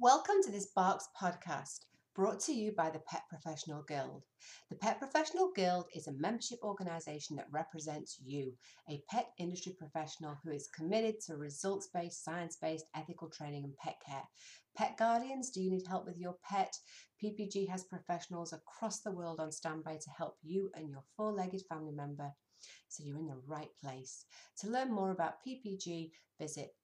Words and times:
Welcome 0.00 0.42
to 0.42 0.50
this 0.50 0.66
Barks 0.74 1.08
podcast, 1.16 1.84
brought 2.16 2.40
to 2.40 2.52
you 2.52 2.72
by 2.72 2.90
the 2.90 2.98
Pet 2.98 3.22
Professional 3.28 3.84
Guild. 3.84 4.24
The 4.68 4.74
Pet 4.74 4.98
Professional 4.98 5.52
Guild 5.54 5.86
is 5.94 6.08
a 6.08 6.12
membership 6.14 6.58
organisation 6.64 7.36
that 7.36 7.46
represents 7.52 8.18
you, 8.20 8.54
a 8.90 9.04
pet 9.08 9.28
industry 9.38 9.76
professional 9.78 10.36
who 10.42 10.50
is 10.50 10.68
committed 10.74 11.20
to 11.20 11.36
results 11.36 11.90
based, 11.94 12.24
science 12.24 12.58
based, 12.60 12.86
ethical 12.96 13.30
training, 13.30 13.62
and 13.62 13.76
pet 13.76 13.94
care. 14.04 14.24
Pet 14.76 14.96
guardians, 14.98 15.50
do 15.50 15.62
you 15.62 15.70
need 15.70 15.86
help 15.86 16.06
with 16.06 16.18
your 16.18 16.34
pet? 16.42 16.76
PPG 17.22 17.68
has 17.68 17.84
professionals 17.84 18.52
across 18.52 18.98
the 18.98 19.12
world 19.12 19.38
on 19.38 19.52
standby 19.52 19.98
to 20.02 20.10
help 20.18 20.38
you 20.42 20.72
and 20.74 20.90
your 20.90 21.04
four 21.16 21.32
legged 21.32 21.62
family 21.68 21.92
member 21.92 22.32
so 22.88 23.04
you're 23.04 23.18
in 23.18 23.28
the 23.28 23.40
right 23.46 23.70
place. 23.80 24.24
To 24.58 24.68
learn 24.68 24.92
more 24.92 25.12
about 25.12 25.44
PPG, 25.46 26.10
visit 26.40 26.74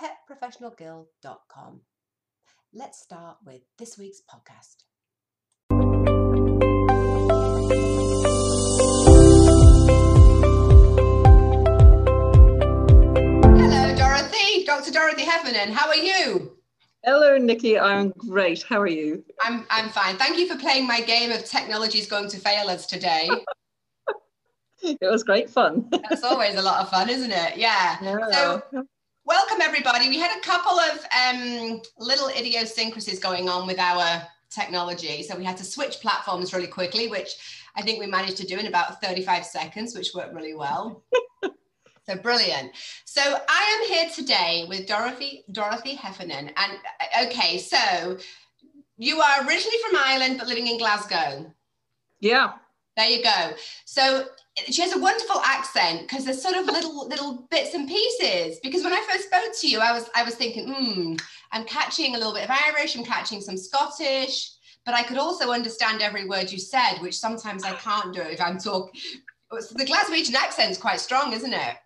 www.petprofessionalguild.com. 0.00 1.80
Let's 2.72 3.00
start 3.00 3.36
with 3.44 3.62
this 3.78 3.96
week's 3.96 4.20
podcast. 4.22 4.82
Hello, 13.56 13.96
Dorothy, 13.96 14.64
Dr. 14.64 14.90
Dorothy 14.90 15.22
Heffernan. 15.22 15.72
How 15.72 15.88
are 15.88 15.96
you? 15.96 16.56
Hello, 17.04 17.36
Nikki. 17.36 17.78
I'm 17.78 18.10
great. 18.16 18.62
How 18.62 18.80
are 18.80 18.86
you? 18.86 19.24
I'm, 19.42 19.66
I'm 19.70 19.90
fine. 19.90 20.16
Thank 20.16 20.38
you 20.38 20.48
for 20.48 20.58
playing 20.58 20.86
my 20.86 21.00
game 21.02 21.30
of 21.30 21.44
technology 21.44 21.98
is 21.98 22.06
going 22.06 22.28
to 22.30 22.38
fail 22.38 22.68
us 22.68 22.86
today. 22.86 23.28
it 24.82 24.98
was 25.02 25.22
great 25.22 25.50
fun. 25.50 25.88
That's 25.90 26.24
always 26.24 26.56
a 26.56 26.62
lot 26.62 26.80
of 26.80 26.90
fun, 26.90 27.10
isn't 27.10 27.30
it? 27.30 27.58
Yeah. 27.58 27.98
yeah. 28.02 28.30
So, 28.32 28.86
welcome 29.24 29.60
everybody. 29.62 30.08
We 30.08 30.18
had 30.18 30.36
a 30.36 30.40
couple 30.40 30.78
of 30.78 31.06
um, 31.12 31.80
little 31.98 32.28
idiosyncrasies 32.28 33.18
going 33.18 33.48
on 33.48 33.66
with 33.66 33.78
our 33.78 34.22
technology. 34.50 35.22
So, 35.22 35.36
we 35.36 35.44
had 35.44 35.56
to 35.56 35.64
switch 35.64 36.00
platforms 36.00 36.52
really 36.52 36.66
quickly, 36.66 37.08
which 37.08 37.64
I 37.76 37.82
think 37.82 37.98
we 37.98 38.06
managed 38.06 38.36
to 38.38 38.46
do 38.46 38.58
in 38.58 38.66
about 38.66 39.02
35 39.02 39.44
seconds, 39.44 39.94
which 39.94 40.14
worked 40.14 40.34
really 40.34 40.54
well. 40.54 41.02
so 42.06 42.16
brilliant. 42.16 42.72
So 43.04 43.22
I 43.22 43.80
am 43.80 43.88
here 43.88 44.10
today 44.10 44.66
with 44.68 44.86
Dorothy 44.86 45.44
Dorothy 45.50 45.94
Heffernan. 45.94 46.50
And 46.56 46.72
uh, 47.00 47.26
okay, 47.26 47.58
so 47.58 48.18
you 48.96 49.20
are 49.20 49.46
originally 49.46 49.78
from 49.88 49.98
Ireland 50.04 50.38
but 50.38 50.46
living 50.46 50.68
in 50.68 50.78
Glasgow. 50.78 51.52
Yeah. 52.20 52.52
There 52.96 53.08
you 53.08 53.24
go. 53.24 53.52
So 53.86 54.26
she 54.70 54.82
has 54.82 54.94
a 54.94 54.98
wonderful 54.98 55.40
accent 55.40 56.02
because 56.02 56.24
there's 56.24 56.42
sort 56.42 56.56
of 56.56 56.66
little 56.66 57.08
little 57.08 57.46
bits 57.50 57.74
and 57.74 57.88
pieces. 57.88 58.58
Because 58.62 58.84
when 58.84 58.92
I 58.92 59.04
first 59.10 59.26
spoke 59.26 59.52
to 59.60 59.68
you, 59.68 59.80
I 59.80 59.92
was 59.92 60.08
I 60.14 60.22
was 60.22 60.34
thinking, 60.34 60.72
hmm, 60.72 61.14
I'm 61.52 61.64
catching 61.64 62.14
a 62.14 62.18
little 62.18 62.34
bit 62.34 62.44
of 62.44 62.50
Irish, 62.50 62.96
I'm 62.96 63.04
catching 63.04 63.40
some 63.40 63.56
Scottish, 63.56 64.52
but 64.84 64.94
I 64.94 65.02
could 65.02 65.18
also 65.18 65.50
understand 65.50 66.02
every 66.02 66.28
word 66.28 66.52
you 66.52 66.58
said, 66.58 66.98
which 66.98 67.18
sometimes 67.18 67.64
I 67.64 67.72
can't 67.72 68.14
do 68.14 68.22
if 68.22 68.40
I'm 68.40 68.58
talking. 68.58 69.00
The 69.50 69.84
Glaswegian 69.84 70.34
accent's 70.34 70.78
quite 70.78 70.98
strong, 70.98 71.32
isn't 71.32 71.52
it? 71.52 71.76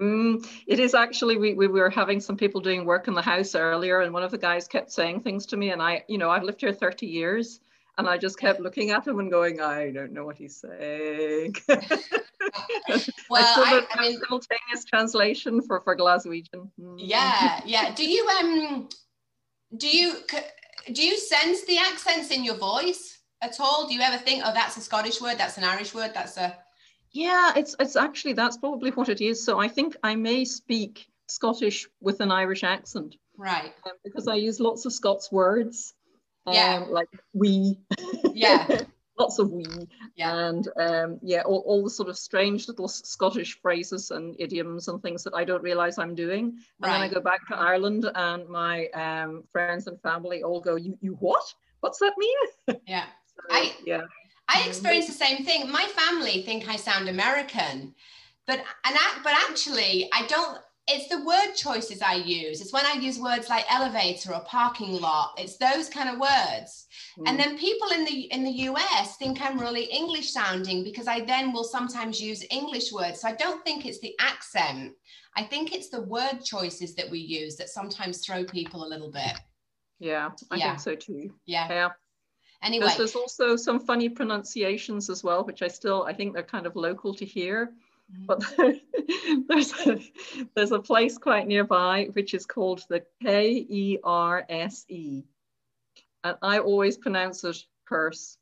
Mm, 0.00 0.44
it 0.66 0.80
is 0.80 0.94
actually 0.94 1.36
we, 1.36 1.54
we 1.54 1.68
were 1.68 1.90
having 1.90 2.18
some 2.18 2.36
people 2.36 2.60
doing 2.60 2.84
work 2.84 3.06
in 3.06 3.14
the 3.14 3.22
house 3.22 3.54
earlier 3.54 4.00
and 4.00 4.12
one 4.12 4.24
of 4.24 4.32
the 4.32 4.38
guys 4.38 4.66
kept 4.66 4.90
saying 4.90 5.20
things 5.20 5.46
to 5.46 5.56
me 5.56 5.70
and 5.70 5.80
I 5.80 6.02
you 6.08 6.18
know 6.18 6.30
I've 6.30 6.42
lived 6.42 6.60
here 6.60 6.72
30 6.72 7.06
years 7.06 7.60
and 7.98 8.08
I 8.08 8.18
just 8.18 8.38
kept 8.38 8.60
looking 8.60 8.90
at 8.90 9.06
him 9.06 9.18
and 9.18 9.30
going, 9.30 9.60
I 9.60 9.90
don't 9.90 10.12
know 10.12 10.24
what 10.24 10.36
he's 10.36 10.56
saying. 10.56 11.56
well, 11.68 13.42
I, 13.42 13.86
I, 13.90 14.00
mean, 14.00 14.18
simultaneous 14.20 14.84
translation 14.86 15.62
for 15.62 15.80
for 15.80 15.96
Glaswegian. 15.96 16.70
Mm. 16.80 16.96
Yeah, 16.98 17.60
yeah. 17.64 17.94
Do 17.94 18.08
you 18.08 18.26
um, 18.28 18.88
do 19.76 19.88
you 19.88 20.16
do 20.92 21.04
you 21.04 21.18
sense 21.18 21.64
the 21.64 21.78
accents 21.78 22.30
in 22.30 22.44
your 22.44 22.56
voice 22.56 23.20
at 23.42 23.60
all? 23.60 23.86
Do 23.86 23.94
you 23.94 24.00
ever 24.00 24.18
think, 24.18 24.42
oh, 24.44 24.52
that's 24.52 24.76
a 24.76 24.80
Scottish 24.80 25.20
word, 25.20 25.38
that's 25.38 25.58
an 25.58 25.64
Irish 25.64 25.94
word, 25.94 26.12
that's 26.14 26.36
a 26.36 26.56
yeah, 27.14 27.52
it's 27.54 27.76
it's 27.78 27.94
actually 27.94 28.32
that's 28.32 28.56
probably 28.56 28.90
what 28.90 29.08
it 29.08 29.20
is. 29.20 29.44
So 29.44 29.60
I 29.60 29.68
think 29.68 29.96
I 30.02 30.16
may 30.16 30.44
speak 30.44 31.06
Scottish 31.28 31.86
with 32.00 32.20
an 32.20 32.32
Irish 32.32 32.64
accent. 32.64 33.14
Right. 33.38 33.72
Um, 33.86 33.92
because 34.04 34.26
I 34.26 34.34
use 34.34 34.58
lots 34.60 34.84
of 34.84 34.92
Scots 34.92 35.30
words 35.30 35.94
yeah. 36.46 36.82
Um, 36.82 36.90
like 36.90 37.08
we. 37.32 37.78
Yeah. 38.32 38.80
Lots 39.18 39.38
of 39.38 39.50
we. 39.50 39.64
Yeah. 40.16 40.48
And 40.48 40.68
um, 40.76 41.18
yeah 41.22 41.42
all, 41.42 41.62
all 41.66 41.84
the 41.84 41.90
sort 41.90 42.08
of 42.08 42.18
strange 42.18 42.66
little 42.66 42.88
scottish 42.88 43.60
phrases 43.60 44.10
and 44.10 44.34
idioms 44.40 44.88
and 44.88 45.00
things 45.00 45.22
that 45.22 45.34
i 45.34 45.44
don't 45.44 45.62
realize 45.62 45.98
i'm 45.98 46.16
doing. 46.16 46.46
And 46.46 46.56
right. 46.80 46.92
then 46.92 47.00
i 47.00 47.08
go 47.08 47.20
back 47.20 47.46
to 47.48 47.56
ireland 47.56 48.10
and 48.12 48.48
my 48.48 48.86
um, 48.88 49.44
friends 49.52 49.86
and 49.86 50.00
family 50.02 50.42
all 50.42 50.60
go 50.60 50.74
you 50.76 50.98
you 51.00 51.12
what? 51.20 51.44
What's 51.80 51.98
that 52.00 52.14
mean? 52.18 52.80
Yeah. 52.86 53.04
So, 53.26 53.42
i 53.50 53.72
yeah. 53.84 54.02
I 54.48 54.62
um, 54.62 54.68
experience 54.68 55.06
the 55.06 55.12
same 55.12 55.44
thing. 55.44 55.70
My 55.70 55.86
family 55.96 56.42
think 56.42 56.68
i 56.68 56.76
sound 56.76 57.08
american 57.08 57.94
but 58.46 58.58
and 58.58 58.96
I, 58.96 59.20
but 59.22 59.32
actually 59.48 60.08
i 60.12 60.26
don't 60.26 60.58
it's 60.86 61.08
the 61.08 61.24
word 61.24 61.54
choices 61.54 62.02
I 62.02 62.16
use. 62.16 62.60
It's 62.60 62.72
when 62.72 62.84
I 62.84 62.94
use 62.94 63.18
words 63.18 63.48
like 63.48 63.64
elevator 63.72 64.34
or 64.34 64.44
parking 64.44 65.00
lot. 65.00 65.34
It's 65.38 65.56
those 65.56 65.88
kind 65.88 66.10
of 66.10 66.18
words. 66.18 66.86
Mm. 67.18 67.28
And 67.28 67.38
then 67.38 67.58
people 67.58 67.88
in 67.88 68.04
the 68.04 68.20
in 68.32 68.44
the 68.44 68.50
US 68.68 69.16
think 69.16 69.40
I'm 69.40 69.58
really 69.58 69.84
English 69.84 70.30
sounding 70.30 70.84
because 70.84 71.08
I 71.08 71.20
then 71.24 71.52
will 71.52 71.64
sometimes 71.64 72.20
use 72.20 72.44
English 72.50 72.92
words. 72.92 73.22
So 73.22 73.28
I 73.28 73.32
don't 73.32 73.64
think 73.64 73.86
it's 73.86 74.00
the 74.00 74.14
accent. 74.20 74.92
I 75.36 75.44
think 75.44 75.72
it's 75.74 75.88
the 75.88 76.02
word 76.02 76.40
choices 76.44 76.94
that 76.96 77.10
we 77.10 77.18
use 77.18 77.56
that 77.56 77.70
sometimes 77.70 78.24
throw 78.24 78.44
people 78.44 78.84
a 78.84 78.88
little 78.88 79.10
bit. 79.10 79.40
Yeah, 80.00 80.30
I 80.50 80.56
yeah. 80.56 80.68
think 80.68 80.80
so 80.80 80.94
too. 80.94 81.32
Yeah. 81.46 81.68
Yeah. 81.68 81.88
Anyway, 82.62 82.88
there's 82.96 83.16
also 83.16 83.56
some 83.56 83.80
funny 83.80 84.08
pronunciations 84.08 85.10
as 85.10 85.24
well, 85.24 85.44
which 85.44 85.62
I 85.62 85.68
still 85.68 86.04
I 86.04 86.12
think 86.12 86.34
they're 86.34 86.42
kind 86.42 86.66
of 86.66 86.76
local 86.76 87.14
to 87.14 87.24
here. 87.24 87.72
But 88.26 88.42
there's 89.48 89.72
a, 89.86 90.00
there's 90.54 90.72
a 90.72 90.78
place 90.80 91.18
quite 91.18 91.46
nearby 91.46 92.08
which 92.12 92.34
is 92.34 92.46
called 92.46 92.82
the 92.88 93.02
K 93.22 93.66
E 93.68 93.98
R 94.04 94.44
S 94.48 94.84
E. 94.88 95.24
And 96.22 96.36
I 96.42 96.58
always 96.58 96.96
pronounce 96.96 97.44
it 97.44 97.56
curse. 97.86 98.36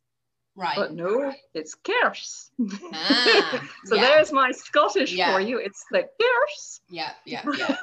Right. 0.54 0.76
But 0.76 0.92
no, 0.92 1.32
it's 1.54 1.74
curse. 1.74 2.50
Ah, 2.92 3.68
so 3.86 3.94
yeah. 3.94 4.02
there's 4.02 4.32
my 4.32 4.50
Scottish 4.50 5.12
Yeah. 5.12 5.32
for 5.32 5.40
you. 5.40 5.58
It's 5.58 5.84
the 5.90 6.02
curse. 6.20 6.80
Yeah, 6.90 7.12
yeah, 7.24 7.42
yeah. 7.56 7.76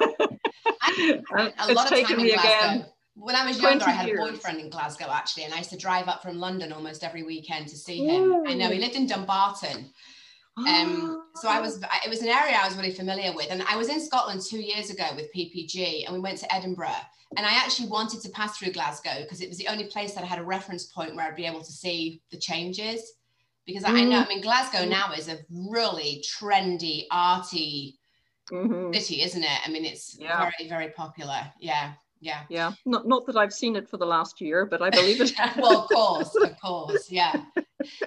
I, 0.82 1.52
a 1.58 1.64
it's 1.64 1.74
lot 1.74 1.86
of 1.86 1.90
taken 1.90 2.16
time 2.16 2.18
in 2.20 2.26
me 2.26 2.32
Glasgow. 2.32 2.48
again. 2.48 2.86
When 3.16 3.34
I 3.34 3.44
was 3.44 3.60
younger, 3.60 3.84
I 3.86 3.92
20 3.92 3.98
had 3.98 4.08
a 4.08 4.16
boyfriend 4.16 4.60
in 4.60 4.70
Glasgow 4.70 5.08
actually, 5.10 5.44
and 5.44 5.52
I 5.52 5.58
used 5.58 5.70
to 5.70 5.76
drive 5.76 6.06
up 6.08 6.22
from 6.22 6.38
London 6.38 6.72
almost 6.72 7.02
every 7.02 7.24
weekend 7.24 7.68
to 7.68 7.76
see 7.76 8.06
him. 8.06 8.44
I 8.46 8.54
know 8.54 8.70
he 8.70 8.78
lived 8.78 8.94
in 8.94 9.06
Dumbarton. 9.06 9.90
Um, 10.56 11.24
so 11.36 11.48
I 11.48 11.60
was, 11.60 11.82
it 12.04 12.08
was 12.08 12.22
an 12.22 12.28
area 12.28 12.56
I 12.60 12.66
was 12.66 12.76
really 12.76 12.92
familiar 12.92 13.34
with. 13.34 13.48
And 13.50 13.62
I 13.62 13.76
was 13.76 13.88
in 13.88 14.00
Scotland 14.00 14.42
two 14.42 14.60
years 14.60 14.90
ago 14.90 15.06
with 15.14 15.32
PPG 15.34 16.04
and 16.06 16.14
we 16.14 16.20
went 16.20 16.38
to 16.38 16.54
Edinburgh. 16.54 17.02
And 17.36 17.46
I 17.46 17.50
actually 17.52 17.88
wanted 17.88 18.20
to 18.22 18.28
pass 18.30 18.58
through 18.58 18.72
Glasgow 18.72 19.22
because 19.22 19.40
it 19.40 19.48
was 19.48 19.58
the 19.58 19.68
only 19.68 19.84
place 19.84 20.14
that 20.14 20.24
I 20.24 20.26
had 20.26 20.40
a 20.40 20.44
reference 20.44 20.86
point 20.86 21.14
where 21.14 21.26
I'd 21.26 21.36
be 21.36 21.46
able 21.46 21.62
to 21.62 21.72
see 21.72 22.20
the 22.30 22.38
changes. 22.38 23.12
Because 23.66 23.84
I 23.84 23.90
I 23.90 24.04
know, 24.04 24.18
I 24.18 24.26
mean, 24.26 24.40
Glasgow 24.40 24.84
now 24.84 25.12
is 25.12 25.28
a 25.28 25.38
really 25.48 26.24
trendy, 26.26 27.06
arty 27.12 27.98
Mhm. 28.50 28.92
city, 28.92 29.22
isn't 29.22 29.44
it? 29.44 29.60
I 29.64 29.70
mean, 29.70 29.84
it's 29.84 30.16
Yeah. 30.18 30.38
very, 30.40 30.68
very 30.68 30.88
popular. 30.90 31.52
Yeah, 31.60 31.92
yeah. 32.20 32.44
Yeah, 32.48 32.72
not, 32.84 33.06
not 33.06 33.26
that 33.26 33.36
I've 33.36 33.52
seen 33.52 33.76
it 33.76 33.88
for 33.88 33.96
the 33.96 34.06
last 34.06 34.40
year, 34.40 34.66
but 34.66 34.82
I 34.82 34.90
believe 34.90 35.20
it. 35.20 35.32
well, 35.56 35.82
of 35.82 35.88
course, 35.88 36.34
of 36.42 36.60
course, 36.60 37.10
yeah. 37.12 37.44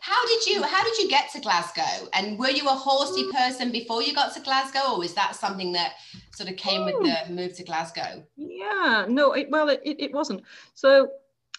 How 0.01 0.27
did 0.27 0.45
you 0.47 0.63
how 0.63 0.83
did 0.83 0.97
you 0.97 1.09
get 1.09 1.31
to 1.33 1.39
Glasgow? 1.39 2.07
And 2.13 2.37
were 2.37 2.49
you 2.49 2.67
a 2.67 2.73
horsey 2.73 3.25
person 3.31 3.71
before 3.71 4.01
you 4.01 4.13
got 4.13 4.33
to 4.35 4.41
Glasgow, 4.41 4.93
or 4.93 4.99
was 4.99 5.13
that 5.13 5.35
something 5.35 5.71
that 5.73 5.93
sort 6.31 6.49
of 6.49 6.57
came 6.57 6.85
with 6.85 6.95
the 6.95 7.33
move 7.33 7.53
to 7.55 7.63
Glasgow? 7.63 8.23
Yeah, 8.35 9.05
no, 9.07 9.33
it, 9.33 9.49
well, 9.49 9.69
it, 9.69 9.81
it, 9.83 9.99
it 9.99 10.13
wasn't. 10.13 10.43
So 10.73 11.09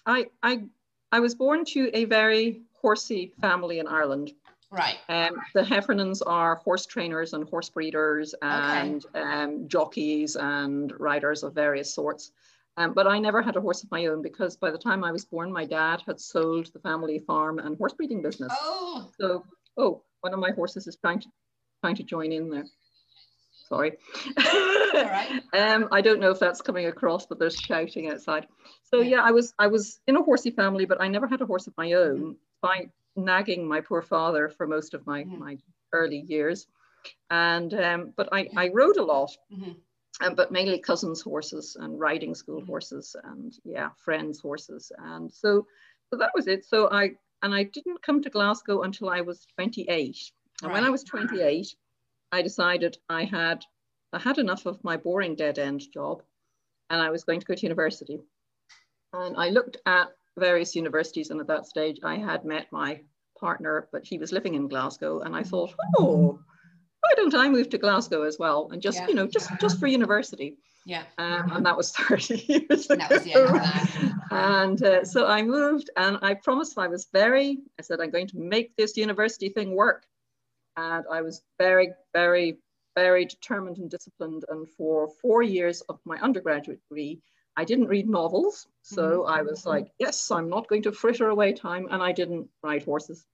I, 0.07 0.27
I, 0.43 0.65
I 1.13 1.21
was 1.21 1.35
born 1.35 1.65
to 1.67 1.91
a 1.95 2.05
very 2.05 2.63
horsey 2.73 3.33
family 3.41 3.79
in 3.79 3.87
Ireland. 3.87 4.33
Right. 4.71 4.97
Um, 5.09 5.37
the 5.55 5.63
Heffernans 5.63 6.21
are 6.27 6.57
horse 6.57 6.85
trainers 6.85 7.33
and 7.33 7.49
horse 7.49 7.69
breeders 7.69 8.35
and 8.43 9.05
um, 9.15 9.69
jockeys 9.69 10.37
and 10.37 10.93
riders 10.99 11.45
of 11.45 11.55
various 11.55 11.95
sorts. 11.95 12.33
Um, 12.77 12.93
but 12.95 13.07
I 13.07 13.19
never 13.19 13.41
had 13.43 13.57
a 13.57 13.61
horse 13.61 13.85
of 13.85 13.91
my 13.91 14.07
own 14.07 14.23
because 14.23 14.57
by 14.57 14.71
the 14.71 14.79
time 14.79 15.05
I 15.05 15.13
was 15.13 15.25
born, 15.25 15.53
my 15.53 15.65
dad 15.65 16.03
had 16.07 16.21
sold 16.21 16.73
the 16.73 16.81
family 16.81 17.21
farm 17.21 17.59
and 17.59 17.77
horse 17.77 17.93
breeding 17.95 18.23
business. 18.23 18.53
Oh, 18.61 19.11
So, 19.21 19.45
oh, 19.77 20.03
one 20.21 20.33
of 20.35 20.41
my 20.41 20.51
horses 20.51 20.87
is 20.87 20.97
trying 20.97 21.21
to 21.21 21.29
trying 21.83 21.97
to 21.97 22.03
join 22.03 22.33
in 22.33 22.51
there. 22.51 22.67
Sorry. 23.69 23.93
right. 24.37 25.43
um, 25.55 25.89
I 25.91 26.01
don't 26.01 26.21
know 26.21 26.31
if 26.31 26.39
that's 26.39 26.61
coming 26.61 26.87
across, 26.87 27.27
but 27.27 27.39
there's 27.39 27.59
shouting 27.61 28.11
outside. 28.11 28.47
So 28.83 29.01
yeah, 29.01 29.21
I 29.23 29.31
was 29.31 29.55
I 29.59 29.69
was 29.69 30.01
in 30.07 30.17
a 30.17 30.23
horsey 30.23 30.51
family, 30.51 30.85
but 30.85 31.01
I 31.01 31.09
never 31.09 31.27
had 31.27 31.41
a 31.41 31.47
horse 31.47 31.67
of 31.67 31.75
my 31.77 31.93
own. 31.93 32.37
By 32.61 32.91
nagging 33.17 33.67
my 33.67 33.81
poor 33.81 34.03
father 34.03 34.49
for 34.49 34.67
most 34.67 34.95
of 34.95 35.07
my 35.07 35.25
Mhm. 35.25 35.39
my 35.39 35.59
early 35.93 36.21
years, 36.29 36.67
and 37.31 37.73
um, 37.75 38.13
but 38.17 38.29
I 38.33 38.51
I 38.57 38.71
rode 38.71 38.97
a 38.99 39.05
lot. 39.05 39.31
Mhm. 39.53 39.84
Um, 40.21 40.35
but 40.35 40.53
mainly 40.53 40.79
cousins' 40.79 41.21
horses 41.21 41.77
and 41.79 41.99
riding 41.99 42.35
school 42.35 42.65
horses 42.65 43.17
and 43.25 43.55
yeah, 43.65 43.91
friends' 43.97 44.41
horses. 44.41 44.93
And 44.99 45.33
so, 45.33 45.67
so 46.11 46.17
that 46.17 46.33
was 46.35 46.47
it. 46.47 46.65
So 46.65 46.89
I 46.91 47.13
and 47.43 47.55
I 47.55 47.65
didn't 47.65 48.03
come 48.03 48.23
to 48.23 48.31
Glasgow 48.31 48.83
until 48.83 49.11
I 49.11 49.21
was 49.21 49.47
28. 49.57 50.17
And 50.63 50.71
right. 50.71 50.75
when 50.75 50.85
I 50.85 50.91
was 50.91 51.05
28, 51.05 51.75
I 52.33 52.43
decided 52.43 52.97
I 53.09 53.25
had 53.25 53.65
I 54.13 54.19
had 54.21 54.39
enough 54.39 54.67
of 54.67 54.83
my 54.85 54.97
boring 54.97 55.35
dead 55.35 55.59
end 55.59 55.83
job, 55.93 56.23
and 56.91 57.03
I 57.03 57.11
was 57.11 57.25
going 57.25 57.41
to 57.41 57.47
go 57.47 57.55
to 57.55 57.63
university. 57.63 58.21
And 59.13 59.37
I 59.37 59.51
looked 59.51 59.79
at 59.87 60.09
various 60.39 60.77
universities, 60.77 61.31
and 61.31 61.41
at 61.41 61.49
that 61.49 61.67
stage, 61.67 61.99
I 62.05 62.17
had 62.17 62.45
met 62.45 62.71
my 62.71 63.01
partner, 63.39 63.89
but 63.93 64.05
he 64.05 64.19
was 64.19 64.33
living 64.33 64.55
in 64.55 64.69
Glasgow, 64.69 65.21
and 65.21 65.35
I 65.35 65.43
thought, 65.43 65.75
oh 65.99 66.39
why 67.05 67.13
don't 67.17 67.35
I 67.35 67.49
move 67.51 67.69
to 67.71 67.79
Glasgow 67.79 68.23
as 68.23 68.39
well? 68.39 68.71
And 68.73 68.81
just, 68.81 68.99
yeah. 68.99 69.09
you 69.09 69.15
know, 69.15 69.27
just 69.27 69.51
just 69.61 69.79
for 69.79 69.87
university. 69.87 70.57
Yeah. 70.87 71.05
Um, 71.19 71.53
and 71.53 71.67
that 71.67 71.77
was 71.77 71.91
30 71.97 72.45
years 72.49 72.91
ago. 72.91 72.97
That 72.97 73.11
was 73.11 73.25
the 73.25 73.35
end 73.35 73.47
of 73.47 73.53
that. 73.53 74.13
and 74.31 74.83
uh, 74.83 75.05
so 75.05 75.27
I 75.27 75.43
moved 75.43 75.91
and 75.97 76.19
I 76.23 76.35
promised 76.35 76.79
I 76.79 76.89
was 76.89 77.09
very, 77.13 77.59
I 77.79 77.83
said, 77.83 78.01
I'm 78.01 78.11
going 78.11 78.29
to 78.29 78.39
make 78.39 78.77
this 78.77 78.97
university 78.97 79.49
thing 79.49 79.75
work. 79.75 80.05
And 80.77 81.05
I 81.11 81.23
was 81.23 81.43
very, 81.59 81.93
very, 82.13 82.59
very 82.97 83.25
determined 83.27 83.79
and 83.79 83.91
disciplined. 83.91 84.45
And 84.49 84.69
for 84.77 85.09
four 85.23 85.43
years 85.43 85.81
of 85.83 86.01
my 86.05 86.17
undergraduate 86.19 86.81
degree, 86.89 87.21
I 87.57 87.65
didn't 87.65 87.89
read 87.89 88.09
novels. 88.09 88.67
So 88.83 89.21
mm-hmm. 89.21 89.31
I 89.31 89.43
was 89.43 89.65
like, 89.65 89.89
yes, 89.99 90.31
I'm 90.31 90.49
not 90.49 90.69
going 90.69 90.83
to 90.83 90.93
fritter 90.93 91.29
away 91.29 91.53
time. 91.53 91.87
And 91.91 92.03
I 92.03 92.13
didn't 92.13 92.49
ride 92.63 92.83
horses. 92.83 93.25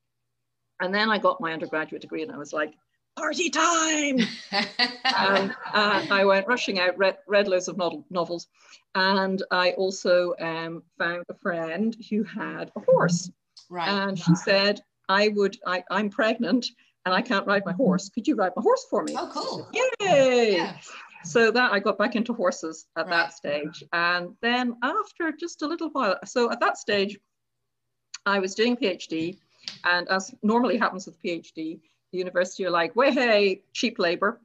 And 0.80 0.94
then 0.94 1.10
I 1.10 1.18
got 1.18 1.40
my 1.40 1.52
undergraduate 1.52 2.02
degree 2.02 2.22
and 2.22 2.32
I 2.32 2.38
was 2.38 2.52
like, 2.52 2.74
party 3.20 3.50
time. 3.50 4.18
and 4.50 5.54
uh, 5.72 6.06
I 6.10 6.24
went 6.24 6.46
rushing 6.46 6.80
out, 6.80 6.96
read, 6.98 7.18
read 7.26 7.48
loads 7.48 7.68
of 7.68 7.76
novels. 8.10 8.48
And 8.94 9.42
I 9.50 9.72
also 9.72 10.34
um, 10.40 10.82
found 10.98 11.24
a 11.28 11.34
friend 11.34 11.96
who 12.08 12.24
had 12.24 12.72
a 12.76 12.80
horse. 12.80 13.30
Right. 13.68 13.88
And 13.88 14.18
she 14.18 14.34
said, 14.34 14.80
I 15.08 15.28
would, 15.28 15.56
I, 15.66 15.84
I'm 15.90 16.10
pregnant 16.10 16.66
and 17.04 17.14
I 17.14 17.22
can't 17.22 17.46
ride 17.46 17.64
my 17.64 17.72
horse. 17.72 18.08
Could 18.08 18.26
you 18.26 18.34
ride 18.34 18.52
my 18.56 18.62
horse 18.62 18.86
for 18.88 19.04
me? 19.04 19.14
Oh, 19.16 19.30
cool. 19.32 19.70
Yay. 20.00 20.56
Yeah. 20.56 20.76
So 21.24 21.50
that 21.50 21.72
I 21.72 21.78
got 21.78 21.98
back 21.98 22.16
into 22.16 22.32
horses 22.32 22.86
at 22.96 23.06
right. 23.06 23.10
that 23.10 23.34
stage. 23.34 23.84
And 23.92 24.34
then 24.40 24.76
after 24.82 25.32
just 25.32 25.62
a 25.62 25.66
little 25.66 25.90
while, 25.90 26.18
so 26.24 26.50
at 26.50 26.60
that 26.60 26.78
stage, 26.78 27.18
I 28.24 28.38
was 28.38 28.54
doing 28.54 28.76
PhD. 28.76 29.36
And 29.84 30.08
as 30.08 30.34
normally 30.42 30.78
happens 30.78 31.06
with 31.06 31.22
PhD, 31.22 31.80
university 32.18 32.64
are 32.66 32.70
like, 32.70 32.96
way 32.96 33.12
hey, 33.12 33.62
cheap 33.72 33.98
labor. 33.98 34.40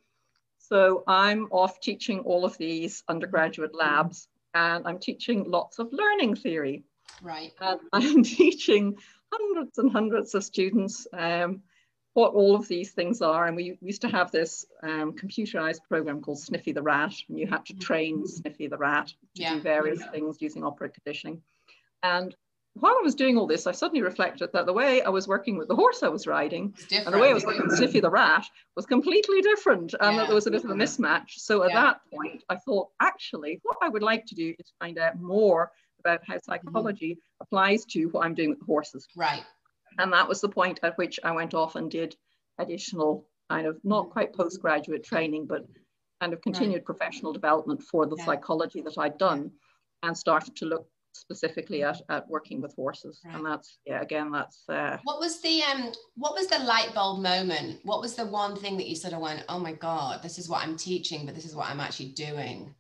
So 0.58 1.04
I'm 1.08 1.48
off 1.52 1.80
teaching 1.80 2.20
all 2.20 2.46
of 2.46 2.58
these 2.58 3.04
undergraduate 3.08 3.76
labs 3.76 4.28
and 4.54 4.88
I'm 4.88 5.00
teaching 5.00 5.44
lots 5.50 5.80
of 5.80 5.90
learning 5.92 6.36
theory. 6.36 6.84
Right. 7.22 7.52
And 7.62 7.80
I'm 7.94 8.24
teaching 8.24 8.98
hundreds 9.32 9.78
and 9.78 9.92
hundreds 9.92 10.34
of 10.34 10.44
students 10.44 11.08
um, 11.14 11.62
what 12.14 12.34
all 12.34 12.56
of 12.56 12.68
these 12.68 12.92
things 12.92 13.22
are. 13.22 13.46
And 13.46 13.56
we 13.56 13.78
used 13.82 14.02
to 14.02 14.08
have 14.08 14.32
this 14.32 14.66
um, 14.82 15.14
computerized 15.14 15.84
program 15.88 16.22
called 16.22 16.40
Sniffy 16.40 16.72
the 16.72 16.82
Rat, 16.82 17.14
and 17.28 17.38
you 17.38 17.46
had 17.46 17.66
to 17.66 17.74
train 17.74 18.26
Sniffy 18.26 18.68
the 18.68 18.78
Rat 18.78 19.08
to 19.08 19.16
yeah. 19.36 19.56
do 19.56 19.62
various 19.62 20.00
yeah. 20.00 20.12
things 20.12 20.42
using 20.42 20.64
operant 20.64 20.94
conditioning. 20.94 21.42
And 22.02 22.34
while 22.77 22.92
I 22.92 23.01
was 23.04 23.16
doing 23.16 23.38
all 23.38 23.48
this, 23.48 23.68
I 23.68 23.72
suddenly 23.72 24.01
reflected 24.01 24.51
that 24.51 24.66
the 24.66 24.74
way 24.74 25.01
I 25.01 25.10
was 25.10 25.30
working 25.30 25.57
with 25.57 25.69
the 25.69 25.75
horse 25.75 26.04
I 26.04 26.10
was 26.10 26.27
riding 26.27 26.74
and 26.92 27.13
the 27.13 27.18
way 27.18 27.30
I 27.30 27.33
was 27.33 27.45
working 27.45 27.63
with 27.63 27.77
Sniffy 27.77 28.01
the 28.01 28.10
rat 28.10 28.45
was 28.75 28.86
completely 28.86 29.42
different 29.42 29.94
and 30.01 30.13
yeah. 30.13 30.19
that 30.19 30.25
there 30.27 30.36
was 30.36 30.48
a 30.48 30.51
bit 30.51 30.66
of 30.66 30.69
a 30.69 30.74
mismatch. 30.74 31.31
So 31.38 31.63
at 31.63 31.69
yeah. 31.69 31.81
that 31.81 32.01
point, 32.13 32.44
I 32.50 32.57
thought, 32.57 32.89
actually, 33.01 33.62
what 33.63 33.77
I 33.81 33.88
would 33.88 34.04
like 34.04 34.25
to 34.25 34.36
do 34.36 34.54
is 34.60 34.74
find 34.80 34.98
out 34.98 35.19
more 35.22 35.72
about 36.01 36.19
how 36.27 36.38
psychology 36.39 37.12
mm-hmm. 37.12 37.44
applies 37.44 37.86
to 37.86 38.06
what 38.07 38.25
I'm 38.25 38.33
doing 38.33 38.50
with 38.50 38.60
the 38.60 38.66
horses. 38.66 39.07
Right. 39.16 39.44
And 39.98 40.12
that 40.12 40.27
was 40.27 40.42
the 40.42 40.50
point 40.50 40.81
at 40.83 40.98
which 40.98 41.18
I 41.24 41.31
went 41.31 41.54
off 41.54 41.77
and 41.77 41.89
did 41.89 42.18
additional 42.60 43.25
kind 43.50 43.68
of 43.68 43.80
not 43.86 44.10
quite 44.10 44.33
postgraduate 44.33 45.06
training, 45.06 45.45
but 45.48 45.66
kind 46.19 46.33
of 46.33 46.42
continued 46.42 46.80
right. 46.80 46.86
professional 46.86 47.31
development 47.31 47.83
for 47.83 48.06
the 48.06 48.18
yeah. 48.18 48.25
psychology 48.25 48.81
that 48.81 48.98
I'd 48.98 49.18
done 49.18 49.51
and 50.04 50.18
started 50.18 50.57
to 50.57 50.66
look 50.66 50.88
specifically 51.16 51.84
at, 51.84 52.02
at 52.10 52.28
working 52.28 52.62
with 52.62 52.76
horses 52.76 53.22
right. 53.26 53.36
and 53.36 53.46
that's 53.46 53.78
yeah 53.86 54.02
again 54.02 54.32
that's 54.32 54.64
uh, 54.70 54.98
what 55.04 55.20
was 55.20 55.42
the 55.42 55.62
um 55.64 55.92
what 56.16 56.34
was 56.34 56.48
the 56.48 56.60
light 56.60 56.94
bulb 56.94 57.22
moment 57.22 57.80
what 57.84 58.02
was 58.02 58.16
the 58.16 58.26
one 58.26 58.56
thing 58.56 58.78
that 58.78 58.88
you 58.88 58.96
sort 58.96 59.14
of 59.14 59.20
went 59.20 59.44
oh 59.50 59.60
my 59.60 59.72
god 59.72 60.22
this 60.22 60.38
is 60.38 60.50
what 60.50 60.64
i'm 60.64 60.78
teaching 60.78 61.26
but 61.26 61.36
this 61.36 61.46
is 61.46 61.56
what 61.56 61.68
i'm 61.70 61.80
actually 61.80 62.10
doing 62.10 62.74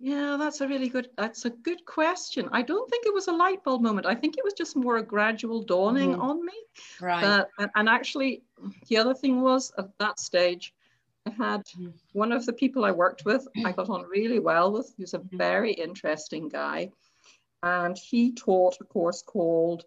yeah 0.00 0.36
that's 0.38 0.60
a 0.60 0.68
really 0.68 0.88
good 0.88 1.08
that's 1.16 1.44
a 1.44 1.50
good 1.50 1.84
question 1.84 2.48
i 2.52 2.62
don't 2.62 2.88
think 2.90 3.06
it 3.06 3.14
was 3.14 3.28
a 3.28 3.32
light 3.32 3.62
bulb 3.64 3.82
moment 3.82 4.06
i 4.06 4.14
think 4.14 4.36
it 4.36 4.44
was 4.44 4.54
just 4.54 4.76
more 4.76 4.98
a 4.98 5.02
gradual 5.02 5.62
dawning 5.62 6.14
mm. 6.14 6.20
on 6.20 6.44
me 6.44 6.52
right 7.00 7.24
uh, 7.24 7.44
and, 7.58 7.70
and 7.76 7.88
actually 7.88 8.42
the 8.88 8.96
other 8.96 9.14
thing 9.14 9.40
was 9.40 9.72
at 9.78 9.86
that 9.98 10.18
stage 10.18 10.72
I 11.26 11.30
had 11.30 11.62
mm. 11.78 11.92
one 12.12 12.32
of 12.32 12.46
the 12.46 12.52
people 12.52 12.84
I 12.84 12.90
worked 12.90 13.24
with, 13.24 13.46
I 13.64 13.72
got 13.72 13.90
on 13.90 14.04
really 14.08 14.38
well 14.38 14.72
with. 14.72 14.92
He 14.96 15.02
was 15.02 15.14
a 15.14 15.18
mm-hmm. 15.18 15.36
very 15.36 15.72
interesting 15.72 16.48
guy 16.48 16.90
and 17.62 17.96
he 17.96 18.32
taught 18.32 18.78
a 18.80 18.84
course 18.84 19.22
called 19.22 19.84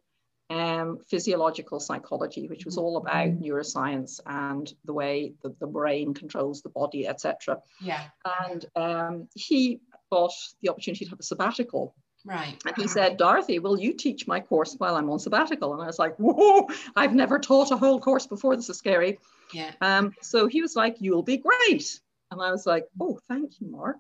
um, 0.52 1.00
physiological 1.10 1.80
psychology, 1.80 2.48
which 2.48 2.66
was 2.66 2.78
all 2.78 2.98
about 2.98 3.28
mm-hmm. 3.28 3.44
neuroscience 3.44 4.20
and 4.26 4.72
the 4.86 4.94
way 4.94 5.34
the, 5.44 5.56
the 5.60 5.68
brain 5.68 6.14
controls 6.14 6.62
the 6.62 6.70
body, 6.70 7.08
etc. 7.08 7.60
Yeah. 7.80 8.04
And 8.42 8.66
um, 8.76 9.28
he 9.34 9.80
got 10.12 10.34
the 10.62 10.70
opportunity 10.70 11.06
to 11.06 11.12
have 11.12 11.20
a 11.20 11.24
sabbatical. 11.24 11.96
Right. 12.26 12.62
And 12.66 12.76
he 12.76 12.88
said, 12.88 13.18
Dorothy, 13.18 13.60
will 13.60 13.80
you 13.80 13.94
teach 13.94 14.28
my 14.28 14.42
course 14.42 14.76
while 14.78 14.96
I'm 14.96 15.10
on 15.10 15.20
sabbatical? 15.20 15.74
And 15.74 15.82
I 15.82 15.88
was 15.88 15.98
like, 15.98 16.16
whoa, 16.18 16.68
I've 16.96 17.16
never 17.16 17.40
taught 17.40 17.72
a 17.72 17.78
whole 17.78 18.00
course 18.00 18.28
before. 18.28 18.56
This 18.56 18.70
is 18.70 18.78
scary. 18.78 19.20
Yeah. 19.54 19.72
Um, 19.82 20.14
so 20.22 20.48
he 20.48 20.62
was 20.62 20.76
like, 20.76 20.98
you'll 21.00 21.24
be 21.24 21.38
great. 21.38 22.00
And 22.30 22.42
I 22.42 22.52
was 22.52 22.66
like, 22.66 22.86
oh, 23.00 23.20
thank 23.28 23.60
you, 23.60 23.72
Mark. 23.72 23.98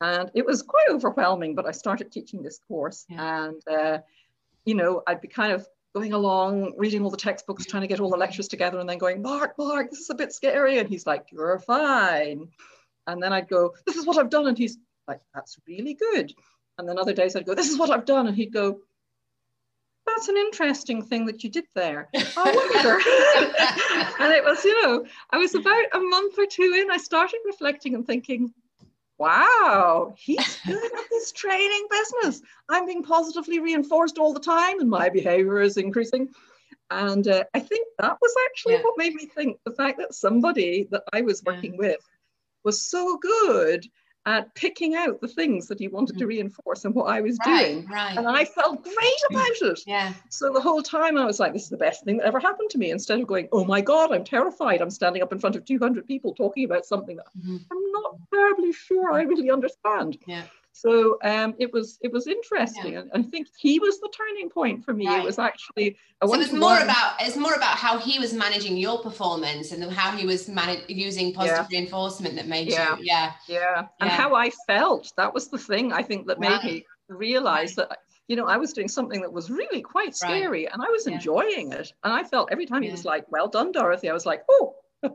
And 0.00 0.30
it 0.34 0.46
was 0.46 0.62
quite 0.62 0.88
overwhelming, 0.90 1.54
but 1.54 1.66
I 1.66 1.72
started 1.72 2.12
teaching 2.12 2.42
this 2.42 2.60
course. 2.68 3.04
Yeah. 3.08 3.46
And, 3.46 3.62
uh, 3.68 3.98
you 4.64 4.74
know, 4.74 5.02
I'd 5.06 5.20
be 5.20 5.28
kind 5.28 5.52
of 5.52 5.66
going 5.94 6.12
along, 6.12 6.74
reading 6.76 7.02
all 7.02 7.10
the 7.10 7.16
textbooks, 7.16 7.66
trying 7.66 7.82
to 7.82 7.88
get 7.88 8.00
all 8.00 8.10
the 8.10 8.16
lectures 8.16 8.48
together, 8.48 8.78
and 8.78 8.88
then 8.88 8.98
going, 8.98 9.22
Mark, 9.22 9.54
Mark, 9.58 9.90
this 9.90 10.00
is 10.00 10.10
a 10.10 10.14
bit 10.14 10.32
scary. 10.32 10.78
And 10.78 10.88
he's 10.88 11.06
like, 11.06 11.26
You're 11.32 11.58
fine. 11.58 12.48
And 13.06 13.22
then 13.22 13.32
I'd 13.32 13.48
go, 13.48 13.74
This 13.86 13.96
is 13.96 14.06
what 14.06 14.18
I've 14.18 14.30
done. 14.30 14.46
And 14.46 14.56
he's 14.56 14.78
like, 15.08 15.20
That's 15.34 15.58
really 15.66 15.94
good. 15.94 16.32
And 16.78 16.88
then 16.88 16.98
other 16.98 17.12
days 17.12 17.34
I'd 17.34 17.46
go, 17.46 17.54
This 17.54 17.70
is 17.70 17.78
what 17.78 17.90
I've 17.90 18.04
done. 18.04 18.28
And 18.28 18.36
he'd 18.36 18.52
go, 18.52 18.80
that's 20.06 20.28
an 20.28 20.36
interesting 20.36 21.02
thing 21.02 21.26
that 21.26 21.44
you 21.44 21.50
did 21.50 21.66
there. 21.74 22.08
I 22.14 22.52
wonder. 22.54 22.94
and 24.24 24.32
it 24.32 24.42
was, 24.42 24.64
you 24.64 24.82
know, 24.82 25.04
I 25.30 25.36
was 25.38 25.54
about 25.54 25.84
a 25.92 26.00
month 26.00 26.38
or 26.38 26.46
two 26.46 26.74
in, 26.76 26.90
I 26.90 26.96
started 26.96 27.38
reflecting 27.44 27.94
and 27.94 28.06
thinking, 28.06 28.52
wow, 29.18 30.14
he's 30.16 30.58
good 30.66 30.84
at 30.84 31.10
this 31.10 31.32
training 31.32 31.86
business. 31.90 32.42
I'm 32.68 32.86
being 32.86 33.02
positively 33.02 33.58
reinforced 33.58 34.18
all 34.18 34.32
the 34.32 34.40
time 34.40 34.80
and 34.80 34.88
my 34.88 35.08
behavior 35.08 35.60
is 35.60 35.76
increasing. 35.76 36.28
And 36.90 37.26
uh, 37.28 37.44
I 37.52 37.60
think 37.60 37.86
that 37.98 38.16
was 38.20 38.34
actually 38.46 38.74
yeah. 38.74 38.82
what 38.82 38.96
made 38.96 39.14
me 39.14 39.26
think 39.26 39.58
the 39.64 39.72
fact 39.72 39.98
that 39.98 40.14
somebody 40.14 40.88
that 40.90 41.02
I 41.12 41.20
was 41.20 41.42
working 41.44 41.72
yeah. 41.72 41.78
with 41.88 42.00
was 42.64 42.88
so 42.88 43.18
good 43.18 43.86
at 44.26 44.54
picking 44.54 44.94
out 44.94 45.20
the 45.20 45.28
things 45.28 45.68
that 45.68 45.78
he 45.78 45.88
wanted 45.88 46.16
mm. 46.16 46.18
to 46.18 46.26
reinforce 46.26 46.84
and 46.84 46.94
what 46.94 47.04
I 47.04 47.20
was 47.20 47.38
right, 47.46 47.66
doing. 47.66 47.86
Right. 47.86 48.16
And 48.16 48.28
I 48.28 48.44
felt 48.44 48.82
great 48.82 49.22
about 49.30 49.70
it. 49.72 49.80
Yeah. 49.86 50.12
So 50.28 50.52
the 50.52 50.60
whole 50.60 50.82
time 50.82 51.16
I 51.16 51.24
was 51.24 51.40
like, 51.40 51.52
this 51.52 51.62
is 51.62 51.70
the 51.70 51.76
best 51.76 52.04
thing 52.04 52.18
that 52.18 52.26
ever 52.26 52.38
happened 52.38 52.70
to 52.70 52.78
me. 52.78 52.90
Instead 52.90 53.20
of 53.20 53.26
going, 53.26 53.48
oh 53.52 53.64
my 53.64 53.80
God, 53.80 54.12
I'm 54.12 54.24
terrified. 54.24 54.82
I'm 54.82 54.90
standing 54.90 55.22
up 55.22 55.32
in 55.32 55.38
front 55.38 55.56
of 55.56 55.64
200 55.64 56.06
people 56.06 56.34
talking 56.34 56.64
about 56.64 56.84
something 56.84 57.16
that 57.16 57.26
mm-hmm. 57.38 57.56
I'm 57.70 57.92
not 57.92 58.16
terribly 58.32 58.72
sure 58.72 59.12
I 59.12 59.22
really 59.22 59.50
understand. 59.50 60.18
Yeah. 60.26 60.42
So 60.78 61.18
um, 61.24 61.56
it 61.58 61.72
was 61.72 61.98
it 62.02 62.12
was 62.12 62.28
interesting, 62.28 62.92
yeah. 62.92 63.02
and 63.12 63.26
I 63.26 63.28
think 63.28 63.48
he 63.58 63.80
was 63.80 63.98
the 63.98 64.08
turning 64.16 64.48
point 64.48 64.84
for 64.84 64.94
me. 64.94 65.08
Right. 65.08 65.18
It 65.18 65.24
was 65.24 65.36
actually 65.36 65.96
so 66.24 66.32
it's 66.34 66.52
more 66.52 66.78
about 66.78 67.14
it's 67.18 67.36
more 67.36 67.54
about 67.54 67.76
how 67.76 67.98
he 67.98 68.20
was 68.20 68.32
managing 68.32 68.76
your 68.76 69.02
performance 69.02 69.72
and 69.72 69.82
how 69.92 70.16
he 70.16 70.24
was 70.24 70.48
managing 70.48 70.84
using 70.96 71.34
positive 71.34 71.66
yeah. 71.68 71.78
reinforcement 71.78 72.36
that 72.36 72.46
made 72.46 72.68
yeah. 72.68 72.96
you 72.96 73.06
yeah 73.06 73.32
yeah 73.48 73.58
yeah 73.58 73.86
and 74.00 74.08
how 74.08 74.36
I 74.36 74.50
felt. 74.68 75.12
That 75.16 75.34
was 75.34 75.48
the 75.48 75.58
thing 75.58 75.92
I 75.92 76.04
think 76.04 76.28
that 76.28 76.38
right. 76.38 76.62
made 76.62 76.72
me 76.72 76.86
realize 77.08 77.76
right. 77.76 77.88
that 77.88 77.98
you 78.28 78.36
know, 78.36 78.46
I 78.46 78.56
was 78.56 78.72
doing 78.72 78.88
something 78.88 79.20
that 79.22 79.32
was 79.32 79.50
really 79.50 79.80
quite 79.80 80.14
scary 80.14 80.64
right. 80.64 80.72
and 80.72 80.80
I 80.80 80.88
was 80.90 81.06
yeah. 81.06 81.14
enjoying 81.14 81.72
it. 81.72 81.92
And 82.04 82.12
I 82.12 82.22
felt 82.22 82.50
every 82.52 82.66
time 82.66 82.84
yeah. 82.84 82.90
he 82.90 82.92
was 82.92 83.04
like, 83.04 83.24
well 83.32 83.48
done, 83.48 83.72
Dorothy, 83.72 84.10
I 84.10 84.12
was 84.12 84.26
like, 84.26 84.42
oh. 84.48 84.74
and 85.02 85.10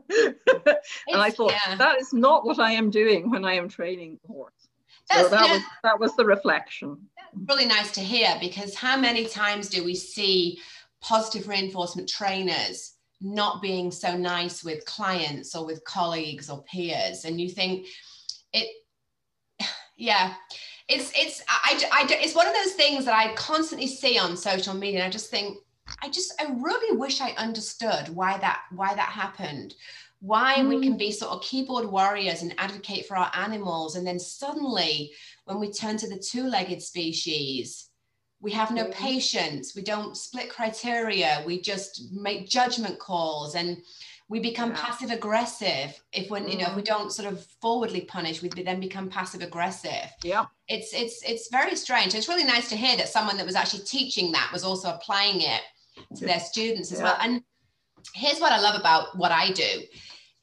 I 1.14 1.30
thought, 1.30 1.52
yeah. 1.52 1.76
that 1.76 2.00
is 2.00 2.12
not 2.12 2.44
what 2.44 2.58
I 2.58 2.72
am 2.72 2.90
doing 2.90 3.30
when 3.30 3.44
I 3.44 3.54
am 3.54 3.68
training 3.68 4.18
horse. 4.26 4.63
That's, 5.10 5.28
so 5.28 5.28
that 5.30 5.50
was 5.50 5.62
that 5.82 6.00
was 6.00 6.16
the 6.16 6.24
reflection. 6.24 6.98
really 7.46 7.66
nice 7.66 7.90
to 7.92 8.00
hear 8.00 8.36
because 8.40 8.74
how 8.74 8.96
many 8.96 9.26
times 9.26 9.68
do 9.68 9.84
we 9.84 9.94
see 9.94 10.60
positive 11.00 11.48
reinforcement 11.48 12.08
trainers 12.08 12.94
not 13.20 13.60
being 13.60 13.90
so 13.90 14.16
nice 14.16 14.64
with 14.64 14.84
clients 14.86 15.54
or 15.54 15.66
with 15.66 15.84
colleagues 15.84 16.48
or 16.48 16.62
peers? 16.64 17.24
And 17.24 17.40
you 17.40 17.48
think 17.48 17.86
it 18.52 18.68
yeah. 19.96 20.34
It's 20.86 21.12
it's 21.16 21.42
I, 21.48 21.82
I 21.92 22.06
it's 22.10 22.34
one 22.34 22.46
of 22.46 22.54
those 22.54 22.74
things 22.74 23.06
that 23.06 23.14
I 23.14 23.34
constantly 23.34 23.86
see 23.86 24.18
on 24.18 24.36
social 24.36 24.74
media, 24.74 25.00
and 25.00 25.08
I 25.08 25.10
just 25.10 25.30
think 25.30 25.56
I 26.02 26.10
just 26.10 26.34
I 26.40 26.52
really 26.60 26.96
wish 26.96 27.20
I 27.20 27.30
understood 27.32 28.10
why 28.10 28.36
that 28.38 28.60
why 28.70 28.94
that 28.94 29.08
happened 29.08 29.74
why 30.24 30.56
mm. 30.56 30.68
we 30.68 30.80
can 30.80 30.94
mm. 30.94 30.98
be 30.98 31.12
sort 31.12 31.32
of 31.32 31.42
keyboard 31.42 31.84
warriors 31.84 32.40
and 32.40 32.54
advocate 32.56 33.06
for 33.06 33.14
our 33.14 33.30
animals 33.34 33.94
and 33.94 34.06
then 34.06 34.18
suddenly 34.18 35.12
when 35.44 35.60
we 35.60 35.70
turn 35.70 35.98
to 35.98 36.08
the 36.08 36.18
two-legged 36.18 36.82
species 36.82 37.90
we 38.40 38.50
have 38.50 38.70
no 38.70 38.86
mm. 38.86 38.92
patience 38.92 39.76
we 39.76 39.82
don't 39.82 40.16
split 40.16 40.48
criteria 40.48 41.42
we 41.44 41.60
just 41.60 42.10
make 42.10 42.48
judgment 42.48 42.98
calls 42.98 43.54
and 43.54 43.76
we 44.30 44.40
become 44.40 44.70
yeah. 44.70 44.80
passive 44.80 45.10
aggressive 45.10 46.02
if 46.14 46.30
when 46.30 46.44
mm. 46.44 46.52
you 46.52 46.58
know 46.58 46.72
we 46.74 46.80
mm. 46.80 46.86
don't 46.86 47.12
sort 47.12 47.30
of 47.30 47.46
forwardly 47.60 48.00
punish 48.00 48.40
we 48.40 48.48
then 48.48 48.80
become 48.80 49.10
passive 49.10 49.42
aggressive 49.42 50.08
yeah 50.22 50.46
it's 50.68 50.94
it's 50.94 51.22
it's 51.28 51.50
very 51.50 51.76
strange 51.76 52.14
it's 52.14 52.28
really 52.28 52.44
nice 52.44 52.70
to 52.70 52.76
hear 52.76 52.96
that 52.96 53.10
someone 53.10 53.36
that 53.36 53.44
was 53.44 53.56
actually 53.56 53.84
teaching 53.84 54.32
that 54.32 54.48
was 54.54 54.64
also 54.64 54.88
applying 54.88 55.42
it 55.42 55.60
to 56.16 56.24
their 56.24 56.40
students 56.40 56.92
as 56.92 56.98
yeah. 56.98 57.04
well 57.04 57.18
and 57.20 57.42
here's 58.14 58.40
what 58.40 58.52
i 58.52 58.58
love 58.58 58.80
about 58.80 59.18
what 59.18 59.30
i 59.30 59.50
do 59.52 59.82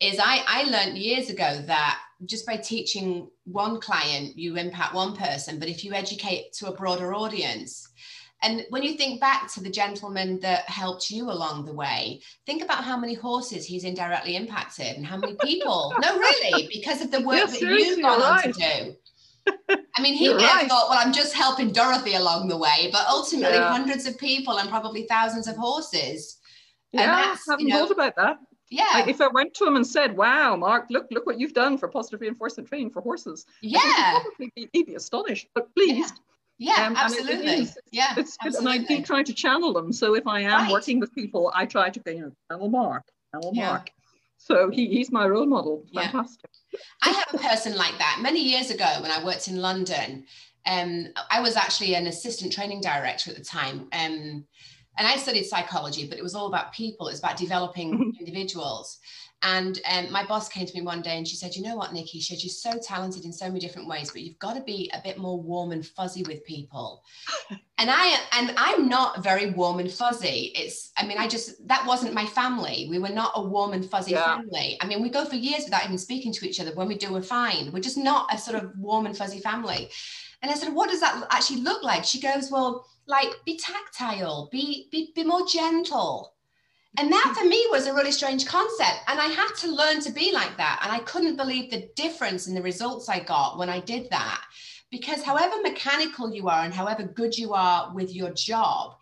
is 0.02 0.20
I, 0.20 0.44
I 0.48 0.64
learned 0.64 0.98
years 0.98 1.30
ago 1.30 1.62
that 1.68 2.00
just 2.26 2.46
by 2.46 2.58
teaching 2.58 3.30
one 3.46 3.80
client, 3.80 4.38
you 4.38 4.58
impact 4.58 4.96
one 4.96 5.16
person, 5.16 5.60
but 5.60 5.70
if 5.70 5.84
you 5.84 5.94
educate 5.94 6.54
to 6.54 6.68
a 6.68 6.76
broader 6.76 7.14
audience, 7.14 7.88
and 8.44 8.66
when 8.70 8.82
you 8.82 8.94
think 8.94 9.22
back 9.22 9.52
to 9.54 9.62
the 9.62 9.70
gentleman 9.70 10.40
that 10.40 10.68
helped 10.68 11.12
you 11.12 11.30
along 11.30 11.66
the 11.66 11.74
way, 11.74 12.22
think 12.48 12.64
about 12.64 12.84
how 12.84 12.98
many 12.98 13.14
horses 13.14 13.66
he's 13.66 13.84
indirectly 13.84 14.36
impacted 14.36 14.96
and 14.96 15.06
how 15.06 15.18
many 15.18 15.36
people. 15.42 15.94
no, 16.02 16.18
really, 16.18 16.68
because 16.74 17.02
of 17.02 17.12
the 17.12 17.22
work 17.22 17.36
yes, 17.36 17.60
that 17.60 17.62
you've 17.62 18.02
gone 18.02 18.22
on 18.22 18.42
to 18.42 18.52
do. 18.52 18.96
I 19.96 20.02
mean, 20.02 20.16
he 20.16 20.30
may 20.30 20.36
right. 20.36 20.62
have 20.62 20.68
thought, 20.68 20.90
well, 20.90 21.00
I'm 21.00 21.14
just 21.14 21.36
helping 21.36 21.72
Dorothy 21.72 22.16
along 22.16 22.48
the 22.48 22.58
way, 22.58 22.90
but 22.92 23.06
ultimately, 23.08 23.58
yeah. 23.58 23.72
hundreds 23.72 24.08
of 24.08 24.18
people 24.18 24.58
and 24.58 24.70
probably 24.70 25.04
thousands 25.04 25.48
of 25.48 25.56
horses. 25.56 26.40
Yeah, 26.92 27.16
I 27.16 27.38
haven't 27.48 27.68
you 27.68 27.74
know, 27.74 27.82
thought 27.82 27.92
about 27.92 28.16
that. 28.16 28.38
Yeah. 28.72 28.88
Like 28.94 29.10
if 29.10 29.20
I 29.20 29.28
went 29.28 29.54
to 29.56 29.66
him 29.66 29.76
and 29.76 29.86
said, 29.86 30.16
"Wow, 30.16 30.56
Mark, 30.56 30.86
look, 30.90 31.08
look 31.12 31.26
what 31.26 31.38
you've 31.38 31.54
done 31.54 31.78
for 31.78 31.90
positive 31.90 32.22
reinforcement 32.22 32.70
training 32.70 32.90
for 32.90 33.02
horses," 33.02 33.46
yeah, 33.62 34.20
he'd 34.40 34.50
be, 34.56 34.70
he'd 34.72 34.86
be 34.88 34.96
astonished, 34.96 35.48
but 35.54 35.74
pleased. 35.76 36.22
Yeah, 36.58 36.76
yeah 36.78 36.88
um, 36.88 36.96
absolutely. 36.96 37.48
It, 37.48 37.60
is, 37.60 37.78
yeah, 37.92 38.14
it's 38.16 38.38
absolutely. 38.42 38.78
and 38.78 38.84
I 38.84 38.88
do 38.88 39.04
try 39.04 39.24
to 39.24 39.34
channel 39.34 39.74
them. 39.74 39.92
So 39.92 40.16
if 40.16 40.26
I 40.26 40.42
am 40.42 40.52
right. 40.52 40.72
working 40.72 41.02
with 41.02 41.14
people, 41.14 41.52
I 41.54 41.66
try 41.66 41.90
to, 41.90 42.02
you 42.06 42.22
know, 42.22 42.32
channel 42.50 42.70
Mark, 42.70 43.04
channel 43.34 43.52
yeah. 43.54 43.68
Mark. 43.68 43.90
So 44.38 44.70
he, 44.70 44.88
he's 44.88 45.12
my 45.12 45.28
role 45.28 45.46
model. 45.46 45.84
Fantastic. 45.94 46.50
Yeah. 46.72 46.80
I 47.04 47.10
have 47.10 47.28
a 47.34 47.38
person 47.38 47.76
like 47.76 47.98
that. 47.98 48.20
Many 48.22 48.42
years 48.42 48.72
ago, 48.72 48.88
when 49.02 49.12
I 49.12 49.24
worked 49.24 49.50
in 49.50 49.58
London, 49.58 50.26
um, 50.66 51.08
I 51.30 51.42
was 51.42 51.56
actually 51.56 51.96
an 51.96 52.08
assistant 52.08 52.54
training 52.54 52.82
director 52.82 53.32
at 53.32 53.38
the 53.38 53.44
time. 53.44 53.88
Um, 53.92 54.46
and 54.98 55.08
I 55.08 55.16
studied 55.18 55.46
psychology, 55.46 56.08
but 56.08 56.18
it 56.18 56.24
was 56.24 56.36
all 56.36 56.48
about 56.48 56.74
people. 56.74 57.08
It 57.08 57.12
was 57.12 57.20
about 57.20 57.38
developing 57.38 57.94
mm-hmm. 57.94 58.20
individuals. 58.20 59.00
And 59.44 59.80
um, 59.90 60.12
my 60.12 60.24
boss 60.24 60.48
came 60.50 60.68
to 60.68 60.74
me 60.74 60.82
one 60.84 61.02
day 61.02 61.18
and 61.18 61.28
she 61.28 61.36
said, 61.36 61.56
You 61.56 61.64
know 61.64 61.76
what, 61.76 61.94
Nikki? 61.94 62.20
She 62.20 62.36
said, 62.36 62.44
You're 62.44 62.52
so 62.52 62.80
talented 62.80 63.26
in 63.26 63.34
so 63.34 63.48
many 63.48 63.60
different 63.60 63.88
ways, 63.88 64.12
but 64.12 64.22
you've 64.22 64.38
got 64.38 64.54
to 64.54 64.62
be 64.62 64.92
a 64.94 65.02
bit 65.04 65.18
more 65.18 65.42
warm 65.42 65.72
and 65.72 65.86
fuzzy 65.86 66.22
with 66.24 66.46
people. 66.46 67.04
and 67.50 67.90
I 67.90 68.20
and 68.34 68.54
I'm 68.56 68.88
not 68.88 69.24
very 69.24 69.50
warm 69.50 69.80
and 69.80 69.92
fuzzy. 69.92 70.52
It's, 70.54 70.92
I 70.96 71.08
mean, 71.08 71.18
I 71.18 71.28
just 71.28 71.68
that 71.68 71.88
wasn't 71.88 72.14
my 72.14 72.26
family. 72.28 72.86
We 72.88 73.00
were 73.00 73.10
not 73.10 73.32
a 73.34 73.42
warm 73.42 73.74
and 73.74 73.84
fuzzy 73.84 74.12
yeah. 74.12 74.36
family. 74.36 74.78
I 74.80 74.86
mean, 74.86 75.02
we 75.02 75.10
go 75.10 75.26
for 75.26 75.36
years 75.36 75.64
without 75.64 75.86
even 75.86 75.98
speaking 75.98 76.32
to 76.34 76.48
each 76.48 76.60
other. 76.60 76.76
When 76.76 76.88
we 76.88 76.96
do, 76.96 77.12
we're 77.12 77.24
fine. 77.24 77.72
We're 77.72 77.80
just 77.80 77.98
not 77.98 78.32
a 78.32 78.38
sort 78.38 78.62
of 78.62 78.78
warm 78.78 79.08
and 79.08 79.18
fuzzy 79.18 79.40
family. 79.40 79.90
And 80.44 80.52
I 80.52 80.56
said, 80.56 80.74
What 80.74 80.90
does 80.90 81.00
that 81.00 81.28
actually 81.32 81.62
look 81.62 81.82
like? 81.82 82.04
She 82.04 82.20
goes, 82.20 82.52
Well, 82.52 82.86
like 83.12 83.36
be 83.46 83.58
tactile, 83.58 84.48
be, 84.52 84.88
be, 84.90 85.12
be 85.14 85.24
more 85.24 85.46
gentle. 85.46 86.34
And 86.98 87.12
that 87.12 87.36
for 87.38 87.46
me 87.46 87.66
was 87.70 87.86
a 87.86 87.94
really 87.94 88.12
strange 88.12 88.46
concept. 88.46 89.00
And 89.08 89.20
I 89.20 89.28
had 89.28 89.52
to 89.60 89.72
learn 89.72 90.02
to 90.02 90.12
be 90.12 90.32
like 90.34 90.56
that. 90.58 90.80
And 90.82 90.92
I 90.92 91.00
couldn't 91.00 91.36
believe 91.36 91.70
the 91.70 91.90
difference 91.96 92.48
in 92.48 92.56
the 92.56 92.62
results 92.62 93.10
I 93.10 93.20
got 93.20 93.58
when 93.58 93.70
I 93.70 93.82
did 93.82 94.10
that. 94.10 94.42
Because 94.90 95.24
however 95.24 95.56
mechanical 95.62 96.34
you 96.34 96.50
are 96.50 96.64
and 96.64 96.74
however 96.74 97.04
good 97.04 97.38
you 97.38 97.54
are 97.54 97.94
with 97.94 98.14
your 98.14 98.32
job, 98.32 98.96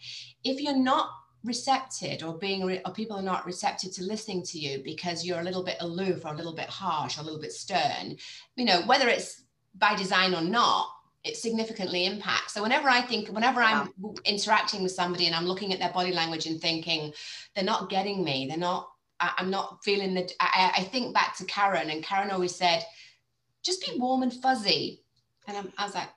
if 0.44 0.60
you're 0.60 0.78
not 0.78 1.10
receptive 1.44 2.24
or 2.24 2.38
being 2.38 2.66
re- 2.66 2.82
or 2.86 2.92
people 2.94 3.18
are 3.18 3.24
not 3.24 3.46
receptive 3.46 3.94
to 3.94 4.04
listening 4.04 4.44
to 4.44 4.60
you 4.60 4.82
because 4.84 5.26
you're 5.26 5.40
a 5.40 5.44
little 5.44 5.64
bit 5.64 5.78
aloof 5.80 6.26
or 6.26 6.34
a 6.34 6.38
little 6.38 6.56
bit 6.56 6.68
harsh 6.68 7.18
or 7.18 7.22
a 7.22 7.24
little 7.24 7.40
bit 7.40 7.54
stern, 7.54 8.18
you 8.56 8.66
know, 8.66 8.82
whether 8.86 9.08
it's 9.08 9.44
by 9.76 9.96
design 9.96 10.36
or 10.36 10.42
not, 10.42 10.90
it 11.24 11.36
significantly 11.36 12.06
impacts. 12.06 12.54
So 12.54 12.62
whenever 12.62 12.88
I 12.90 13.02
think, 13.02 13.30
whenever 13.30 13.62
I'm 13.62 13.90
interacting 14.26 14.84
with 14.84 14.94
somebody 14.94 15.26
and 15.26 15.36
I'm 15.36 15.46
looking 15.46 15.74
at 15.74 15.80
their 15.80 15.92
body 15.92 16.14
language 16.14 16.46
and 16.46 16.62
thinking 16.62 17.14
they're 17.56 17.64
not 17.64 17.90
getting 17.90 18.24
me, 18.24 18.48
they're 18.48 18.58
not, 18.58 18.90
I, 19.20 19.34
am 19.38 19.50
not 19.50 19.84
feeling 19.84 20.14
that. 20.14 20.32
I, 20.40 20.72
I, 20.78 20.84
think 20.84 21.14
back 21.14 21.36
to 21.38 21.46
Karen, 21.46 21.90
and 21.90 22.02
Karen 22.02 22.32
always 22.32 22.56
said, 22.56 22.86
just 23.64 23.86
be 23.86 24.00
warm 24.00 24.24
and 24.24 24.34
fuzzy. 24.34 25.04
And 25.46 25.58
I'm, 25.58 25.74
i 25.78 25.84
was 25.84 25.94
like, 25.94 26.08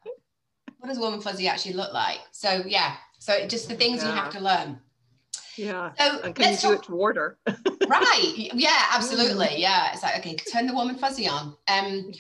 what 0.79 0.89
does 0.89 1.01
warm 1.01 1.15
and 1.15 1.23
fuzzy 1.23 1.49
actually 1.49 1.75
look 1.75 1.93
like? 1.93 2.21
So 2.31 2.63
yeah, 2.65 2.95
so 3.19 3.47
just 3.49 3.69
the 3.69 3.75
things 3.75 4.03
yeah. 4.03 4.11
you 4.11 4.15
have 4.15 4.33
to 4.35 4.41
learn. 4.41 4.79
Yeah. 5.57 5.93
So 5.99 6.21
and 6.21 6.35
can 6.35 6.53
you 6.53 6.57
do 6.57 6.77
talk, 6.77 6.89
it 6.89 6.89
right. 7.89 8.51
Yeah, 8.55 8.83
absolutely. 8.93 9.57
Yeah. 9.59 9.93
It's 9.93 10.03
like, 10.03 10.19
okay, 10.19 10.35
turn 10.35 10.67
the 10.67 10.75
warm 10.75 10.89
and 10.89 11.01
fuzzy 11.01 11.29
on. 11.29 11.57
Um, 11.69 12.13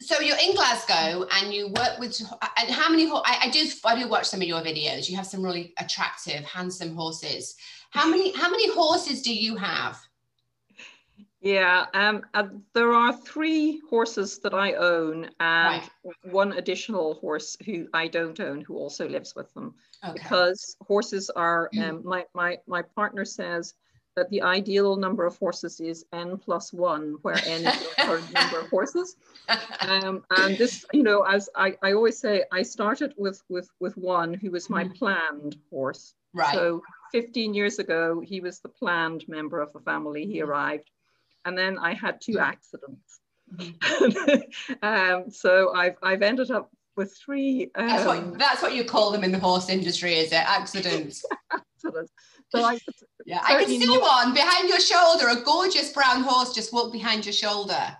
so 0.00 0.20
you're 0.20 0.38
in 0.38 0.54
Glasgow 0.54 1.26
and 1.32 1.52
you 1.52 1.68
work 1.68 1.98
with 1.98 2.20
and 2.58 2.70
how 2.70 2.90
many 2.90 3.06
I, 3.10 3.38
I 3.42 3.50
do 3.50 3.66
I 3.84 4.00
do 4.00 4.08
watch 4.08 4.26
some 4.26 4.40
of 4.40 4.46
your 4.46 4.60
videos. 4.60 5.08
You 5.08 5.16
have 5.16 5.26
some 5.26 5.42
really 5.42 5.72
attractive, 5.78 6.44
handsome 6.44 6.94
horses. 6.94 7.56
How 7.90 8.08
many 8.08 8.36
how 8.36 8.50
many 8.50 8.72
horses 8.72 9.22
do 9.22 9.34
you 9.34 9.56
have? 9.56 9.98
Yeah, 11.44 11.84
um, 11.92 12.22
uh, 12.32 12.44
there 12.72 12.94
are 12.94 13.12
three 13.14 13.82
horses 13.90 14.38
that 14.38 14.54
I 14.54 14.72
own 14.72 15.28
and 15.40 15.82
right. 15.82 16.14
one 16.32 16.52
additional 16.52 17.16
horse 17.16 17.54
who 17.66 17.86
I 17.92 18.08
don't 18.08 18.40
own 18.40 18.62
who 18.62 18.78
also 18.78 19.06
lives 19.06 19.34
with 19.36 19.52
them. 19.52 19.74
Okay. 20.02 20.14
Because 20.14 20.74
horses 20.80 21.28
are, 21.36 21.68
um, 21.78 22.00
my, 22.02 22.24
my, 22.32 22.56
my 22.66 22.80
partner 22.80 23.26
says 23.26 23.74
that 24.16 24.30
the 24.30 24.42
ideal 24.42 24.96
number 24.96 25.24
of 25.24 25.36
horses 25.38 25.80
is 25.80 26.04
n 26.12 26.38
plus 26.38 26.72
one, 26.72 27.16
where 27.22 27.36
n 27.44 27.66
is 27.66 27.78
the 27.80 28.02
current 28.02 28.32
number 28.34 28.60
of 28.60 28.68
horses. 28.68 29.16
Um, 29.80 30.24
and 30.36 30.56
this, 30.56 30.84
you 30.92 31.02
know, 31.02 31.22
as 31.22 31.48
I, 31.54 31.76
I 31.82 31.92
always 31.92 32.18
say, 32.18 32.44
I 32.52 32.62
started 32.62 33.14
with 33.16 33.42
with 33.48 33.68
with 33.80 33.96
one 33.96 34.34
who 34.34 34.50
was 34.50 34.70
my 34.70 34.84
mm-hmm. 34.84 34.94
planned 34.94 35.56
horse. 35.70 36.14
Right. 36.32 36.54
So 36.54 36.82
15 37.12 37.54
years 37.54 37.78
ago, 37.78 38.20
he 38.20 38.40
was 38.40 38.58
the 38.58 38.68
planned 38.68 39.24
member 39.28 39.60
of 39.60 39.72
the 39.72 39.80
family. 39.80 40.26
He 40.26 40.38
mm-hmm. 40.38 40.50
arrived, 40.50 40.90
and 41.44 41.56
then 41.56 41.78
I 41.78 41.94
had 41.94 42.20
two 42.20 42.38
accidents. 42.38 43.20
Mm-hmm. 43.54 44.82
um, 44.82 45.30
so 45.30 45.72
I've 45.74 45.96
I've 46.02 46.22
ended 46.22 46.50
up 46.50 46.70
with 46.96 47.16
three. 47.16 47.70
Um, 47.74 47.88
that's 47.88 48.06
what 48.06 48.18
um, 48.18 48.38
that's 48.38 48.62
what 48.62 48.74
you 48.74 48.84
call 48.84 49.10
them 49.10 49.24
in 49.24 49.32
the 49.32 49.38
horse 49.38 49.68
industry, 49.68 50.14
is 50.14 50.32
it? 50.32 50.36
Accidents. 50.36 51.24
accidents. 51.52 52.12
So 52.50 52.62
I, 52.62 52.78
yeah, 53.26 53.40
I 53.42 53.64
can 53.64 53.68
see 53.68 53.98
one 53.98 54.32
behind 54.32 54.68
your 54.68 54.80
shoulder. 54.80 55.28
A 55.28 55.42
gorgeous 55.42 55.92
brown 55.92 56.22
horse 56.22 56.52
just 56.52 56.72
walked 56.72 56.92
behind 56.92 57.26
your 57.26 57.32
shoulder. 57.32 57.96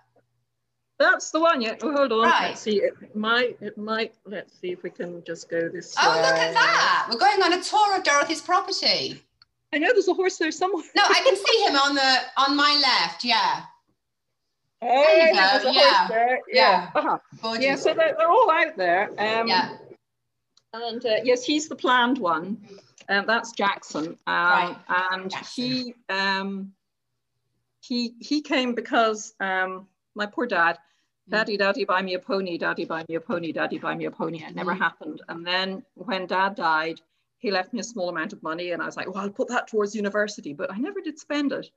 That's 0.99 1.31
the 1.31 1.41
one. 1.41 1.61
Yeah. 1.61 1.75
Oh, 1.83 1.93
hold 1.93 2.13
on. 2.13 2.23
Right. 2.23 2.49
Let's 2.49 2.61
see. 2.61 2.81
It 2.81 3.17
might. 3.17 3.57
It 3.61 3.77
might. 3.77 4.15
Let's 4.25 4.59
see 4.61 4.71
if 4.71 4.83
we 4.83 4.91
can 4.91 5.25
just 5.25 5.49
go 5.49 5.69
this. 5.69 5.95
Oh, 5.99 6.17
way. 6.17 6.23
look 6.23 6.35
at 6.37 6.55
that! 6.55 7.09
We're 7.11 7.19
going 7.19 7.43
on 7.43 7.53
a 7.53 7.63
tour 7.63 7.97
of 7.97 8.05
Dorothy's 8.05 8.41
property. 8.41 9.21
I 9.73 9.79
know 9.79 9.93
there's 9.93 10.07
a 10.07 10.15
horse 10.15 10.39
there 10.39 10.53
somewhere. 10.53 10.85
No, 10.95 11.03
I 11.03 11.21
can 11.25 11.37
see 11.37 11.65
him 11.67 11.75
on 11.75 11.95
the 11.97 12.17
on 12.37 12.57
my 12.57 12.81
left. 12.81 13.25
Yeah. 13.25 13.63
Hey, 14.81 14.89
there 14.89 15.29
you 15.29 15.35
go. 15.35 15.71
yeah. 15.73 16.09
Yeah. 16.11 16.37
Yeah. 16.49 16.91
Uh-huh. 16.95 17.57
yeah. 17.59 17.75
So 17.75 17.95
they're, 17.95 18.15
they're, 18.17 18.31
all 18.31 18.51
out 18.51 18.77
there. 18.77 19.09
Um, 19.19 19.49
yeah. 19.49 19.77
And 20.75 21.05
uh, 21.05 21.17
yes, 21.25 21.43
he's 21.43 21.69
the 21.69 21.75
planned 21.75 22.19
one. 22.19 22.59
Um, 23.09 23.27
that's 23.27 23.53
Jackson, 23.53 24.07
um, 24.07 24.17
right. 24.27 24.77
and 25.13 25.31
Jackson. 25.31 25.65
he 25.65 25.95
um, 26.09 26.73
he 27.81 28.15
he 28.21 28.41
came 28.41 28.75
because 28.75 29.35
um, 29.41 29.87
my 30.15 30.27
poor 30.27 30.47
dad, 30.47 30.79
mm. 31.29 31.33
daddy, 31.33 31.57
daddy, 31.57 31.85
buy 31.85 32.03
me 32.03 32.15
a 32.15 32.19
pony, 32.19 32.57
daddy, 32.59 32.85
buy 32.85 33.05
me 33.09 33.17
a 33.17 33.21
pony, 33.21 33.53
daddy, 33.53 33.79
buy 33.79 33.95
me 33.95 34.07
a 34.07 34.11
pony. 34.11 34.43
It 34.43 34.55
never 34.55 34.75
mm. 34.75 34.79
happened. 34.79 35.23
And 35.29 35.47
then 35.47 35.85
when 35.95 36.27
dad 36.27 36.55
died, 36.55 37.01
he 37.39 37.51
left 37.51 37.73
me 37.73 37.81
a 37.81 37.85
small 37.85 38.09
amount 38.09 38.33
of 38.33 38.43
money, 38.43 38.71
and 38.71 38.83
I 38.83 38.87
was 38.87 38.97
like, 38.97 39.13
well, 39.13 39.23
I'll 39.23 39.31
put 39.31 39.49
that 39.49 39.69
towards 39.69 39.95
university, 39.95 40.55
but 40.55 40.73
I 40.73 40.79
never 40.79 41.01
did 41.01 41.19
spend 41.19 41.53
it. 41.53 41.71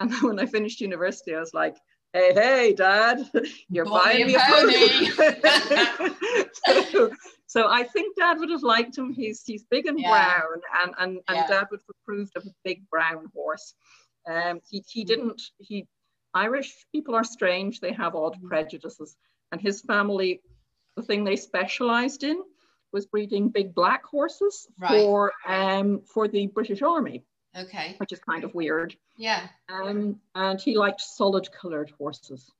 And 0.00 0.10
then 0.12 0.22
when 0.22 0.38
I 0.38 0.46
finished 0.46 0.80
university, 0.80 1.34
I 1.34 1.40
was 1.40 1.54
like, 1.54 1.76
hey, 2.12 2.32
hey, 2.34 2.74
dad, 2.74 3.30
you're 3.68 3.84
Bought 3.84 4.04
buying 4.04 4.26
me 4.26 4.34
a 4.34 4.40
pony. 4.40 5.10
so, 6.92 7.10
so 7.46 7.68
I 7.68 7.84
think 7.84 8.16
Dad 8.16 8.38
would 8.38 8.50
have 8.50 8.62
liked 8.62 8.96
him. 8.96 9.12
He's 9.12 9.42
he's 9.44 9.64
big 9.64 9.86
and 9.86 9.98
yeah. 9.98 10.10
brown, 10.10 10.60
and 10.82 10.94
and, 10.98 11.20
and 11.28 11.36
yeah. 11.36 11.46
Dad 11.46 11.66
would 11.70 11.80
have 11.80 11.96
approved 12.02 12.36
of 12.36 12.44
a 12.44 12.54
big 12.64 12.88
brown 12.90 13.26
horse. 13.34 13.74
Um, 14.30 14.60
he 14.68 14.84
he 14.86 15.04
didn't. 15.04 15.42
He 15.58 15.86
Irish 16.34 16.74
people 16.92 17.14
are 17.14 17.24
strange. 17.24 17.80
They 17.80 17.92
have 17.92 18.14
odd 18.14 18.36
mm. 18.36 18.48
prejudices, 18.48 19.16
and 19.52 19.60
his 19.60 19.80
family 19.82 20.40
the 20.96 21.02
thing 21.02 21.24
they 21.24 21.36
specialized 21.36 22.24
in 22.24 22.42
was 22.92 23.06
breeding 23.06 23.48
big 23.50 23.74
black 23.74 24.04
horses 24.04 24.66
Right. 24.78 25.02
for 25.02 25.32
um, 25.46 26.02
for 26.02 26.28
the 26.28 26.46
British 26.48 26.82
Army, 26.82 27.24
Okay. 27.56 27.94
which 27.98 28.12
is 28.12 28.20
kind 28.20 28.44
of 28.44 28.54
weird. 28.54 28.94
Yeah. 29.16 29.48
Um, 29.68 30.20
and 30.34 30.60
he 30.60 30.76
liked 30.76 31.00
solid 31.00 31.48
colored 31.52 31.90
horses. 31.98 32.50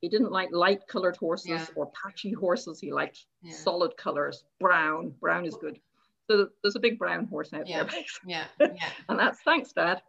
He 0.00 0.08
didn't 0.08 0.32
like 0.32 0.50
light 0.52 0.86
colored 0.86 1.16
horses 1.16 1.48
Yeah. 1.48 1.66
or 1.76 1.90
patchy 1.92 2.32
horses. 2.32 2.78
He 2.78 2.92
liked 2.92 3.24
Yeah. 3.42 3.52
solid 3.54 3.96
colors. 3.96 4.44
Brown, 4.60 5.10
brown 5.20 5.46
is 5.46 5.56
good. 5.56 5.80
So 6.28 6.48
there's 6.62 6.76
a 6.76 6.80
big 6.80 6.98
brown 6.98 7.26
horse 7.26 7.52
out 7.52 7.66
Yeah. 7.66 7.84
there, 7.84 8.04
Yeah. 8.26 8.44
Yeah. 8.60 8.90
and 9.08 9.18
that's 9.18 9.40
thanks, 9.42 9.72
Dad. 9.72 10.02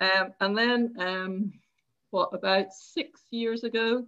Um, 0.00 0.32
and 0.40 0.56
then, 0.56 0.94
um, 0.98 1.52
what 2.10 2.30
about 2.32 2.72
six 2.72 3.22
years 3.30 3.64
ago, 3.64 4.06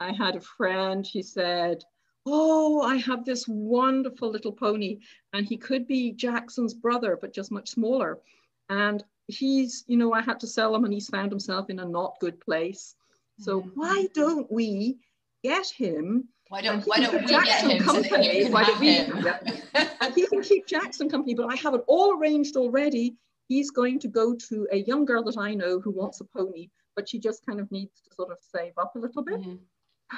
I 0.00 0.12
had 0.12 0.36
a 0.36 0.40
friend. 0.40 1.06
She 1.06 1.22
said, 1.22 1.84
"Oh, 2.26 2.80
I 2.80 2.96
have 2.96 3.24
this 3.24 3.46
wonderful 3.48 4.30
little 4.30 4.52
pony, 4.52 5.00
and 5.32 5.46
he 5.46 5.56
could 5.56 5.86
be 5.86 6.12
Jackson's 6.12 6.74
brother, 6.74 7.16
but 7.20 7.32
just 7.32 7.50
much 7.52 7.68
smaller." 7.70 8.20
And 8.68 9.04
he's, 9.32 9.84
you 9.86 9.96
know, 9.96 10.12
I 10.12 10.20
had 10.22 10.38
to 10.40 10.46
sell 10.46 10.74
him, 10.74 10.84
and 10.84 10.92
he's 10.92 11.08
found 11.08 11.30
himself 11.30 11.70
in 11.70 11.78
a 11.80 11.84
not 11.88 12.14
good 12.20 12.40
place. 12.40 12.94
So 13.38 13.62
Mhm. 13.62 13.70
why 13.74 14.06
don't 14.14 14.50
we 14.50 14.98
get 15.42 15.66
him? 15.68 16.28
Why 16.48 16.60
don't 16.60 16.84
Why 16.86 16.98
don't 17.00 17.12
keep 17.12 17.20
we 17.22 17.26
get 17.28 17.44
Jackson 17.46 17.70
him 17.70 17.84
so 17.84 17.92
that 17.92 18.08
company? 18.10 18.36
you 18.38 18.44
can 18.44 18.52
Why 18.52 18.64
don't 18.64 18.72
have 18.74 18.80
we- 18.80 19.24
yeah. 19.24 19.88
And 20.02 20.14
he 20.14 20.26
can 20.26 20.42
keep 20.42 20.66
Jackson 20.66 21.08
company, 21.08 21.34
but 21.34 21.46
I 21.50 21.56
have 21.56 21.74
it 21.74 21.82
all 21.86 22.18
arranged 22.18 22.56
already. 22.56 23.16
He's 23.48 23.70
going 23.70 23.98
to 24.00 24.08
go 24.08 24.34
to 24.34 24.68
a 24.70 24.78
young 24.78 25.04
girl 25.04 25.22
that 25.24 25.38
I 25.38 25.54
know 25.54 25.80
who 25.80 25.90
wants 25.90 26.20
a 26.20 26.24
pony, 26.24 26.68
but 26.94 27.08
she 27.08 27.18
just 27.18 27.44
kind 27.46 27.58
of 27.58 27.70
needs 27.72 28.00
to 28.02 28.14
sort 28.14 28.30
of 28.30 28.38
save 28.40 28.72
up 28.76 28.94
a 28.96 28.98
little 28.98 29.22
bit. 29.22 29.40
Mhm. 29.40 29.58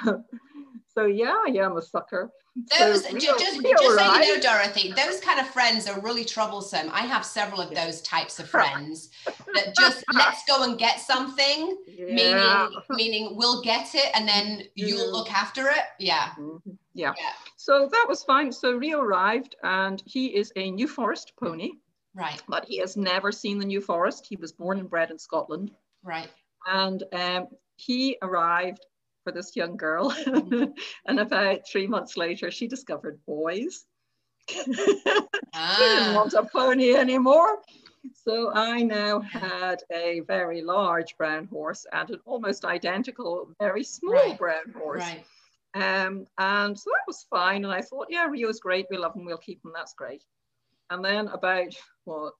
so 0.93 1.05
yeah, 1.05 1.35
yeah, 1.47 1.61
I 1.63 1.65
am 1.65 1.77
a 1.77 1.81
sucker. 1.81 2.31
Those, 2.79 3.03
So 3.05 3.17
just, 3.17 3.61
Rio 3.61 3.73
just 3.77 3.97
so 3.97 4.13
you 4.21 4.35
know. 4.35 4.39
Dorothy, 4.41 4.93
those 4.93 5.19
kind 5.19 5.41
of 5.41 5.47
friends 5.47 5.87
are 5.89 5.99
really 5.99 6.23
troublesome. 6.23 6.89
I 6.93 7.01
have 7.01 7.25
several 7.25 7.59
of 7.59 7.75
those 7.75 8.01
types 8.01 8.39
of 8.39 8.49
friends 8.55 9.09
that 9.53 9.75
just 9.77 10.05
let's 10.13 10.43
go 10.47 10.63
and 10.63 10.77
get 10.79 10.99
something, 11.01 11.77
Yeah. 11.85 12.05
meaning 12.05 12.81
meaning 12.91 13.35
we'll 13.37 13.61
get 13.61 13.93
it 13.93 14.05
and 14.15 14.25
then 14.27 14.63
you'll 14.75 15.11
look 15.11 15.29
after 15.31 15.67
it. 15.67 15.83
Yeah. 15.99 16.29
Mhm. 16.39 16.61
Yeah. 16.93 17.13
Yeah. 17.17 17.31
So 17.57 17.89
that 17.91 18.05
was 18.07 18.23
fine. 18.23 18.53
So 18.53 18.71
Rio 18.73 19.01
arrived 19.01 19.55
and 19.63 20.01
he 20.05 20.27
is 20.27 20.53
a 20.55 20.71
New 20.71 20.87
Forest 20.87 21.33
pony, 21.37 21.71
Right. 22.13 22.41
but 22.47 22.63
he 22.63 22.77
has 22.77 22.95
never 22.95 23.33
seen 23.33 23.59
the 23.59 23.65
New 23.65 23.81
Forest. 23.81 24.25
He 24.29 24.37
was 24.37 24.53
born 24.53 24.79
and 24.79 24.89
bred 24.89 25.11
in 25.11 25.19
Scotland. 25.19 25.71
Right. 26.03 26.29
And 26.67 27.03
um, 27.11 27.47
he 27.75 28.17
arrived 28.21 28.85
for 29.25 29.33
this 29.33 29.55
young 29.57 29.75
girl. 29.75 30.11
Mm-hmm. 30.11 30.71
and 31.07 31.19
about 31.19 31.67
three 31.67 31.87
months 31.87 32.15
later, 32.15 32.49
she 32.51 32.67
discovered 32.67 33.19
boys. 33.25 33.83
ah. 34.49 34.55
she 34.55 34.63
didn't 34.63 35.27
Ah. 35.53 36.13
want 36.15 36.33
a 36.33 36.43
pony 36.43 36.93
anymore. 36.95 37.59
So 38.13 38.51
I 38.53 38.83
now 38.83 39.19
had 39.19 39.81
a 39.91 40.19
very 40.21 40.61
large 40.61 41.17
brown 41.17 41.47
horse 41.47 41.85
and 41.91 42.09
an 42.11 42.19
almost 42.25 42.63
identical, 42.63 43.49
very 43.59 43.83
small 43.83 44.13
Right. 44.13 44.37
brown 44.37 44.73
horse. 44.77 45.01
Right. 45.01 45.25
Um, 45.73 46.27
and 46.37 46.77
so 46.79 46.89
that 46.91 47.03
was 47.07 47.25
fine. 47.29 47.65
And 47.65 47.73
I 47.73 47.81
thought, 47.81 48.07
yeah, 48.09 48.27
Rio's 48.27 48.59
great. 48.59 48.85
We 48.91 48.97
love 48.97 49.15
him. 49.15 49.25
We'll 49.25 49.37
keep 49.39 49.65
him. 49.65 49.71
That's 49.75 49.93
great. 49.93 50.23
And 50.91 51.03
then 51.03 51.27
about 51.29 51.73
what 52.05 52.33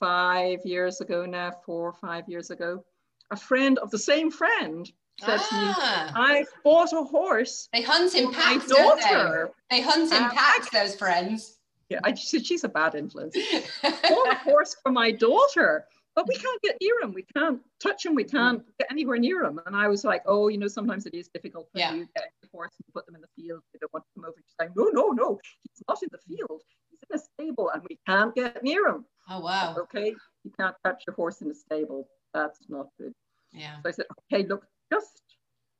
five 0.00 0.60
years 0.64 1.00
ago 1.02 1.26
now, 1.26 1.52
four 1.66 1.90
or 1.90 1.92
five 1.92 2.26
years 2.28 2.50
ago, 2.50 2.82
a 3.30 3.36
friend 3.36 3.78
of 3.78 3.90
the 3.90 3.98
same 3.98 4.30
friend 4.30 4.80
said 4.80 4.88
to 4.88 4.90
me, 4.90 5.03
Ah. 5.22 6.12
I've 6.14 6.48
bought 6.64 6.92
a 6.92 7.02
horse 7.02 7.68
They 7.72 7.82
hunt 7.82 8.14
in 8.14 8.26
for 8.26 8.32
my 8.32 8.38
packs, 8.38 8.66
don't 8.66 8.96
they? 9.00 9.02
daughter. 9.10 9.50
They 9.70 9.80
hunt 9.80 10.12
in 10.12 10.22
Um, 10.22 10.30
packs, 10.30 10.70
those 10.70 10.94
friends. 10.96 11.58
Yeah, 11.88 12.00
I, 12.02 12.14
she, 12.14 12.40
she's 12.42 12.64
a 12.64 12.68
bad 12.68 12.94
influence. 12.94 13.36
bought 13.82 14.32
a 14.32 14.34
horse 14.36 14.74
for 14.82 14.90
my 14.90 15.12
daughter, 15.12 15.86
but 16.16 16.26
we 16.26 16.34
can't 16.36 16.60
get 16.62 16.76
near 16.80 17.00
him. 17.02 17.12
We 17.12 17.24
can't 17.36 17.60
touch 17.80 18.04
him. 18.06 18.14
We 18.14 18.24
can't 18.24 18.62
get 18.78 18.88
anywhere 18.90 19.18
near 19.18 19.44
him. 19.44 19.60
And 19.66 19.76
I 19.76 19.86
was 19.88 20.02
like, 20.04 20.22
oh, 20.26 20.48
you 20.48 20.58
know, 20.58 20.66
sometimes 20.68 21.06
it 21.06 21.14
is 21.14 21.28
difficult 21.28 21.68
when 21.72 21.80
Yeah. 21.80 21.94
you 21.94 22.08
get 22.16 22.24
the 22.42 22.48
horse 22.52 22.72
and 22.84 22.92
put 22.94 23.06
them 23.06 23.14
in 23.14 23.20
the 23.20 23.28
field. 23.36 23.60
They 23.72 23.78
don't 23.80 23.92
want 23.92 24.04
to 24.06 24.20
come 24.20 24.24
over. 24.24 24.34
She's 24.38 24.54
like, 24.58 24.70
no, 24.76 24.84
no, 24.92 25.08
no. 25.10 25.38
He's 25.62 25.82
not 25.88 26.02
in 26.02 26.08
the 26.10 26.18
field. 26.36 26.62
He's 26.90 27.00
in 27.10 27.16
a 27.16 27.22
stable 27.22 27.70
and 27.72 27.82
we 27.88 27.98
can't 28.06 28.34
get 28.34 28.62
near 28.64 28.86
him. 28.88 29.04
oh 29.28 29.40
wow. 29.40 29.76
Okay, 29.78 30.14
you 30.44 30.50
can't 30.58 30.74
touch 30.84 31.04
your 31.06 31.14
horse 31.14 31.42
in 31.42 31.50
a 31.50 31.54
stable. 31.54 32.08
That's 32.32 32.58
not 32.68 32.86
good. 32.98 33.12
Yeah. 33.52 33.76
So 33.82 33.88
I 33.88 33.92
said, 33.92 34.06
okay, 34.32 34.46
look, 34.46 34.66
just, 34.94 35.22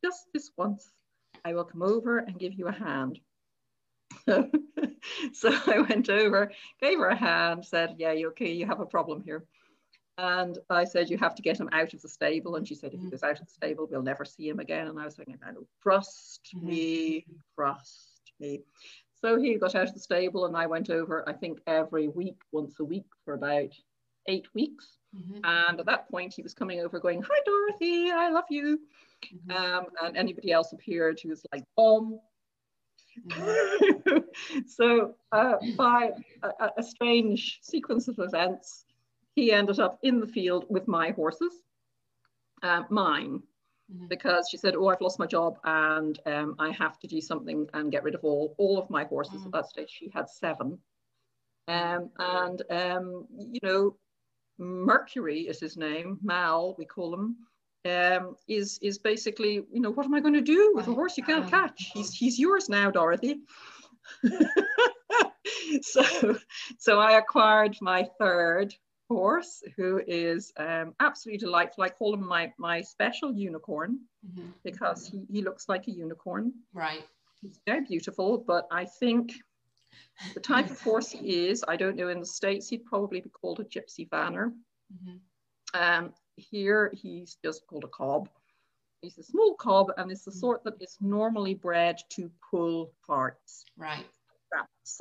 just 0.05 0.27
this 0.33 0.50
once, 0.57 0.92
I 1.44 1.55
will 1.55 1.64
come 1.64 1.83
over 1.83 2.18
and 2.18 2.38
give 2.38 2.55
you 2.55 2.68
a 2.68 2.72
hand. 2.72 3.20
So, 5.33 5.50
I 5.66 5.81
went 5.81 6.09
over, 6.09 6.50
gave 6.81 6.98
her 6.98 7.09
a 7.09 7.16
hand, 7.16 7.64
said, 7.64 7.96
yeah, 7.98 8.12
you 8.12 8.29
okay, 8.29 8.53
you 8.53 8.66
have 8.66 8.81
a 8.81 8.87
problem 8.87 9.22
here. 9.22 9.44
And 10.16 10.57
I 10.70 10.85
said, 10.85 11.11
you 11.11 11.18
have 11.18 11.35
to 11.35 11.42
get 11.42 11.59
him 11.61 11.68
out 11.72 11.92
of 11.92 12.00
the 12.00 12.09
stable. 12.09 12.57
And 12.57 12.66
she 12.66 12.74
said, 12.74 12.94
if 12.94 13.00
he 13.00 13.07
Mhm. 13.07 13.11
goes 13.11 13.22
out 13.22 13.40
of 13.40 13.46
the 13.46 13.53
stable, 13.53 13.87
we'll 13.90 14.03
never 14.03 14.24
see 14.24 14.48
him 14.48 14.61
again. 14.61 14.88
And 14.88 14.98
I 14.98 15.05
was 15.05 15.16
thinking, 15.16 15.38
I 15.44 15.50
know, 15.53 15.66
trust 15.83 16.50
Mhm. 16.55 16.62
me, 16.62 17.27
trust 17.55 18.33
me. 18.40 18.62
So 19.14 19.38
he 19.38 19.57
got 19.59 19.74
out 19.74 19.88
of 19.88 19.94
the 19.94 20.00
stable 20.00 20.46
and 20.46 20.57
I 20.57 20.66
went 20.66 20.88
over, 20.88 21.29
I 21.29 21.33
think 21.33 21.61
every 21.66 22.09
week, 22.09 22.40
once 22.53 22.81
a 22.81 22.85
week 22.85 23.07
for 23.24 23.35
about 23.35 23.72
eight 24.26 24.46
weeks. 24.54 24.98
Mhm. 25.14 25.40
And 25.44 25.80
at 25.80 25.87
that 25.87 26.08
point, 26.10 26.32
he 26.34 26.42
was 26.42 26.54
coming 26.54 26.80
over 26.80 26.98
going, 26.98 27.22
Hi, 27.22 27.40
Dorothy, 27.46 28.10
I 28.10 28.30
love 28.30 28.44
you. 28.50 28.80
Mhm. 29.24 29.54
Um, 29.54 29.87
and 30.02 30.16
anybody 30.16 30.50
else 30.52 30.72
appeared 30.72 31.20
who 31.20 31.28
was 31.30 31.44
like, 31.52 31.64
Bomb. 31.76 32.20
Mhm. 33.28 34.24
so, 34.66 35.14
uh, 35.32 35.56
by 35.76 36.10
a, 36.42 36.70
a- 36.78 36.82
strange 36.82 37.60
sequence 37.62 38.08
of 38.08 38.18
events, 38.18 38.84
he 39.37 39.52
ended 39.52 39.78
up 39.80 39.98
in 40.02 40.20
the 40.20 40.26
field 40.26 40.66
with 40.68 40.88
my 40.88 41.10
horses, 41.10 41.52
uh, 42.62 42.82
mine, 42.90 43.42
Mhm. 43.92 44.08
because 44.08 44.48
she 44.50 44.56
said, 44.56 44.74
Oh, 44.74 44.88
I've 44.88 45.00
lost 45.00 45.18
my 45.18 45.26
job 45.26 45.58
and 45.64 46.18
um, 46.26 46.56
I 46.58 46.70
have 46.72 46.98
to 47.00 47.06
do 47.06 47.20
something 47.20 47.68
and 47.74 47.92
get 47.92 48.02
rid 48.02 48.14
of 48.14 48.24
all, 48.24 48.54
all 48.58 48.78
of 48.78 48.88
my 48.90 49.04
horses. 49.04 49.42
Mm. 49.42 49.46
At 49.46 49.52
that 49.52 49.66
stage, 49.68 49.90
she 49.90 50.08
had 50.08 50.28
seven. 50.28 50.78
Um, 51.68 52.10
and, 52.18 52.62
um, 52.70 53.26
you 53.38 53.60
know, 53.62 53.96
Mercury 54.59 55.40
is 55.43 55.59
his 55.61 55.77
name, 55.77 56.19
Mal, 56.23 56.75
we 56.79 56.85
call 56.85 57.12
him, 57.14 57.37
um, 57.87 58.37
is 58.49 58.79
is 58.83 58.99
basically, 58.99 59.55
you 59.73 59.81
know, 59.81 59.90
what 59.90 60.07
am 60.07 60.14
I 60.14 60.21
going 60.21 60.35
to 60.35 60.40
do 60.40 60.73
with 60.75 60.87
a 60.88 60.93
horse 60.93 61.19
you 61.19 61.25
can't 61.25 61.45
Ah. 61.47 61.51
catch? 61.51 61.90
He's 61.93 62.12
he's 62.14 62.38
yours 62.38 62.69
now, 62.69 62.90
Dorothy. 62.90 63.40
so 65.83 66.37
so 66.79 66.99
I 67.01 67.12
acquired 67.19 67.77
my 67.81 68.09
third 68.19 68.75
horse, 69.11 69.62
who 69.77 70.01
is 70.07 70.53
um, 70.57 70.95
absolutely 71.01 71.38
delightful. 71.38 71.85
I 71.85 71.88
call 71.90 72.14
him 72.14 72.27
my 72.27 72.53
my 72.59 72.81
special 72.81 73.33
unicorn 73.35 73.99
Mhm. 74.27 74.53
because 74.64 75.07
he, 75.09 75.25
he 75.31 75.43
looks 75.43 75.69
like 75.69 75.87
a 75.88 75.90
unicorn. 75.90 76.53
Right. 76.73 77.05
He's 77.43 77.61
very 77.67 77.83
beautiful, 77.83 78.38
but 78.38 78.67
I 78.71 78.87
think 78.87 79.33
the 80.35 80.40
type 80.40 80.70
of 80.70 80.80
horse 80.80 81.11
he 81.11 81.46
is, 81.48 81.64
I 81.66 81.76
don't 81.76 81.96
know, 81.96 82.09
in 82.09 82.20
the 82.20 82.26
States, 82.26 82.68
he'd 82.68 82.85
probably 82.85 83.20
be 83.20 83.30
called 83.30 83.61
a 83.61 83.64
gypsy 83.64 84.09
vanner. 84.09 84.52
Mhm. 84.92 85.20
Um, 85.74 86.14
here, 86.37 86.90
he's 86.94 87.37
just 87.44 87.66
called 87.66 87.85
a 87.85 87.88
cob. 87.88 88.28
He's 89.02 89.18
a 89.18 89.22
small 89.22 89.54
cob, 89.54 89.92
and 89.96 90.11
it's 90.11 90.24
the 90.24 90.33
sort 90.33 90.64
that 90.64 90.80
is 90.80 90.96
normally 91.00 91.54
bred 91.54 91.98
to 92.11 92.30
pull 92.50 92.94
carts, 93.07 93.64
Right. 93.76 94.07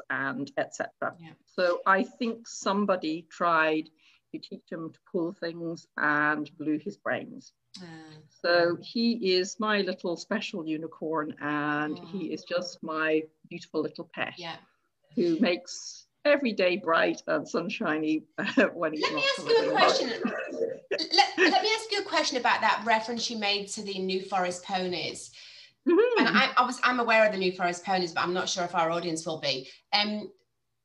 and 0.09 0.51
etc. 0.57 1.15
Yeah. 1.19 1.33
So 1.45 1.81
I 1.85 2.03
think 2.03 2.47
somebody 2.47 3.23
tried 3.29 3.89
to 4.31 4.39
teach 4.39 4.63
him 4.71 4.91
to 4.91 4.99
pull 5.11 5.31
things 5.33 5.85
and 5.97 6.49
blew 6.57 6.79
his 6.79 6.97
brains. 6.97 7.53
Uh, 7.79 7.85
So 8.29 8.75
he 8.77 9.35
is 9.35 9.59
my 9.59 9.81
little 9.81 10.15
special 10.17 10.65
unicorn, 10.67 11.35
and 11.39 11.99
he 11.99 12.33
is 12.33 12.43
just 12.43 12.81
my 12.81 13.23
beautiful 13.49 13.81
little 13.83 14.09
pet 14.13 14.33
yeah. 14.37 14.57
Who 15.15 15.39
makes 15.39 16.07
every 16.25 16.53
day 16.53 16.77
bright 16.77 17.21
and 17.27 17.47
sunshiny 17.47 18.23
when 18.73 18.93
he's 18.93 19.03
Let 19.03 19.13
me 19.13 19.23
ask 19.23 19.47
you 19.47 19.69
a 19.69 19.71
question. 19.71 20.11
Let, 20.91 21.37
let 21.37 21.63
me 21.63 21.69
ask 21.75 21.91
you 21.91 21.99
a 21.99 22.03
question 22.03 22.37
about 22.37 22.61
that 22.61 22.81
reference 22.85 23.29
you 23.29 23.37
made 23.37 23.67
to 23.69 23.81
the 23.81 23.99
New 23.99 24.21
Forest 24.21 24.63
ponies. 24.63 25.31
Mhm. 25.87 25.97
And 26.19 26.29
I, 26.29 26.51
I 26.55 26.65
was 26.65 26.79
I'm 26.83 26.99
aware 26.99 27.25
of 27.25 27.33
the 27.33 27.37
New 27.37 27.51
Forest 27.51 27.83
ponies, 27.83 28.13
but 28.13 28.21
I'm 28.21 28.33
not 28.33 28.47
sure 28.47 28.63
if 28.63 28.73
our 28.75 28.89
audience 28.89 29.25
will 29.25 29.39
be. 29.39 29.67
Um, 29.91 30.31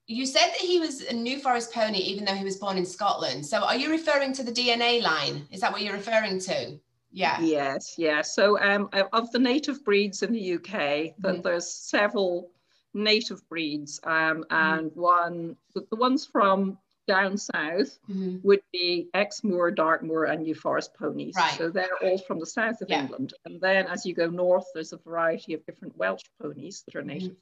you 0.09 0.25
said 0.27 0.49
that 0.49 0.57
he 0.61 0.81
was 0.81 1.03
a 1.03 1.13
New 1.13 1.39
Forest 1.39 1.73
pony, 1.73 1.99
even 1.99 2.25
though 2.25 2.35
he 2.35 2.43
was 2.45 2.57
born 2.57 2.79
in 2.79 2.87
Scotland. 2.87 3.47
So, 3.47 3.63
are 3.63 3.77
you 3.77 3.91
referring 3.91 4.33
to 4.35 4.43
the 4.43 4.51
DNA 4.51 5.03
line? 5.03 5.47
Is 5.51 5.61
that 5.61 5.71
what 5.71 5.83
you're 5.83 5.93
referring 5.93 6.41
to? 6.41 6.81
Yeah. 7.13 7.41
Yes, 7.41 7.95
yes. 7.97 8.35
So 8.35 8.61
um, 8.61 8.89
of 9.13 9.31
the 9.33 9.39
native 9.39 9.85
breeds 9.85 10.23
in 10.23 10.33
the 10.33 10.55
UK, 10.55 11.15
Mhm. 11.21 11.43
there's 11.43 11.73
several 11.73 12.51
native 12.95 13.47
breeds, 13.49 14.01
um, 14.05 14.45
Mm-hmm. 14.45 14.45
and 14.55 14.93
one 14.97 15.57
the, 15.75 15.87
the 15.91 15.97
ones 15.97 16.27
from 16.27 16.79
down 17.07 17.37
south 17.39 17.99
Mhm. 18.11 18.45
would 18.45 18.61
be 18.73 19.09
Exmoor, 19.15 19.71
Dartmoor, 19.71 20.25
and 20.25 20.43
New 20.43 20.55
Forest 20.55 20.93
ponies. 20.95 21.35
Right. 21.37 21.57
So 21.57 21.71
they're 21.71 21.97
all 22.03 22.19
from 22.19 22.39
the 22.39 22.45
south 22.47 22.83
of 22.83 22.91
Yeah. 22.91 23.01
England. 23.03 23.33
And 23.47 23.59
then 23.61 23.87
as 23.87 24.05
you 24.05 24.15
go 24.15 24.27
north, 24.29 24.67
there's 24.75 24.93
a 24.93 24.99
variety 24.99 25.55
of 25.55 25.65
different 25.65 25.97
Welsh 25.97 26.25
ponies 26.41 26.83
that 26.83 26.97
are 26.97 27.03
native. 27.03 27.37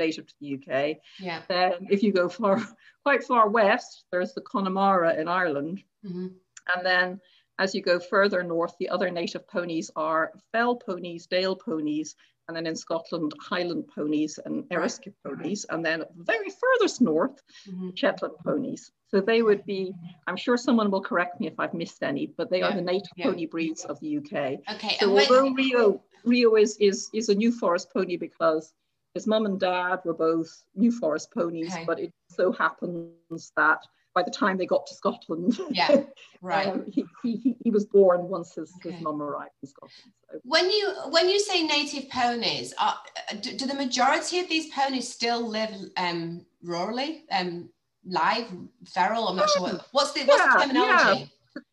native 0.00 0.26
to 0.26 0.34
the 0.40 0.54
UK. 0.54 1.00
Yeah. 1.20 1.42
Then 1.48 1.86
if 1.88 2.02
you 2.02 2.12
go 2.12 2.28
far, 2.28 2.56
quite 3.04 3.22
far 3.22 3.48
west, 3.48 4.04
there's 4.10 4.32
the 4.32 4.40
Connemara 4.40 5.14
in 5.14 5.28
Ireland. 5.28 5.84
Mm-hmm. 6.04 6.26
And 6.74 6.86
then 6.86 7.20
as 7.60 7.72
you 7.76 7.82
go 7.82 8.00
further 8.00 8.42
north, 8.42 8.74
the 8.80 8.88
other 8.88 9.10
native 9.10 9.46
ponies 9.46 9.90
are 9.94 10.32
fell 10.50 10.74
ponies, 10.74 11.26
dale 11.28 11.54
ponies, 11.54 12.16
and 12.48 12.56
then 12.56 12.66
in 12.66 12.74
Scotland, 12.76 13.32
Highland 13.40 13.84
ponies 13.94 14.38
and 14.44 14.64
Eriskay 14.64 15.12
ponies, 15.24 15.64
and 15.70 15.84
then 15.84 16.04
very 16.16 16.48
furthest 16.50 17.00
north, 17.00 17.40
Mm-hmm. 17.68 17.90
Shetland 17.94 18.34
ponies. 18.44 18.90
So 19.08 19.20
they 19.20 19.42
would 19.42 19.64
be, 19.64 19.92
I'm 20.26 20.36
sure 20.36 20.56
someone 20.56 20.90
will 20.90 21.02
correct 21.02 21.38
me 21.38 21.46
if 21.46 21.54
I've 21.60 21.74
missed 21.74 22.02
any, 22.02 22.26
but 22.26 22.50
they 22.50 22.60
Yeah, 22.60 22.70
are 22.70 22.74
the 22.74 22.80
native 22.82 23.10
yeah. 23.16 23.26
pony 23.26 23.46
breeds 23.46 23.84
of 23.84 24.00
the 24.00 24.16
UK. 24.18 24.60
Okay. 24.74 24.96
So 24.98 25.12
when- 25.12 25.26
although 25.30 25.50
Rio, 25.52 26.02
Rio 26.24 26.56
is, 26.56 26.76
is, 26.78 27.08
is 27.12 27.28
a 27.28 27.34
New 27.34 27.52
Forest 27.52 27.92
pony 27.92 28.16
because 28.16 28.72
his 29.14 29.26
mum 29.26 29.46
and 29.46 29.60
dad 29.60 30.00
were 30.04 30.14
both 30.14 30.50
New 30.74 30.90
Forest 30.90 31.30
ponies, 31.32 31.72
Okay. 31.72 31.84
but 31.86 32.00
it 32.00 32.10
so 32.28 32.50
happens 32.52 33.52
that 33.56 33.86
by 34.14 34.22
the 34.22 34.30
time 34.30 34.56
they 34.58 34.66
got 34.66 34.86
to 34.86 34.94
Scotland, 34.94 35.58
Yeah, 35.70 36.02
right. 36.42 36.66
um, 36.68 36.84
he, 36.90 37.06
he, 37.22 37.56
he- 37.62 37.70
was 37.70 37.86
born 37.86 38.28
once 38.28 38.54
his, 38.54 38.72
his 38.82 38.94
mum 39.00 39.22
arrived 39.22 39.52
in 39.62 39.68
Scotland. 39.68 40.12
So, 40.30 40.38
When 40.44 40.70
you 40.70 40.92
when 41.08 41.28
you 41.28 41.38
say 41.40 41.62
native 41.66 42.10
ponies, 42.10 42.74
are, 42.78 42.96
do, 43.40 43.56
do 43.56 43.66
the 43.66 43.74
majority 43.74 44.40
of 44.40 44.48
these 44.48 44.72
ponies 44.72 45.10
still 45.12 45.48
live 45.48 45.74
um, 45.96 46.44
rurally, 46.64 47.22
um, 47.30 47.70
live, 48.04 48.46
feral? 48.86 49.28
I'm 49.28 49.36
not 49.36 49.48
sure. 49.50 49.62
What, 49.62 49.86
what's 49.92 50.12
the 50.12 50.24
what's 50.24 50.42
the 50.44 50.50
Yeah, 50.50 50.66
terminology? 50.66 51.32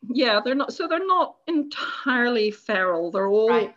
yeah, 0.10 0.39
they're 0.43 0.56
not, 0.56 0.73
so 0.73 0.88
they're 0.88 1.06
not 1.06 1.36
entirely 1.47 2.52
feral. 2.52 3.12
They're 3.12 3.28
all, 3.28 3.49
Right. 3.49 3.75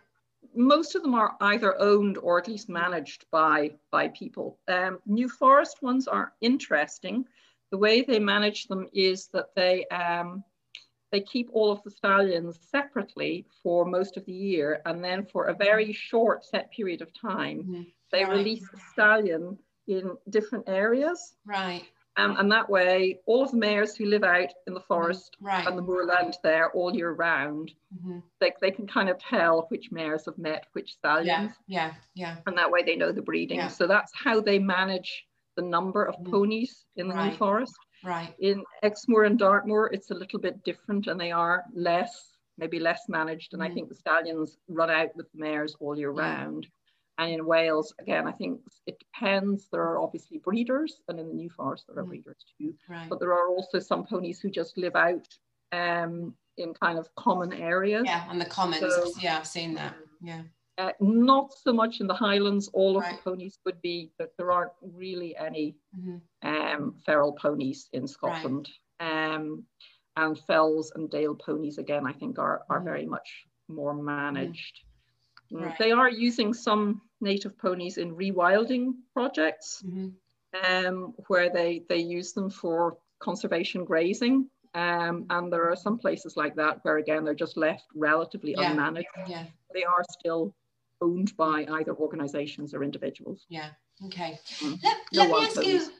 most 0.55 0.95
of 0.95 1.01
them 1.01 1.15
are 1.15 1.35
either 1.41 1.79
owned 1.81 2.17
or 2.17 2.39
at 2.39 2.47
least 2.47 2.69
managed 2.69 3.25
by, 3.31 3.71
by 3.91 4.09
people. 4.09 4.57
Um, 4.67 4.99
New 5.05 5.29
Forest 5.29 5.81
ones 5.81 6.07
are 6.07 6.33
interesting. 6.41 7.25
The 7.73 7.79
way 7.79 8.03
they 8.03 8.19
manage 8.19 8.67
them 8.67 8.87
is 8.93 9.29
that 9.33 9.47
they, 9.55 9.87
um, 9.87 10.43
they 11.11 11.21
keep 11.21 11.49
all 11.53 11.71
of 11.71 11.81
the 11.81 11.89
stallions 11.89 12.59
separately 12.69 13.47
for 13.63 13.83
most 13.83 14.15
of 14.15 14.23
the 14.25 14.31
year. 14.31 14.79
And 14.85 15.03
then 15.03 15.25
for 15.25 15.45
a 15.47 15.55
very 15.55 15.91
short 15.91 16.45
set 16.45 16.69
period 16.71 17.01
of 17.01 17.11
time, 17.19 17.63
Mhm. 17.63 17.93
they 18.11 18.25
Right. 18.25 18.37
release 18.37 18.69
the 18.69 18.77
stallion 18.91 19.57
in 19.87 20.15
different 20.29 20.69
areas. 20.69 21.35
Right, 21.45 21.83
Um, 22.15 22.37
and 22.37 22.51
that 22.51 22.69
way, 22.69 23.19
all 23.25 23.41
of 23.41 23.49
the 23.49 23.57
mares 23.57 23.95
who 23.95 24.05
live 24.05 24.23
out 24.23 24.53
in 24.67 24.75
the 24.75 24.79
forest 24.91 25.35
right. 25.41 25.65
and 25.67 25.75
the 25.75 25.81
moorland 25.81 26.37
there 26.43 26.71
all 26.73 26.95
year 26.95 27.13
round, 27.13 27.73
Mhm. 27.97 28.21
they, 28.39 28.53
they 28.61 28.69
can 28.69 28.85
kind 28.85 29.09
of 29.09 29.17
tell 29.17 29.63
which 29.69 29.91
mares 29.91 30.25
have 30.25 30.37
met 30.37 30.67
which 30.73 30.93
stallions, 30.93 31.53
Yeah, 31.65 31.87
yeah, 31.87 31.93
yeah. 32.13 32.37
and 32.45 32.55
that 32.55 32.69
way 32.69 32.83
they 32.83 32.95
know 32.95 33.11
the 33.11 33.23
breeding. 33.23 33.57
Yeah. 33.57 33.67
So 33.69 33.87
that's 33.87 34.11
how 34.13 34.39
they 34.41 34.59
manage 34.59 35.25
the 35.55 35.61
number 35.61 36.03
of 36.05 36.15
Mhm. 36.17 36.31
ponies 36.31 36.85
in 36.95 37.07
the 37.07 37.15
Right. 37.15 37.31
New 37.31 37.37
Forest. 37.37 37.77
Right. 38.03 38.35
In 38.39 38.63
Exmoor 38.81 39.23
and 39.25 39.39
Dartmoor, 39.39 39.87
it's 39.93 40.11
a 40.11 40.15
little 40.15 40.39
bit 40.39 40.63
different, 40.63 41.07
and 41.07 41.19
they 41.19 41.31
are 41.31 41.63
less, 41.73 42.37
maybe 42.57 42.79
less 42.79 43.07
managed. 43.07 43.53
And 43.53 43.63
I 43.63 43.69
Mhm. 43.69 43.73
think 43.73 43.89
the 43.89 43.95
stallions 43.95 44.57
run 44.67 44.89
out 44.89 45.15
with 45.15 45.31
the 45.31 45.37
mares 45.39 45.75
all 45.79 45.97
year 45.97 46.11
Yeah. 46.13 46.21
round. 46.21 46.67
And 47.19 47.31
in 47.31 47.45
Wales, 47.45 47.93
again, 47.99 48.27
I 48.27 48.31
think 48.31 48.61
it 48.87 48.97
depends. 48.99 49.69
There 49.69 49.83
are 49.83 49.99
obviously 49.99 50.39
breeders, 50.39 51.01
and 51.07 51.19
in 51.19 51.27
the 51.27 51.33
New 51.33 51.49
Forest, 51.51 51.85
there 51.87 51.99
are 51.99 52.03
Mhm. 52.03 52.09
breeders 52.09 52.43
too 52.57 52.75
Right. 52.89 53.07
but 53.09 53.19
there 53.19 53.31
are 53.33 53.47
also 53.47 53.79
some 53.79 54.03
ponies 54.05 54.39
who 54.41 54.49
just 54.49 54.77
live 54.77 54.95
out 54.95 55.27
um, 55.71 56.37
in 56.57 56.71
kind 56.75 56.99
of 56.99 57.13
common 57.15 57.51
areas. 57.51 58.03
Yeah, 58.05 58.27
on 58.29 58.37
the 58.37 58.45
commons. 58.45 58.79
So- 58.79 59.11
yeah, 59.19 59.37
I've 59.37 59.47
seen 59.47 59.73
that. 59.73 59.95
Yeah. 60.21 60.43
Uh, 60.77 60.91
not 60.99 61.53
so 61.53 61.71
much 61.71 61.99
in 62.01 62.07
the 62.07 62.13
Highlands. 62.13 62.67
All 62.73 62.97
of 62.97 63.03
Right. 63.03 63.17
the 63.17 63.21
ponies 63.29 63.59
would 63.65 63.79
be, 63.81 64.11
but 64.17 64.33
there 64.37 64.51
aren't 64.51 64.71
really 64.81 65.35
any 65.37 65.75
hmm 65.93 66.17
um, 66.41 66.95
feral 67.05 67.31
ponies 67.33 67.89
in 67.93 68.05
Scotland. 68.07 68.69
Um, 68.99 69.65
and 70.17 70.37
fells 70.39 70.91
and 70.95 71.09
dale 71.09 71.35
ponies, 71.35 71.77
again, 71.77 72.05
I 72.05 72.13
think 72.13 72.37
are, 72.37 72.63
are 72.69 72.79
Mhm. 72.81 72.83
very 72.83 73.05
much 73.05 73.45
more 73.67 73.93
managed. 73.93 74.81
Mm, 75.51 75.65
Right. 75.65 75.77
They 75.79 75.91
are 75.91 76.09
using 76.09 76.53
some 76.53 77.01
native 77.21 77.57
ponies 77.57 77.97
in 77.97 78.15
rewilding 78.15 78.93
projects 79.13 79.81
hmm 79.81 80.09
um, 80.63 81.13
where 81.27 81.49
they, 81.49 81.83
they 81.89 81.97
use 81.97 82.33
them 82.33 82.49
for 82.49 82.97
conservation 83.19 83.85
grazing. 83.85 84.49
Um, 84.75 85.25
and 85.29 85.51
there 85.51 85.69
are 85.69 85.75
some 85.75 85.97
places 85.97 86.35
like 86.35 86.55
that 86.55 86.83
where, 86.83 86.97
again, 86.97 87.23
they're 87.23 87.33
just 87.45 87.57
left 87.57 87.85
relatively 87.95 88.51
Yeah. 88.51 88.71
unmanaged. 88.75 89.05
Yeah. 89.29 89.45
They 89.73 89.83
are 89.83 90.03
still 90.19 90.53
owned 91.03 91.35
by 91.37 91.65
either 91.69 91.93
organizations 91.95 92.73
or 92.73 92.83
individuals. 92.83 93.45
Yeah. 93.49 93.69
Okay. 94.05 94.39
Mm. 94.59 94.81
Let, 94.83 94.97
No 95.11 95.21
let 95.21 95.29
me 95.29 95.45
ask 95.45 95.55
ponies. 95.55 95.67
you. 95.67 95.91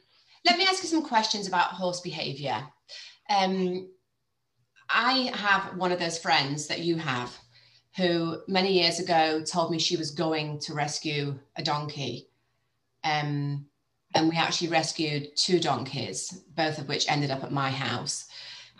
Let 0.44 0.58
me 0.58 0.64
ask 0.64 0.82
you 0.82 0.88
some 0.88 1.04
questions 1.04 1.46
about 1.46 1.72
horse 1.72 2.00
behavior. 2.00 2.62
Um, 3.30 3.88
I 4.90 5.30
have 5.34 5.76
one 5.76 5.92
of 5.92 5.98
those 5.98 6.18
friends 6.18 6.66
that 6.66 6.80
you 6.80 6.96
have, 6.96 7.36
who 7.96 8.38
many 8.48 8.72
years 8.72 8.98
ago 9.00 9.42
told 9.42 9.70
me 9.70 9.78
she 9.78 9.96
was 9.96 10.10
going 10.10 10.58
to 10.60 10.74
rescue 10.74 11.38
a 11.56 11.62
donkey, 11.62 12.28
um, 13.04 13.66
and 14.14 14.28
we 14.28 14.36
actually 14.36 14.68
rescued 14.68 15.36
two 15.36 15.58
donkeys, 15.58 16.42
both 16.54 16.78
of 16.78 16.88
which 16.88 17.10
ended 17.10 17.30
up 17.30 17.42
at 17.42 17.52
my 17.52 17.70
house. 17.70 18.26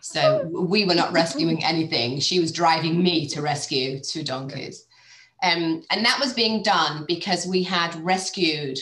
So 0.00 0.46
we 0.52 0.84
were 0.84 0.94
not 0.94 1.12
rescuing 1.12 1.64
anything. 1.72 2.20
She 2.20 2.38
was 2.38 2.52
driving 2.52 3.02
me 3.02 3.26
to 3.28 3.40
rescue 3.40 4.00
two 4.00 4.22
donkeys. 4.22 4.83
Um, 5.44 5.82
and 5.90 6.04
that 6.06 6.18
was 6.18 6.32
being 6.32 6.62
done 6.62 7.04
because 7.06 7.46
we 7.46 7.62
had 7.62 7.94
rescued 7.96 8.78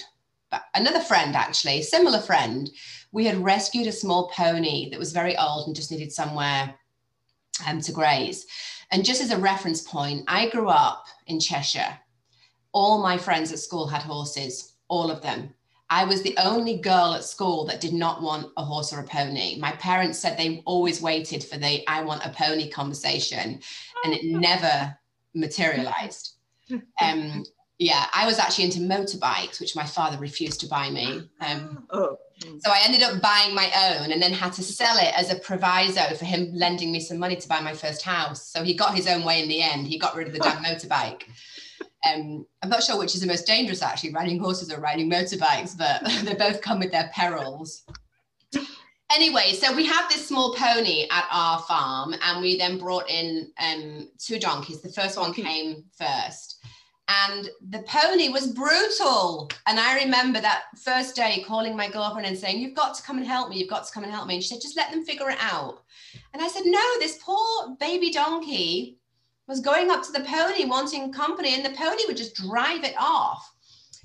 another 0.74 1.00
friend, 1.00 1.34
actually, 1.34 1.80
a 1.80 1.82
similar 1.82 2.20
friend. 2.20 2.70
We 3.10 3.26
had 3.26 3.42
rescued 3.42 3.88
a 3.88 3.92
small 3.92 4.28
pony 4.28 4.88
that 4.90 4.98
was 4.98 5.12
very 5.12 5.36
old 5.36 5.66
and 5.66 5.74
just 5.74 5.90
needed 5.90 6.12
somewhere 6.12 6.74
um, 7.66 7.80
to 7.80 7.92
graze. 7.92 8.46
And 8.92 9.04
just 9.04 9.20
as 9.20 9.32
a 9.32 9.38
reference 9.38 9.82
point, 9.82 10.24
I 10.28 10.50
grew 10.50 10.68
up 10.68 11.06
in 11.26 11.40
Cheshire. 11.40 11.98
All 12.72 13.02
my 13.02 13.18
friends 13.18 13.52
at 13.52 13.58
school 13.58 13.88
had 13.88 14.02
horses, 14.02 14.74
all 14.88 15.10
of 15.10 15.20
them. 15.20 15.52
I 15.90 16.04
was 16.04 16.22
the 16.22 16.36
only 16.38 16.78
girl 16.78 17.14
at 17.14 17.24
school 17.24 17.66
that 17.66 17.80
did 17.80 17.92
not 17.92 18.22
want 18.22 18.52
a 18.56 18.64
horse 18.64 18.92
or 18.92 19.00
a 19.00 19.04
pony. 19.04 19.58
My 19.58 19.72
parents 19.72 20.18
said 20.18 20.38
they 20.38 20.62
always 20.64 21.02
waited 21.02 21.42
for 21.42 21.58
the 21.58 21.82
I 21.88 22.02
want 22.02 22.24
a 22.24 22.30
pony 22.30 22.70
conversation, 22.70 23.60
and 24.04 24.14
it 24.14 24.24
never 24.24 24.96
materialized. 25.34 26.31
Um, 27.00 27.44
yeah, 27.78 28.06
I 28.14 28.26
was 28.26 28.38
actually 28.38 28.64
into 28.64 28.80
motorbikes, 28.80 29.60
which 29.60 29.74
my 29.74 29.84
father 29.84 30.18
refused 30.18 30.60
to 30.60 30.66
buy 30.66 30.90
me. 30.90 31.28
Um, 31.40 31.86
Oh, 31.94 32.18
so 32.58 32.72
I 32.72 32.80
ended 32.84 33.02
up 33.02 33.20
buying 33.22 33.54
my 33.54 33.70
own 33.90 34.10
and 34.10 34.20
then 34.20 34.32
had 34.32 34.52
to 34.54 34.62
sell 34.62 34.96
it 34.98 35.16
as 35.16 35.30
a 35.30 35.38
proviso 35.38 36.14
for 36.14 36.24
him 36.24 36.50
lending 36.52 36.90
me 36.90 36.98
some 36.98 37.18
money 37.18 37.36
to 37.36 37.48
buy 37.48 37.60
my 37.60 37.72
first 37.72 38.02
house. 38.02 38.48
So 38.48 38.64
he 38.64 38.74
got 38.74 38.96
his 38.96 39.06
own 39.06 39.24
way 39.24 39.42
in 39.42 39.48
the 39.48 39.62
end. 39.62 39.86
He 39.86 39.98
got 39.98 40.16
rid 40.16 40.26
of 40.26 40.32
the 40.32 40.40
damn 40.40 40.62
motorbike. 40.64 41.22
Um, 42.04 42.44
I'm 42.62 42.68
not 42.68 42.82
sure 42.82 42.98
which 42.98 43.14
is 43.14 43.20
the 43.20 43.28
most 43.28 43.46
dangerous, 43.46 43.82
actually, 43.82 44.12
riding 44.12 44.40
horses 44.40 44.72
or 44.72 44.80
riding 44.80 45.10
motorbikes, 45.10 45.76
but 45.76 46.02
they 46.24 46.34
both 46.34 46.60
come 46.60 46.80
with 46.80 46.90
their 46.90 47.10
perils. 47.14 47.84
Anyway, 49.14 49.52
so 49.52 49.74
we 49.74 49.84
have 49.86 50.08
this 50.08 50.26
small 50.26 50.54
pony 50.54 51.06
at 51.10 51.26
our 51.30 51.60
farm, 51.60 52.14
and 52.22 52.40
we 52.40 52.56
then 52.56 52.78
brought 52.78 53.08
in 53.10 53.52
um, 53.62 54.08
two 54.18 54.38
donkeys. 54.38 54.80
The 54.80 54.88
first 54.88 55.18
one 55.18 55.34
came 55.34 55.84
first, 55.96 56.51
and 57.08 57.48
the 57.70 57.82
pony 57.82 58.28
was 58.28 58.52
brutal. 58.52 59.50
And 59.66 59.78
I 59.78 60.02
remember 60.02 60.40
that 60.40 60.64
first 60.82 61.16
day 61.16 61.44
calling 61.46 61.76
my 61.76 61.90
girlfriend 61.90 62.26
and 62.26 62.38
saying, 62.38 62.58
You've 62.58 62.76
got 62.76 62.94
to 62.94 63.02
come 63.02 63.18
and 63.18 63.26
help 63.26 63.50
me. 63.50 63.58
You've 63.58 63.70
got 63.70 63.86
to 63.86 63.92
come 63.92 64.04
and 64.04 64.12
help 64.12 64.26
me. 64.26 64.34
And 64.34 64.42
she 64.42 64.50
said, 64.50 64.62
Just 64.62 64.76
let 64.76 64.90
them 64.90 65.04
figure 65.04 65.30
it 65.30 65.38
out. 65.40 65.82
And 66.32 66.42
I 66.42 66.48
said, 66.48 66.62
No, 66.64 66.82
this 66.98 67.18
poor 67.22 67.76
baby 67.80 68.10
donkey 68.10 68.98
was 69.48 69.60
going 69.60 69.90
up 69.90 70.02
to 70.04 70.12
the 70.12 70.24
pony 70.24 70.64
wanting 70.64 71.12
company, 71.12 71.54
and 71.54 71.64
the 71.64 71.76
pony 71.76 72.02
would 72.06 72.16
just 72.16 72.36
drive 72.36 72.84
it 72.84 72.94
off. 72.98 73.52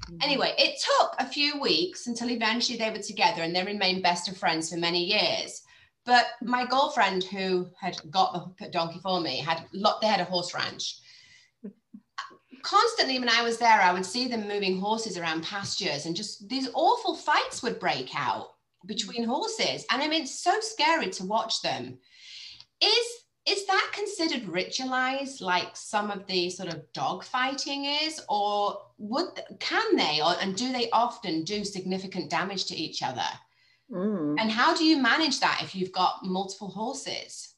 Mm. 0.09 0.23
Anyway, 0.23 0.53
it 0.57 0.81
took 0.81 1.15
a 1.19 1.29
few 1.29 1.59
weeks 1.61 2.07
until 2.07 2.31
eventually 2.31 2.77
they 2.77 2.89
were 2.89 2.97
together 2.97 3.43
and 3.43 3.55
they 3.55 3.63
remained 3.63 4.03
best 4.03 4.27
of 4.27 4.37
friends 4.37 4.69
for 4.69 4.77
many 4.77 5.03
years. 5.03 5.61
But 6.05 6.25
my 6.41 6.65
girlfriend, 6.65 7.25
who 7.25 7.67
had 7.79 7.97
got 8.09 8.57
the 8.57 8.69
donkey 8.69 8.99
for 9.03 9.19
me, 9.19 9.37
had. 9.37 9.65
They 10.01 10.07
had 10.07 10.21
a 10.21 10.25
horse 10.25 10.53
ranch. 10.53 10.99
Constantly, 12.61 13.19
when 13.19 13.29
I 13.29 13.43
was 13.43 13.57
there, 13.57 13.81
I 13.81 13.93
would 13.93 14.05
see 14.05 14.27
them 14.27 14.47
moving 14.47 14.79
horses 14.79 15.17
around 15.17 15.43
pastures, 15.43 16.05
and 16.05 16.15
just 16.15 16.47
these 16.49 16.69
awful 16.73 17.15
fights 17.15 17.63
would 17.63 17.79
break 17.79 18.09
out 18.15 18.49
between 18.85 19.23
horses. 19.23 19.85
And 19.91 20.01
I 20.01 20.07
mean, 20.07 20.23
it's 20.23 20.43
so 20.43 20.59
scary 20.59 21.09
to 21.11 21.25
watch 21.25 21.61
them. 21.61 21.97
Is 22.81 23.07
is 23.47 23.65
that 23.65 23.91
considered 23.93 24.43
ritualized 24.43 25.39
like 25.39 25.69
some 25.73 26.11
of 26.11 26.27
the 26.27 26.49
sort 26.49 26.73
of 26.73 26.83
dog 26.91 27.23
fighting 27.23 27.85
is 27.85 28.21
or 28.27 28.77
would 28.97 29.41
can 29.59 29.95
they 29.95 30.19
or 30.21 30.35
and 30.41 30.55
do 30.57 30.71
they 30.73 30.89
often 30.91 31.45
do 31.45 31.63
significant 31.63 32.29
damage 32.29 32.65
to 32.65 32.75
each 32.75 33.01
other 33.01 33.27
Mm. 33.89 34.35
and 34.37 34.51
how 34.51 34.75
do 34.75 34.83
you 34.83 34.97
manage 34.97 35.39
that 35.39 35.61
if 35.63 35.73
you've 35.73 35.93
got 35.93 36.19
multiple 36.25 36.67
horses 36.67 37.55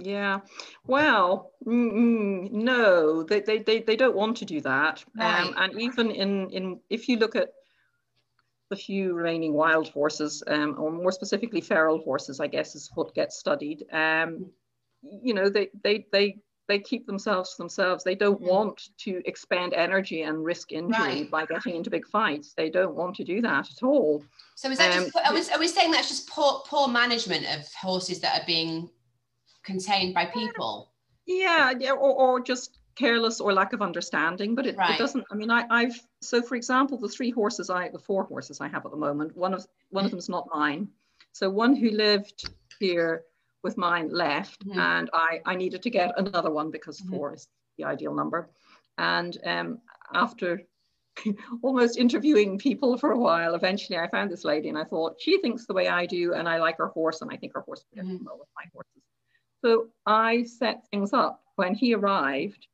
Yeah, 0.00 0.40
well, 0.86 1.52
mm, 1.66 2.50
no, 2.52 3.24
they, 3.24 3.40
they, 3.40 3.58
they, 3.58 3.80
they 3.80 3.96
don't 3.96 4.14
want 4.14 4.36
to 4.36 4.44
do 4.44 4.60
that. 4.60 5.04
Right. 5.16 5.40
Um, 5.40 5.54
and 5.56 5.80
even 5.80 6.12
in, 6.12 6.50
in, 6.50 6.80
if 6.88 7.08
you 7.08 7.16
look 7.16 7.34
at 7.34 7.48
the 8.70 8.76
few 8.76 9.14
remaining 9.14 9.54
wild 9.54 9.88
horses, 9.88 10.42
um, 10.46 10.76
or 10.78 10.92
more 10.92 11.10
specifically 11.10 11.60
feral 11.60 11.98
horses, 11.98 12.38
I 12.38 12.46
guess 12.46 12.74
is 12.74 12.90
what 12.94 13.14
gets 13.14 13.38
studied. 13.38 13.84
Um, 13.92 14.50
you 15.02 15.34
know, 15.34 15.48
they 15.48 15.70
they 15.82 16.06
they 16.12 16.38
they 16.68 16.78
keep 16.78 17.06
themselves 17.06 17.52
to 17.52 17.56
themselves. 17.58 18.04
They 18.04 18.14
don't 18.14 18.40
mm. 18.40 18.46
want 18.46 18.90
to 18.98 19.22
expend 19.24 19.72
energy 19.72 20.22
and 20.22 20.44
risk 20.44 20.70
injury 20.70 21.22
right. 21.22 21.30
by 21.30 21.46
getting 21.46 21.76
into 21.76 21.90
big 21.90 22.06
fights. 22.06 22.52
They 22.54 22.68
don't 22.68 22.94
want 22.94 23.16
to 23.16 23.24
do 23.24 23.40
that 23.40 23.70
at 23.70 23.82
all. 23.82 24.22
So 24.54 24.70
is 24.70 24.78
that 24.78 24.96
um, 24.96 25.04
just, 25.04 25.16
are 25.16 25.32
we, 25.32 25.40
are 25.50 25.58
we 25.58 25.68
saying 25.68 25.90
that's 25.90 26.08
just 26.08 26.28
poor, 26.28 26.62
poor 26.66 26.86
management 26.86 27.46
of 27.46 27.66
horses 27.72 28.20
that 28.20 28.42
are 28.42 28.46
being 28.46 28.90
contained 29.64 30.14
by 30.14 30.26
people? 30.26 30.92
Yeah, 31.26 31.72
yeah, 31.78 31.92
or, 31.92 32.14
or 32.14 32.40
just 32.40 32.78
careless 32.96 33.40
or 33.40 33.52
lack 33.52 33.72
of 33.72 33.82
understanding. 33.82 34.54
But 34.54 34.66
it, 34.66 34.76
right. 34.76 34.94
it 34.94 34.98
doesn't. 34.98 35.24
I 35.30 35.34
mean, 35.34 35.50
I, 35.50 35.66
I've 35.70 36.00
so 36.20 36.42
for 36.42 36.56
example, 36.56 36.98
the 36.98 37.08
three 37.08 37.30
horses 37.30 37.70
I, 37.70 37.88
the 37.88 37.98
four 37.98 38.24
horses 38.24 38.60
I 38.60 38.68
have 38.68 38.84
at 38.84 38.90
the 38.90 38.96
moment, 38.96 39.36
one 39.36 39.54
of 39.54 39.66
one 39.90 40.04
of 40.04 40.10
them's 40.10 40.28
not 40.28 40.48
mine. 40.52 40.88
So 41.32 41.48
one 41.50 41.76
who 41.76 41.90
lived 41.90 42.50
here 42.80 43.24
with 43.62 43.76
mine 43.76 44.08
left 44.10 44.66
mm-hmm. 44.66 44.78
and 44.78 45.10
I, 45.12 45.40
I 45.44 45.54
needed 45.56 45.82
to 45.82 45.90
get 45.90 46.18
another 46.18 46.50
one 46.50 46.70
because 46.70 47.00
mm-hmm. 47.00 47.16
four 47.16 47.34
is 47.34 47.48
the 47.76 47.84
ideal 47.84 48.14
number. 48.14 48.48
And 48.98 49.36
um, 49.44 49.78
after 50.14 50.62
almost 51.62 51.98
interviewing 51.98 52.58
people 52.58 52.96
for 52.98 53.12
a 53.12 53.18
while, 53.18 53.54
eventually 53.54 53.98
I 53.98 54.08
found 54.08 54.30
this 54.30 54.44
lady 54.44 54.68
and 54.68 54.78
I 54.78 54.84
thought, 54.84 55.16
she 55.20 55.38
thinks 55.40 55.66
the 55.66 55.74
way 55.74 55.88
I 55.88 56.06
do 56.06 56.34
and 56.34 56.48
I 56.48 56.58
like 56.58 56.78
her 56.78 56.88
horse 56.88 57.20
and 57.22 57.30
I 57.32 57.36
think 57.36 57.54
her 57.54 57.60
horse 57.60 57.84
would 57.90 57.96
get 57.96 58.06
mm-hmm. 58.06 58.24
well 58.24 58.38
with 58.38 58.48
my 58.56 58.64
horses. 58.72 59.02
So 59.64 59.88
I 60.06 60.44
set 60.44 60.84
things 60.90 61.12
up 61.12 61.42
when 61.56 61.74
he 61.74 61.94
arrived 61.94 62.66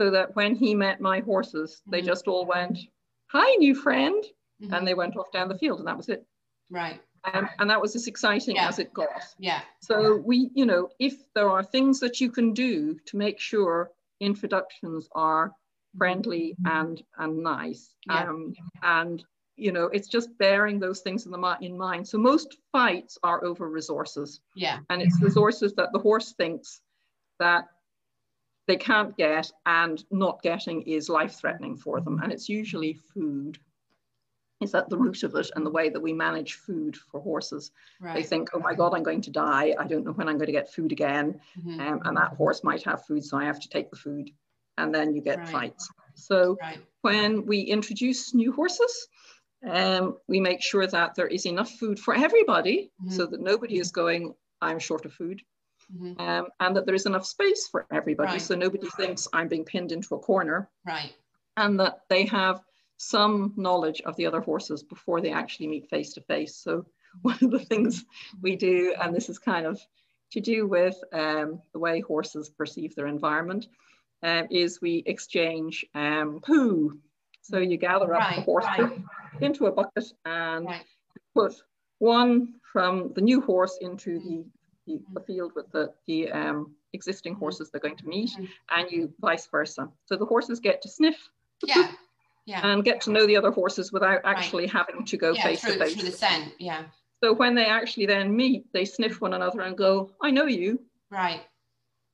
so 0.00 0.10
that 0.10 0.34
when 0.36 0.54
he 0.54 0.74
met 0.74 1.00
my 1.00 1.20
horses, 1.20 1.82
they 1.86 1.98
mm-hmm. 1.98 2.08
just 2.08 2.28
all 2.28 2.46
went, 2.46 2.78
hi, 3.26 3.54
new 3.56 3.74
friend. 3.74 4.22
And 4.60 4.70
mm-hmm. 4.70 4.84
they 4.84 4.94
went 4.94 5.16
off 5.16 5.32
down 5.32 5.48
the 5.48 5.58
field 5.58 5.80
and 5.80 5.88
that 5.88 5.96
was 5.96 6.08
it. 6.08 6.24
Right. 6.70 7.00
Um, 7.32 7.48
and 7.58 7.70
that 7.70 7.80
was 7.80 7.94
as 7.94 8.06
exciting 8.06 8.56
yeah. 8.56 8.68
as 8.68 8.78
it 8.78 8.92
got. 8.92 9.08
Yeah. 9.38 9.60
So 9.80 10.16
we, 10.24 10.50
you 10.54 10.66
know, 10.66 10.88
if 10.98 11.14
there 11.34 11.50
are 11.50 11.62
things 11.62 12.00
that 12.00 12.20
you 12.20 12.30
can 12.30 12.52
do 12.52 12.96
to 13.06 13.16
make 13.16 13.38
sure 13.38 13.90
introductions 14.20 15.08
are 15.14 15.52
friendly 15.96 16.56
and 16.64 17.02
and 17.18 17.42
nice, 17.42 17.94
yeah. 18.06 18.24
um, 18.24 18.54
and 18.82 19.24
you 19.62 19.72
know, 19.72 19.86
it's 19.86 20.08
just 20.08 20.36
bearing 20.38 20.80
those 20.80 21.00
things 21.00 21.24
in 21.26 21.32
the 21.32 21.56
in 21.60 21.76
mind. 21.76 22.06
So 22.06 22.18
most 22.18 22.56
fights 22.72 23.18
are 23.22 23.44
over 23.44 23.68
resources. 23.68 24.40
Yeah. 24.54 24.78
And 24.90 25.00
it's 25.00 25.22
resources 25.22 25.74
that 25.74 25.92
the 25.92 25.98
horse 25.98 26.32
thinks 26.32 26.80
that 27.38 27.66
they 28.68 28.76
can't 28.76 29.16
get 29.16 29.50
and 29.66 30.04
not 30.10 30.42
getting 30.42 30.82
is 30.82 31.08
life 31.08 31.34
threatening 31.34 31.76
for 31.76 32.00
them, 32.00 32.20
and 32.22 32.32
it's 32.32 32.48
usually 32.48 32.94
food 33.14 33.58
is 34.60 34.74
at 34.74 34.88
the 34.88 34.96
root 34.96 35.24
of 35.24 35.34
it 35.34 35.50
and 35.56 35.66
the 35.66 35.70
way 35.70 35.88
that 35.88 36.00
we 36.00 36.12
manage 36.12 36.54
food 36.54 36.96
for 36.96 37.20
horses. 37.20 37.72
Right. 38.00 38.14
They 38.14 38.22
think, 38.22 38.50
oh 38.54 38.60
my 38.60 38.74
God, 38.74 38.94
I'm 38.94 39.02
going 39.02 39.20
to 39.22 39.30
die. 39.30 39.74
I 39.78 39.86
don't 39.86 40.04
know 40.04 40.12
when 40.12 40.28
I'm 40.28 40.38
going 40.38 40.46
to 40.46 40.52
get 40.52 40.72
food 40.72 40.92
again. 40.92 41.40
Mm-hmm. 41.58 41.80
Um, 41.80 42.00
and 42.04 42.16
that 42.16 42.34
horse 42.34 42.62
might 42.62 42.84
have 42.84 43.04
food, 43.04 43.24
so 43.24 43.36
I 43.36 43.44
have 43.44 43.58
to 43.60 43.68
take 43.68 43.90
the 43.90 43.96
food. 43.96 44.30
And 44.78 44.94
then 44.94 45.14
you 45.14 45.20
get 45.20 45.38
right. 45.38 45.48
fights. 45.48 45.90
So 46.14 46.56
right. 46.62 46.78
when 47.02 47.44
we 47.44 47.60
introduce 47.60 48.34
new 48.34 48.52
horses, 48.52 49.08
um, 49.68 50.16
we 50.28 50.40
make 50.40 50.62
sure 50.62 50.86
that 50.86 51.14
there 51.14 51.26
is 51.26 51.46
enough 51.46 51.70
food 51.70 51.98
for 51.98 52.14
everybody 52.14 52.90
mm-hmm. 53.00 53.14
so 53.14 53.26
that 53.26 53.40
nobody 53.40 53.78
is 53.78 53.90
going, 53.92 54.34
I'm 54.60 54.78
short 54.78 55.04
of 55.04 55.12
food. 55.12 55.40
Mm-hmm. 55.94 56.20
Um, 56.20 56.46
and 56.60 56.76
that 56.76 56.86
there 56.86 56.94
is 56.94 57.06
enough 57.06 57.26
space 57.26 57.68
for 57.68 57.86
everybody 57.92 58.38
so 58.38 58.54
nobody 58.54 58.86
thinks 58.96 59.28
I'm 59.32 59.48
being 59.48 59.64
pinned 59.64 59.92
into 59.92 60.14
a 60.14 60.18
corner. 60.18 60.70
Right. 60.86 61.12
And 61.56 61.78
that 61.80 62.00
they 62.08 62.24
have 62.26 62.62
some 62.96 63.52
knowledge 63.56 64.00
of 64.02 64.16
the 64.16 64.26
other 64.26 64.40
horses 64.40 64.82
before 64.82 65.20
they 65.20 65.32
actually 65.32 65.66
meet 65.66 65.90
face 65.90 66.14
to 66.14 66.20
face. 66.22 66.56
So 66.56 66.86
one 67.22 67.38
of 67.42 67.50
the 67.50 67.58
things 67.58 68.04
we 68.40 68.56
do, 68.56 68.94
and 69.00 69.14
this 69.14 69.28
is 69.28 69.38
kind 69.38 69.66
of 69.66 69.80
to 70.30 70.40
do 70.40 70.66
with 70.66 70.96
um, 71.12 71.60
the 71.72 71.78
way 71.78 72.00
horses 72.00 72.48
perceive 72.48 72.94
their 72.94 73.06
environment, 73.06 73.66
um, 74.22 74.46
is 74.50 74.80
we 74.80 75.02
exchange 75.04 75.84
um, 75.94 76.40
poo. 76.42 76.98
So 77.42 77.58
you 77.58 77.76
gather 77.76 78.14
up 78.14 78.20
right, 78.20 78.36
the 78.36 78.42
horse 78.42 78.64
right. 78.64 78.78
Into 79.44 79.66
a 79.66 79.72
bucket 79.72 80.12
and 80.24 80.66
right. 80.66 80.84
put 81.34 81.54
one 81.98 82.54
from 82.72 83.12
the 83.14 83.20
new 83.20 83.40
horse 83.40 83.78
into 83.80 84.18
the, 84.18 84.44
the, 84.86 85.00
the 85.14 85.20
field 85.20 85.52
with 85.54 85.70
the, 85.72 85.92
the 86.06 86.30
um, 86.32 86.74
existing 86.92 87.34
horses 87.34 87.70
they're 87.70 87.80
going 87.80 87.96
to 87.96 88.06
meet, 88.06 88.30
mm-hmm. 88.30 88.44
and 88.76 88.90
you 88.90 89.12
vice 89.20 89.46
versa. 89.46 89.88
So 90.06 90.16
the 90.16 90.26
horses 90.26 90.60
get 90.60 90.82
to 90.82 90.88
sniff 90.88 91.16
yeah. 91.64 91.92
Yeah. 92.46 92.66
and 92.66 92.84
get 92.84 93.00
to 93.02 93.10
know 93.12 93.26
the 93.26 93.36
other 93.36 93.50
horses 93.50 93.92
without 93.92 94.20
actually 94.24 94.64
right. 94.64 94.72
having 94.72 95.04
to 95.04 95.16
go 95.16 95.32
yeah, 95.32 95.42
face 95.42 95.60
through, 95.60 95.74
to 95.74 95.78
face. 95.78 95.94
Through 95.94 96.10
the 96.10 96.16
scent, 96.16 96.52
yeah. 96.58 96.84
So 97.22 97.32
when 97.32 97.54
they 97.54 97.66
actually 97.66 98.06
then 98.06 98.34
meet, 98.34 98.72
they 98.72 98.84
sniff 98.84 99.20
one 99.20 99.34
another 99.34 99.60
and 99.60 99.76
go, 99.76 100.10
I 100.20 100.30
know 100.32 100.46
you. 100.46 100.80
Right. 101.10 101.42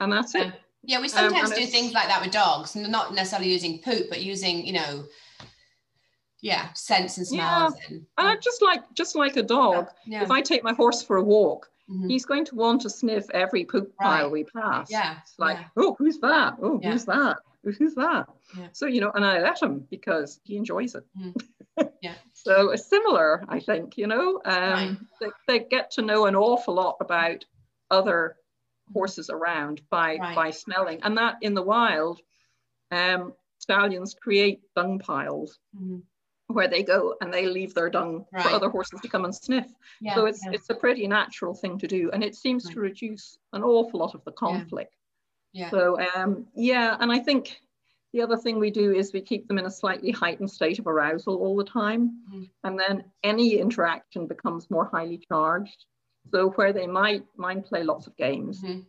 And 0.01 0.13
that's 0.13 0.35
yeah. 0.35 0.49
it. 0.49 0.55
Yeah, 0.85 0.99
we 0.99 1.05
um, 1.05 1.09
sometimes 1.09 1.51
um, 1.51 1.59
do 1.59 1.67
things 1.67 1.93
like 1.93 2.09
that 2.09 2.23
with 2.23 2.31
dogs, 2.31 2.77
not 2.77 3.15
necessarily 3.15 3.51
using 3.51 3.81
poop, 3.81 4.09
but 4.11 4.21
using, 4.23 4.67
you 4.67 4.75
know, 4.75 5.05
yeah, 6.41 6.73
scents 6.75 7.19
and 7.19 7.27
smells. 7.27 7.75
Yeah. 7.81 7.97
And, 7.97 8.07
uh, 8.17 8.37
just 8.41 8.63
like 8.63 8.83
just 8.95 9.17
like 9.17 9.37
a 9.37 9.43
dog. 9.43 9.89
Yeah. 10.07 10.23
If 10.23 10.31
I 10.31 10.41
take 10.41 10.63
my 10.63 10.73
horse 10.73 11.03
for 11.03 11.17
a 11.17 11.23
walk, 11.23 11.69
mm-hmm. 11.91 12.09
he's 12.09 12.25
going 12.25 12.45
to 12.47 12.55
want 12.55 12.83
to 12.83 12.91
sniff 12.91 13.29
every 13.31 13.65
poop 13.65 13.95
pile 13.97 14.25
right. 14.25 14.33
we 14.33 14.45
pass. 14.45 14.91
Yeah. 14.91 15.17
It's 15.23 15.39
like, 15.39 15.59
oh, 15.77 15.97
who's 15.99 16.19
that? 16.21 16.55
Oh, 16.63 16.81
who's 16.83 17.05
that? 17.07 17.39
who's 17.77 17.95
that? 17.95 18.27
Yeah. 18.57 18.69
So, 18.73 18.87
you 18.87 19.01
know, 19.01 19.11
and 19.15 19.25
I 19.25 19.41
let 19.41 19.63
him 19.63 19.87
because 19.91 20.41
he 20.45 20.57
enjoys 20.57 20.95
it. 20.95 21.05
Mm. 21.19 21.35
Yeah. 22.03 22.15
so 22.33 22.71
it's 22.71 22.91
similar, 22.91 23.45
I 23.49 23.61
think, 23.61 23.97
you 23.97 24.09
know, 24.09 24.41
um, 24.45 24.73
right. 24.73 24.97
they, 25.21 25.27
they, 25.47 25.65
get 25.65 25.93
to 25.93 26.03
know 26.03 26.27
an 26.27 26.35
awful 26.35 26.75
lot 26.75 26.97
about 27.01 27.45
other 27.89 28.35
horses 28.93 29.31
around 29.31 29.81
by, 29.89 30.17
right. 30.17 30.35
by 30.35 30.51
smelling. 30.51 30.99
And 31.05 31.17
that 31.19 31.37
in 31.41 31.55
the 31.55 31.63
wild, 31.63 32.21
um, 32.91 33.33
stallions 33.59 34.17
create 34.21 34.61
dung 34.75 34.99
piles. 34.99 35.61
Mm. 35.81 36.03
Where 36.49 36.69
they 36.69 36.83
go 36.83 37.15
and 37.21 37.33
they 37.33 37.47
leave 37.47 37.75
their 37.75 37.91
dung 37.91 38.25
right. 38.33 38.43
for 38.43 38.49
other 38.49 38.71
horses 38.71 39.01
to 39.03 39.09
come 39.09 39.27
and 39.27 39.35
sniff. 39.35 39.67
Yeah, 40.01 40.15
so 40.15 40.25
it's 40.25 40.43
yeah. 40.45 40.53
it's 40.55 40.71
a 40.71 40.75
pretty 40.75 41.07
natural 41.07 41.55
thing 41.55 41.79
to 41.79 41.87
do, 41.87 42.11
and 42.11 42.25
it 42.25 42.35
seems 42.35 42.65
to 42.71 42.81
reduce 42.81 43.39
an 43.53 43.63
awful 43.63 44.01
lot 44.01 44.15
of 44.15 44.25
the 44.25 44.33
conflict. 44.33 44.95
Yeah. 45.53 45.69
So 45.71 45.99
um, 46.15 46.47
yeah, 46.55 46.97
and 47.01 47.13
I 47.13 47.19
think 47.19 47.61
the 48.13 48.23
other 48.23 48.37
thing 48.37 48.59
we 48.59 48.71
do 48.71 48.93
is 48.95 49.13
we 49.13 49.21
keep 49.21 49.47
them 49.47 49.59
in 49.59 49.67
a 49.67 49.71
slightly 49.71 50.11
heightened 50.11 50.51
state 50.51 50.79
of 50.79 50.87
arousal 50.87 51.37
all 51.37 51.57
the 51.57 51.65
time. 51.65 52.19
Mm-hmm. 52.31 52.45
And 52.65 52.79
then 52.79 53.05
any 53.23 53.59
interaction 53.59 54.27
becomes 54.27 54.71
more 54.71 54.87
highly 54.87 55.23
charged. 55.29 55.85
So 56.33 56.51
where 56.51 56.73
they 56.73 56.87
might 56.87 57.25
mind 57.37 57.67
play 57.67 57.83
lots 57.83 58.07
of 58.07 58.17
games, 58.17 58.63
mm-hmm. 58.63 58.81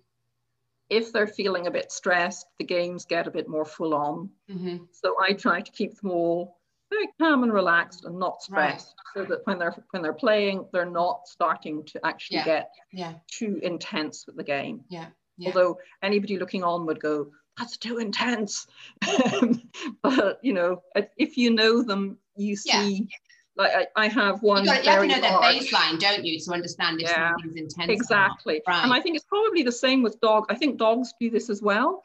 if 0.89 1.11
they're 1.11 1.27
feeling 1.27 1.67
a 1.67 1.71
bit 1.71 1.91
stressed, 1.91 2.47
the 2.57 2.65
games 2.65 3.05
get 3.05 3.27
a 3.27 3.31
bit 3.31 3.49
more 3.49 3.65
full 3.65 3.93
on. 3.93 4.29
Mm-hmm. 4.49 4.85
So 4.91 5.15
I 5.21 5.33
try 5.33 5.61
to 5.61 5.71
keep 5.71 5.99
them 5.99 6.11
all 6.11 6.58
very 6.89 7.07
calm 7.19 7.43
and 7.43 7.53
relaxed 7.53 8.05
and 8.05 8.17
not 8.17 8.41
stressed 8.41 8.95
right. 9.15 9.25
so 9.25 9.29
that 9.29 9.45
when 9.45 9.59
they're 9.59 9.75
when 9.91 10.01
they're 10.01 10.13
playing 10.13 10.65
they're 10.73 10.89
not 10.89 11.27
starting 11.27 11.83
to 11.85 12.03
actually 12.05 12.37
yeah. 12.37 12.45
get 12.45 12.71
yeah. 12.91 13.13
too 13.27 13.59
intense 13.63 14.25
with 14.25 14.35
the 14.35 14.43
game 14.43 14.81
yeah 14.89 15.05
yeah. 15.39 15.47
Although 15.47 15.79
anybody 16.03 16.37
looking 16.37 16.63
on 16.63 16.85
would 16.85 16.99
go, 16.99 17.27
that's 17.57 17.77
too 17.77 17.97
intense. 17.97 18.67
but 20.03 20.39
you 20.43 20.53
know, 20.53 20.83
if 21.17 21.37
you 21.37 21.49
know 21.51 21.81
them, 21.81 22.17
you 22.35 22.55
see. 22.55 23.07
Like 23.55 23.89
I, 23.95 24.03
I, 24.03 24.07
have 24.07 24.41
one. 24.41 24.63
You, 24.63 24.71
got, 24.71 24.85
you 24.85 24.91
have 24.91 25.01
to 25.01 25.07
know 25.07 25.21
their 25.21 25.31
baseline, 25.31 25.99
don't 25.99 26.23
you, 26.23 26.39
to 26.39 26.51
understand 26.51 27.01
if 27.01 27.09
yeah, 27.09 27.31
something's 27.31 27.57
intense. 27.57 27.91
Exactly. 27.91 28.61
Right. 28.65 28.83
And 28.83 28.93
I 28.93 29.01
think 29.01 29.17
it's 29.17 29.25
probably 29.25 29.63
the 29.63 29.71
same 29.71 30.01
with 30.01 30.19
dog. 30.21 30.45
I 30.49 30.55
think 30.55 30.77
dogs 30.77 31.13
do 31.19 31.29
this 31.29 31.49
as 31.49 31.61
well. 31.61 32.03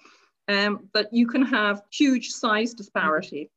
Um, 0.48 0.88
but 0.92 1.12
you 1.12 1.28
can 1.28 1.42
have 1.42 1.82
huge 1.92 2.30
size 2.30 2.74
disparity. 2.74 3.50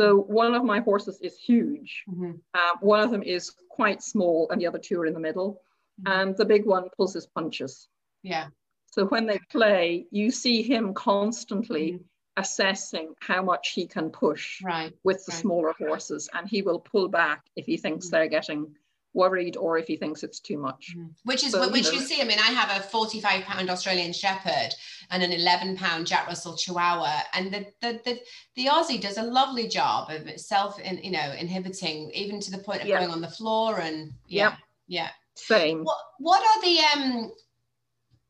So 0.00 0.16
one 0.16 0.54
of 0.54 0.64
my 0.64 0.80
horses 0.80 1.20
is 1.20 1.36
huge. 1.36 2.04
Mm-hmm. 2.08 2.30
Um, 2.54 2.76
one 2.80 3.00
of 3.00 3.10
them 3.10 3.22
is 3.22 3.52
quite 3.68 4.02
small, 4.02 4.48
and 4.50 4.58
the 4.58 4.66
other 4.66 4.78
two 4.78 4.98
are 4.98 5.04
in 5.04 5.12
the 5.12 5.20
middle. 5.20 5.60
Mm-hmm. 6.00 6.20
And 6.20 6.36
the 6.38 6.46
big 6.46 6.64
one 6.64 6.88
pulls 6.96 7.12
his 7.12 7.26
punches. 7.26 7.86
Yeah. 8.22 8.46
So 8.86 9.04
when 9.04 9.26
they 9.26 9.38
play, 9.50 10.06
you 10.10 10.30
see 10.30 10.62
him 10.62 10.94
constantly 10.94 11.92
mm-hmm. 11.92 12.02
assessing 12.38 13.12
how 13.20 13.42
much 13.42 13.72
he 13.72 13.86
can 13.86 14.08
push 14.08 14.62
right, 14.62 14.94
with 15.04 15.18
the 15.26 15.32
right. 15.32 15.40
smaller 15.42 15.74
horses, 15.78 16.30
and 16.32 16.48
he 16.48 16.62
will 16.62 16.80
pull 16.80 17.08
back 17.08 17.42
if 17.54 17.66
he 17.66 17.76
thinks 17.76 18.06
mm-hmm. 18.06 18.16
they're 18.16 18.28
getting 18.28 18.74
worried 19.12 19.56
or 19.56 19.78
if 19.78 19.86
he 19.86 19.96
thinks 19.96 20.22
it's 20.22 20.40
too 20.40 20.58
much. 20.58 20.94
Mm-hmm. 20.96 21.08
Which 21.24 21.44
is 21.44 21.52
so, 21.52 21.68
which 21.70 21.86
you, 21.86 21.92
know, 21.92 21.98
you, 21.98 22.04
see. 22.04 22.20
I 22.20 22.24
mean, 22.24 22.38
I 22.38 22.50
have 22.52 22.80
a 22.80 22.82
45 22.82 23.42
pound 23.42 23.70
Australian 23.70 24.12
Shepherd 24.12 24.70
and 25.10 25.22
an 25.22 25.32
11 25.32 25.76
pound 25.76 26.06
Jack 26.06 26.26
Russell 26.26 26.56
Chihuahua, 26.56 27.22
and 27.34 27.52
the 27.52 27.66
the 27.80 28.00
the, 28.04 28.20
the 28.56 28.66
Aussie 28.66 29.00
does 29.00 29.18
a 29.18 29.22
lovely 29.22 29.68
job 29.68 30.10
of 30.10 30.26
itself 30.26 30.78
in, 30.80 31.02
you 31.02 31.10
know, 31.10 31.32
inhibiting 31.38 32.10
even 32.14 32.40
to 32.40 32.50
the 32.50 32.58
point 32.58 32.82
of 32.82 32.88
yeah. 32.88 32.98
going 32.98 33.10
on 33.10 33.20
the 33.20 33.28
floor 33.28 33.80
and 33.80 34.12
yeah, 34.26 34.56
yeah. 34.86 35.02
yeah. 35.02 35.08
Same. 35.34 35.84
What 35.84 35.98
what 36.18 36.42
are 36.42 36.62
the 36.62 36.78
um 36.94 37.32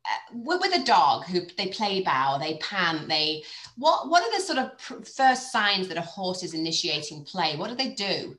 uh, 0.06 0.38
with 0.58 0.74
a 0.74 0.84
dog 0.84 1.24
who 1.26 1.42
they 1.58 1.66
play 1.66 2.02
bow, 2.02 2.38
they 2.38 2.56
pant, 2.58 3.08
they 3.08 3.42
what 3.76 4.08
what 4.08 4.22
are 4.22 4.34
the 4.34 4.42
sort 4.42 4.58
of 4.58 5.06
first 5.06 5.52
signs 5.52 5.88
that 5.88 5.98
a 5.98 6.02
horse 6.02 6.42
is 6.42 6.54
initiating 6.54 7.24
play? 7.24 7.56
What 7.56 7.68
do 7.68 7.76
they 7.76 7.90
do? 7.90 8.36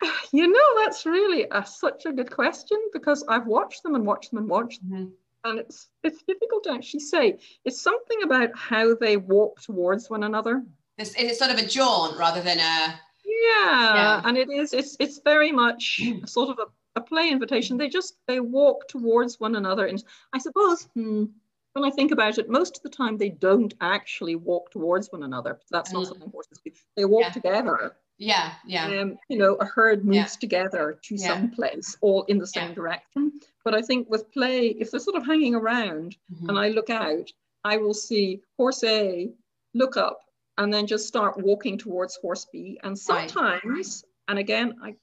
You 0.32 0.46
know, 0.46 0.84
that's 0.84 1.06
really 1.06 1.46
a, 1.50 1.64
such 1.66 2.06
a 2.06 2.12
good 2.12 2.30
question 2.30 2.78
because 2.92 3.24
I've 3.28 3.46
watched 3.46 3.82
them 3.82 3.94
and 3.96 4.06
watched 4.06 4.30
them 4.30 4.38
and 4.38 4.48
watched 4.48 4.80
them. 4.88 4.98
Mhm. 5.08 5.12
And 5.42 5.58
it's 5.58 5.88
it's 6.02 6.22
difficult 6.22 6.64
to 6.64 6.72
actually 6.72 7.00
say. 7.00 7.38
It's 7.64 7.80
something 7.80 8.22
about 8.22 8.50
how 8.56 8.94
they 8.94 9.16
walk 9.16 9.60
towards 9.60 10.08
one 10.10 10.22
another. 10.24 10.64
It's, 10.98 11.14
it's 11.18 11.38
sort 11.38 11.50
of 11.50 11.58
a 11.58 11.66
jaunt 11.66 12.18
rather 12.18 12.42
than 12.42 12.58
a. 12.58 13.00
Yeah, 13.24 13.94
Yeah. 13.94 14.20
and 14.24 14.36
it 14.36 14.50
is. 14.50 14.72
It's 14.72 14.96
it's 15.00 15.20
very 15.24 15.50
much 15.50 16.02
sort 16.26 16.50
of 16.50 16.58
a, 16.58 17.00
a 17.00 17.02
play 17.02 17.30
invitation. 17.30 17.76
They 17.78 17.88
just 17.88 18.16
they 18.28 18.40
walk 18.40 18.86
towards 18.88 19.40
one 19.40 19.56
another, 19.56 19.86
and 19.86 20.02
I 20.34 20.38
suppose 20.38 20.88
hmm, 20.94 21.24
when 21.72 21.84
I 21.84 21.90
think 21.90 22.12
about 22.12 22.38
it, 22.38 22.48
most 22.50 22.76
of 22.76 22.82
the 22.82 22.90
time 22.90 23.16
they 23.16 23.30
don't 23.30 23.72
actually 23.80 24.36
walk 24.36 24.70
towards 24.70 25.10
one 25.10 25.22
another. 25.22 25.58
That's 25.70 25.92
not 25.92 26.04
Mm. 26.04 26.08
something 26.08 26.30
horses 26.30 26.60
do. 26.64 26.70
They 26.96 27.04
walk 27.06 27.22
Yeah. 27.24 27.30
together. 27.30 27.96
Yeah, 28.20 28.52
yeah. 28.66 29.00
Um, 29.00 29.18
you 29.30 29.38
know, 29.38 29.54
a 29.56 29.64
herd 29.64 30.04
moves 30.04 30.14
Yeah. 30.14 30.26
together 30.40 30.98
to 31.04 31.14
Yeah. 31.16 31.26
some 31.26 31.50
place, 31.50 31.96
all 32.02 32.24
in 32.24 32.36
the 32.36 32.46
same 32.46 32.68
Yeah. 32.68 32.74
direction. 32.74 33.40
But 33.64 33.74
I 33.74 33.80
think 33.80 34.10
with 34.10 34.30
play, 34.30 34.68
if 34.78 34.90
they're 34.90 35.00
sort 35.00 35.16
of 35.16 35.24
hanging 35.24 35.54
around, 35.54 36.16
Mhm. 36.30 36.50
and 36.50 36.58
I 36.58 36.68
look 36.68 36.90
out, 36.90 37.32
I 37.64 37.78
will 37.78 37.94
see 37.94 38.42
horse 38.58 38.84
A 38.84 39.32
look 39.72 39.96
up 39.96 40.20
and 40.58 40.72
then 40.72 40.86
just 40.86 41.08
start 41.08 41.38
walking 41.38 41.78
towards 41.78 42.16
horse 42.16 42.46
B. 42.52 42.78
And 42.82 42.90
Right. 42.90 42.98
sometimes, 43.30 44.04
and 44.28 44.38
again, 44.38 44.78
I 44.82 44.96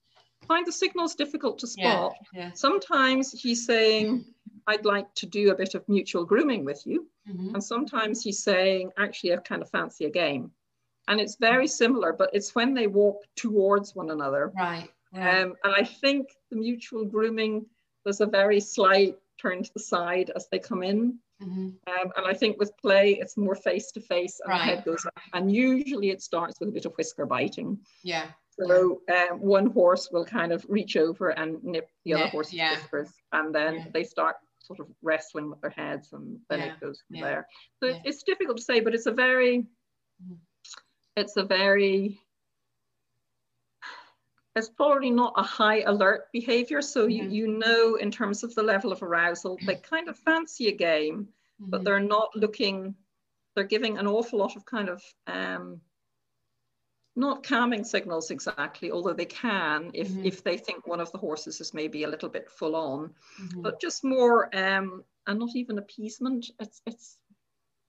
find 0.45 0.67
the 0.67 0.71
signals 0.71 1.15
difficult 1.15 1.57
to 1.59 1.67
spot. 1.67 2.13
Sometimes 2.53 3.31
he's 3.31 3.65
saying, 3.65 4.25
I'd 4.67 4.85
like 4.85 5.11
to 5.15 5.25
do 5.25 5.49
a 5.49 5.55
bit 5.55 5.73
of 5.73 5.89
mutual 5.89 6.23
grooming 6.23 6.65
with 6.65 6.85
you. 6.85 7.09
Mhm. 7.27 7.55
And 7.55 7.63
sometimes 7.63 8.21
he's 8.23 8.43
saying, 8.43 8.91
actually, 8.97 9.33
I 9.33 9.37
kind 9.37 9.63
of 9.63 9.71
fancy 9.71 10.05
a 10.05 10.09
game. 10.11 10.51
And 11.07 11.19
it's 11.21 11.35
very 11.39 11.67
similar, 11.67 12.13
but 12.13 12.29
it's 12.33 12.53
when 12.55 12.73
they 12.73 12.87
walk 12.87 13.23
towards 13.35 13.95
one 13.95 14.11
another. 14.11 14.51
Right. 14.57 14.89
right. 15.13 15.41
Um, 15.41 15.55
and 15.63 15.73
I 15.75 15.83
think 15.83 16.29
the 16.51 16.57
mutual 16.57 17.05
grooming, 17.05 17.65
there's 18.03 18.21
a 18.21 18.25
very 18.25 18.59
slight 18.59 19.17
turn 19.41 19.63
to 19.63 19.71
the 19.73 19.79
side 19.79 20.31
as 20.35 20.47
they 20.51 20.59
come 20.59 20.83
in. 20.83 21.19
Mhm. 21.41 21.77
Um, 21.87 22.11
and 22.17 22.25
I 22.25 22.33
think 22.33 22.57
with 22.57 22.75
play, 22.77 23.13
it's 23.13 23.37
more 23.37 23.55
face 23.55 23.91
to 23.91 24.01
face 24.01 24.39
and 24.43 24.53
the 24.53 24.57
head 24.57 24.83
goes 24.85 25.05
up. 25.05 25.13
And 25.33 25.51
usually 25.53 26.09
it 26.09 26.21
starts 26.21 26.59
with 26.59 26.69
a 26.69 26.71
bit 26.71 26.85
of 26.85 26.93
whisker 26.95 27.25
biting. 27.27 27.79
Yeah. 28.03 28.31
So 28.59 29.01
um, 29.13 29.39
one 29.39 29.67
horse 29.67 30.09
will 30.11 30.25
kind 30.25 30.51
of 30.51 30.65
reach 30.67 30.97
over 30.97 31.29
and 31.29 31.63
nip 31.63 31.89
the 32.05 32.15
other 32.15 32.23
Yeah, 32.23 32.29
horse's 32.31 32.53
yeah. 32.55 32.71
whiskers. 32.71 33.13
And 33.31 33.53
then 33.53 33.75
Yeah. 33.75 33.85
they 33.93 34.03
start 34.03 34.37
sort 34.59 34.79
of 34.79 34.87
wrestling 35.03 35.49
with 35.51 35.61
their 35.61 35.69
heads 35.69 36.11
and 36.11 36.39
then 36.49 36.59
Yeah, 36.59 36.73
it 36.73 36.79
goes 36.81 37.01
from 37.07 37.17
yeah, 37.17 37.23
there. 37.23 37.47
So 37.81 37.89
yeah. 37.89 38.01
it's, 38.03 38.23
difficult 38.23 38.57
to 38.57 38.63
say, 38.63 38.79
but 38.79 38.95
it's 38.95 39.05
a 39.05 39.11
very, 39.11 39.67
Mhm. 40.25 40.39
It's 41.17 41.35
a 41.35 41.43
very, 41.43 42.21
it's 44.55 44.69
probably 44.69 45.09
not 45.09 45.33
a 45.35 45.43
high 45.43 45.81
alert 45.81 46.31
behavior. 46.31 46.81
So 46.81 47.07
you, 47.07 47.23
Mhm. 47.23 47.31
you 47.31 47.47
know, 47.47 47.95
in 47.95 48.11
terms 48.11 48.43
of 48.43 48.53
the 48.55 48.63
level 48.63 48.91
of 48.91 49.03
arousal, 49.03 49.57
they 49.65 49.75
kind 49.75 50.07
of 50.09 50.17
fancy 50.17 50.67
a 50.67 50.71
game, 50.71 51.33
but 51.59 51.81
Mhm. 51.81 51.85
they're 51.85 51.99
not 51.99 52.35
looking, 52.35 52.95
they're 53.55 53.63
giving 53.65 53.97
an 53.97 54.07
awful 54.07 54.39
lot 54.39 54.55
of 54.55 54.65
kind 54.65 54.89
of, 54.89 55.03
um, 55.25 55.81
not 57.15 57.41
calming 57.43 57.83
signals 57.83 58.29
exactly, 58.29 58.91
although 58.91 59.13
they 59.13 59.25
can 59.25 59.89
if, 59.95 60.09
Mhm. 60.09 60.25
if 60.25 60.43
they 60.43 60.55
think 60.55 60.85
one 60.85 60.99
of 60.99 61.11
the 61.11 61.17
horses 61.17 61.59
is 61.59 61.73
maybe 61.73 62.03
a 62.03 62.07
little 62.07 62.29
bit 62.29 62.47
full 62.47 62.75
on, 62.75 63.15
Mhm. 63.41 63.63
but 63.63 63.81
just 63.81 64.03
more, 64.03 64.55
um, 64.55 65.03
and 65.25 65.39
not 65.39 65.55
even 65.55 65.79
appeasement. 65.79 66.51
It's, 66.59 66.81
it's, 66.85 67.17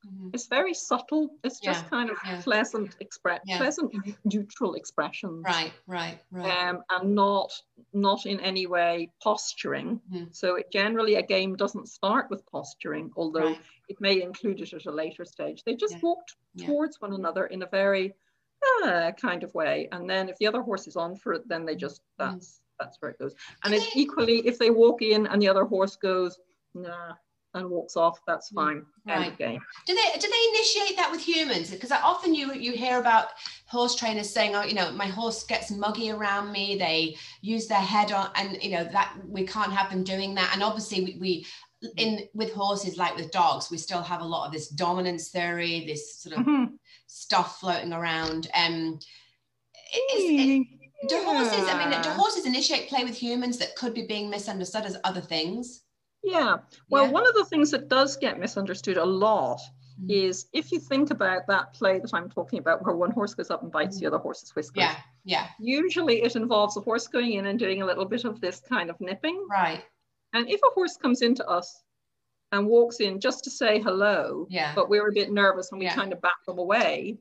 Mhm. 0.07 0.31
it's 0.33 0.47
very 0.47 0.75
subtle. 0.75 1.31
It's 1.43 1.59
just 1.61 1.89
kind 1.91 2.09
of 2.11 2.19
yeah. 2.25 2.41
pleasant 2.43 2.97
express, 3.01 3.41
Yeah. 3.45 3.59
pleasant 3.59 3.93
neutral 4.25 4.75
expressions. 4.75 5.45
Right. 5.45 5.73
Right. 5.87 6.19
Right. 6.31 6.69
Um, 6.69 6.83
and 6.91 7.15
not 7.15 7.53
not 7.93 8.25
in 8.27 8.39
any 8.41 8.67
way 8.67 9.11
posturing. 9.23 10.01
Mhm. 10.13 10.35
So 10.35 10.55
it 10.57 10.71
generally 10.73 11.17
a 11.17 11.23
game 11.23 11.57
doesn't 11.57 11.89
start 11.89 12.31
with 12.31 12.47
posturing, 12.47 13.11
although 13.17 13.49
Right. 13.55 13.61
it 13.89 14.01
may 14.01 14.23
include 14.23 14.61
it 14.61 14.73
at 14.73 14.87
a 14.87 14.93
later 14.93 15.25
stage. 15.25 15.65
They 15.65 15.75
just 15.75 15.95
Yeah. 15.95 16.01
walked 16.03 16.37
Yeah. 16.55 16.67
towards 16.67 17.01
one 17.01 17.15
another 17.15 17.47
in 17.47 17.63
a 17.63 17.67
very 17.67 18.15
uh, 18.85 19.13
kind 19.13 19.45
of 19.45 19.55
way, 19.55 19.89
and 19.93 20.11
then 20.11 20.29
if 20.29 20.37
the 20.39 20.47
other 20.49 20.63
horse 20.63 20.89
is 20.89 20.97
on 20.97 21.15
for 21.15 21.33
it, 21.35 21.47
then 21.49 21.65
they 21.65 21.77
just 21.77 22.03
Mm. 22.03 22.33
that's 22.33 22.61
that's 22.81 22.97
where 23.01 23.11
it 23.13 23.19
goes. 23.19 23.35
And 23.65 23.73
it's 23.75 23.97
equally 23.97 24.47
if 24.47 24.59
they 24.59 24.71
walk 24.71 25.01
in 25.03 25.27
and 25.29 25.41
the 25.43 25.49
other 25.49 25.65
horse 25.65 25.97
goes 25.97 26.39
nah 26.75 27.15
and 27.59 27.71
walks 27.71 27.97
off, 27.97 28.21
that's 28.27 28.51
Mm. 28.51 28.55
fine. 28.55 28.77
End 28.77 28.87
Right. 29.07 29.33
of 29.33 29.39
game. 29.39 29.61
Do 29.87 29.95
they 29.95 30.19
do 30.19 30.29
they 30.29 30.59
initiate 30.59 30.97
that 30.97 31.11
with 31.11 31.21
humans? 31.21 31.71
Because 31.71 31.91
I 31.91 32.01
often 32.03 32.35
you 32.35 32.53
you 32.55 32.73
hear 32.73 32.99
about 32.99 33.29
horse 33.67 33.95
trainers 33.95 34.29
saying, 34.31 34.55
"Oh, 34.55 34.63
you 34.65 34.75
know, 34.75 34.91
my 34.93 35.07
horse 35.07 35.45
gets 35.45 35.71
muggy 35.71 36.11
around 36.11 36.53
me. 36.53 36.77
They 36.77 37.17
use 37.41 37.67
their 37.69 37.81
head 37.81 38.13
on, 38.13 38.31
and 38.35 38.63
you 38.63 38.71
know 38.71 38.85
that 38.85 39.15
we 39.27 39.47
can't 39.47 39.73
have 39.73 39.91
them 39.91 40.05
doing 40.05 40.35
that." 40.35 40.51
And 40.53 40.63
obviously, 40.63 41.05
we, 41.05 41.17
we 41.21 41.47
in 41.97 42.29
with 42.35 42.53
horses 42.53 42.97
like 42.97 43.17
with 43.17 43.31
dogs, 43.31 43.71
we 43.71 43.79
still 43.79 44.03
have 44.03 44.21
a 44.21 44.25
lot 44.25 44.47
of 44.47 44.53
this 44.53 44.69
dominance 44.69 45.29
theory, 45.29 45.85
this 45.87 46.17
sort 46.17 46.37
of 46.37 46.45
Mhm. 46.45 46.79
stuff 47.07 47.61
floating 47.61 47.93
around. 47.93 48.49
Um, 48.55 48.99
is, 50.15 50.25
is, 50.25 50.67
do 51.09 51.23
horses? 51.25 51.69
I 51.69 51.79
mean, 51.79 52.03
do 52.03 52.11
horses 52.11 52.45
initiate 52.47 52.89
play 52.89 53.05
with 53.05 53.17
humans 53.17 53.59
that 53.59 53.77
could 53.77 53.95
be 53.95 54.07
being 54.07 54.29
misunderstood 54.29 54.85
as 54.85 54.99
other 55.05 55.21
things? 55.21 55.83
Yeah. 56.23 56.59
Well, 56.89 57.05
Yeah. 57.07 57.11
one 57.13 57.27
of 57.27 57.35
the 57.35 57.45
things 57.45 57.71
that 57.71 57.89
does 57.89 58.17
get 58.17 58.39
misunderstood 58.39 58.97
a 58.97 59.05
lot 59.05 59.61
Mhm. 60.01 60.11
is 60.11 60.47
if 60.53 60.71
you 60.73 60.79
think 60.79 61.11
about 61.11 61.47
that 61.49 61.73
play 61.75 61.99
that 61.99 62.13
I'm 62.15 62.29
talking 62.31 62.59
about, 62.59 62.85
where 62.85 62.95
one 62.95 63.11
horse 63.11 63.35
goes 63.35 63.51
up 63.51 63.63
and 63.63 63.73
bites 63.73 63.99
the 63.99 64.07
other 64.07 64.19
horse's 64.19 64.55
whiskers. 64.55 64.83
Yeah, 64.83 64.97
yeah, 65.25 65.49
Usually 65.59 66.23
it 66.23 66.37
involves 66.37 66.77
a 66.77 66.81
horse 66.81 67.07
going 67.09 67.33
in 67.33 67.47
and 67.47 67.59
doing 67.59 67.83
a 67.83 67.87
little 67.87 68.05
bit 68.05 68.25
of 68.25 68.41
this 68.41 68.61
kind 68.61 68.91
of 68.91 69.01
nipping. 69.01 69.47
right. 69.51 69.85
And 70.35 70.49
if 70.51 70.61
a 70.63 70.71
horse 70.75 70.97
comes 70.97 71.23
into 71.23 71.47
us 71.49 71.83
and 72.53 72.67
walks 72.67 73.01
in 73.01 73.19
just 73.21 73.45
to 73.45 73.51
say 73.51 73.81
hello, 73.81 74.47
Yeah, 74.51 74.75
but 74.75 74.89
we're 74.89 75.09
a 75.09 75.13
bit 75.13 75.33
nervous 75.33 75.71
and 75.73 75.79
we 75.79 75.87
Yeah. 75.87 75.95
kind 75.95 76.13
of 76.13 76.21
back 76.21 76.45
them 76.47 76.59
away, 76.59 77.19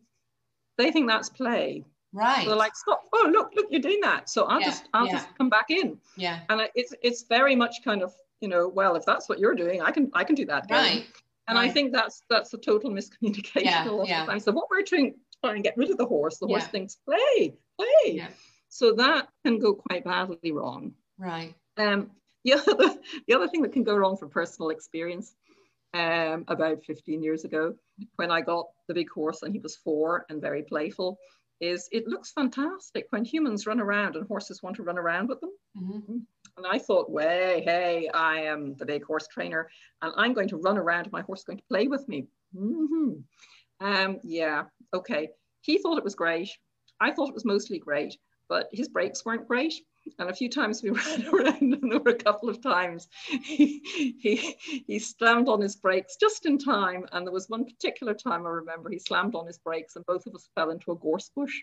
they 0.77 0.91
think 0.91 1.07
that's 1.07 1.29
play. 1.29 1.85
right. 2.13 2.43
So 2.43 2.49
they're 2.49 2.57
like, 2.57 2.75
stop, 2.75 3.07
oh, 3.13 3.29
look, 3.31 3.53
look, 3.55 3.67
you're 3.69 3.81
doing 3.81 3.99
that. 4.01 4.29
So 4.29 4.45
I'll 4.45 4.59
Yeah, 4.59 4.67
just, 4.67 4.89
I'll 4.93 5.07
just 5.07 5.33
come 5.35 5.49
back 5.49 5.69
in. 5.69 5.99
yeah, 6.15 6.39
And 6.49 6.67
it's, 6.75 6.93
it's 7.01 7.23
very 7.23 7.55
much 7.55 7.83
kind 7.83 8.01
of, 8.01 8.13
you 8.41 8.47
know, 8.47 8.67
well, 8.67 8.95
if 8.95 9.05
that's 9.05 9.27
what 9.29 9.39
you're 9.39 9.55
doing, 9.55 9.81
I 9.81 9.91
can, 9.91 10.09
I 10.13 10.23
can 10.23 10.35
do 10.35 10.45
that. 10.45 10.67
game. 10.67 10.77
right. 10.77 11.05
And 11.49 11.57
I 11.57 11.69
think 11.69 11.93
that's 11.93 12.23
that's 12.29 12.53
a 12.53 12.57
total 12.57 12.91
miscommunication 12.91 13.63
Yeah, 13.63 13.87
a 13.87 13.91
lot 13.91 14.07
yeah. 14.09 14.21
of 14.23 14.27
times. 14.27 14.43
So 14.43 14.51
what 14.51 14.67
we're 14.69 14.81
trying 14.83 15.13
to 15.13 15.17
try 15.41 15.55
and 15.55 15.63
get 15.63 15.77
rid 15.77 15.89
of 15.89 15.97
the 15.97 16.05
horse, 16.05 16.39
the 16.39 16.47
horse 16.47 16.67
thinks 16.67 16.95
play, 17.05 17.55
play. 17.77 18.11
Yeah. 18.11 18.27
So 18.67 18.91
that 18.95 19.29
can 19.45 19.57
go 19.57 19.73
quite 19.73 20.03
badly 20.03 20.51
wrong. 20.51 20.91
Right. 21.17 21.55
Um, 21.77 22.11
the 22.43 22.53
other 22.55 22.95
the 23.27 23.33
other 23.33 23.47
thing 23.47 23.61
that 23.61 23.71
can 23.71 23.83
go 23.83 23.95
wrong 23.95 24.17
from 24.17 24.29
personal 24.29 24.71
experience, 24.71 25.35
um, 25.93 26.43
about 26.49 26.83
15 26.83 27.23
years 27.23 27.45
ago, 27.45 27.75
when 28.17 28.29
I 28.29 28.41
got 28.41 28.65
the 28.89 28.93
big 28.93 29.09
horse 29.09 29.41
and 29.41 29.53
he 29.53 29.59
was 29.59 29.77
four 29.77 30.25
and 30.29 30.41
very 30.41 30.63
playful, 30.63 31.17
is 31.61 31.87
it 31.93 32.07
looks 32.07 32.31
fantastic 32.33 33.07
when 33.11 33.23
humans 33.23 33.65
run 33.65 33.79
around 33.79 34.17
and 34.17 34.27
horses 34.27 34.61
want 34.61 34.75
to 34.75 34.83
run 34.83 34.97
around 34.97 35.29
with 35.29 35.39
them. 35.39 35.51
Mhm. 35.77 36.21
And 36.57 36.65
I 36.65 36.79
thought, 36.79 37.11
way, 37.11 37.61
hey, 37.63 38.09
I 38.13 38.41
am 38.41 38.75
the 38.75 38.85
big 38.85 39.05
horse 39.05 39.27
trainer 39.27 39.69
and 40.01 40.11
I'm 40.17 40.33
going 40.33 40.49
to 40.49 40.57
run 40.57 40.77
around 40.77 41.11
my 41.11 41.21
horse 41.21 41.41
is 41.41 41.45
going 41.45 41.59
to 41.59 41.63
play 41.69 41.87
with 41.87 42.07
me. 42.07 42.27
Mhm. 42.55 43.23
Um, 43.79 44.19
yeah, 44.23 44.63
okay. 44.93 45.29
He 45.61 45.77
thought 45.77 45.99
it 45.99 46.03
was 46.03 46.15
great. 46.15 46.49
I 46.99 47.11
thought 47.11 47.29
it 47.29 47.35
was 47.35 47.45
mostly 47.45 47.77
great, 47.77 48.17
but 48.49 48.69
his 48.71 48.87
brakes 48.87 49.23
weren't 49.23 49.47
great. 49.47 49.73
And 50.17 50.29
a 50.29 50.33
few 50.33 50.49
times 50.49 50.81
we 50.81 50.89
ran 50.91 51.27
around 51.27 51.61
and 51.61 51.91
there 51.91 51.99
were 51.99 52.11
a 52.11 52.15
couple 52.15 52.49
of 52.49 52.61
times 52.61 53.07
he, 53.43 53.81
he, 54.19 54.55
he 54.87 54.99
slammed 54.99 55.49
on 55.49 55.61
his 55.61 55.75
brakes 55.75 56.15
just 56.19 56.47
in 56.47 56.57
time. 56.57 57.05
And 57.11 57.27
there 57.27 57.33
was 57.33 57.49
one 57.49 57.65
particular 57.65 58.15
time 58.15 58.47
I 58.47 58.49
remember 58.49 58.89
he 58.89 58.99
slammed 58.99 59.35
on 59.35 59.45
his 59.45 59.59
brakes 59.59 59.95
and 59.95 60.05
both 60.07 60.25
of 60.25 60.33
us 60.33 60.49
fell 60.55 60.71
into 60.71 60.91
a 60.91 60.95
gorse 60.95 61.29
bush. 61.35 61.61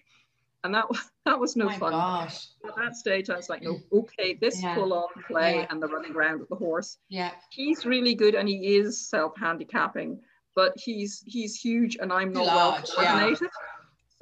And 0.64 0.74
that, 0.74 0.88
was 0.88 0.98
that 1.26 1.38
was 1.38 1.56
no 1.56 1.66
My 1.66 1.78
fun 1.78 1.92
gosh. 1.92 2.48
at 2.66 2.74
that 2.76 2.96
stage, 2.96 3.30
I 3.30 3.36
was 3.36 3.48
like, 3.48 3.62
no, 3.62 3.78
okay, 3.92 4.34
this 4.40 4.62
Yeah. 4.62 4.74
full 4.74 4.92
on 4.94 5.08
play 5.28 5.56
Yeah. 5.56 5.66
and 5.70 5.80
the 5.82 5.86
running 5.86 6.12
around 6.16 6.40
with 6.40 6.48
the 6.48 6.56
horse. 6.56 6.96
Yeah. 7.08 7.30
He's 7.50 7.84
really 7.86 8.14
good 8.14 8.34
and 8.34 8.48
he 8.48 8.76
is 8.76 9.08
self 9.08 9.36
handicapping, 9.38 10.20
but 10.56 10.72
he's 10.76 11.22
he's 11.26 11.54
huge 11.60 11.96
and 12.00 12.12
I'm 12.12 12.32
not 12.32 12.46
well 12.46 12.68
Large, 12.70 12.88
yeah. 12.98 13.04
coordinated. 13.12 13.50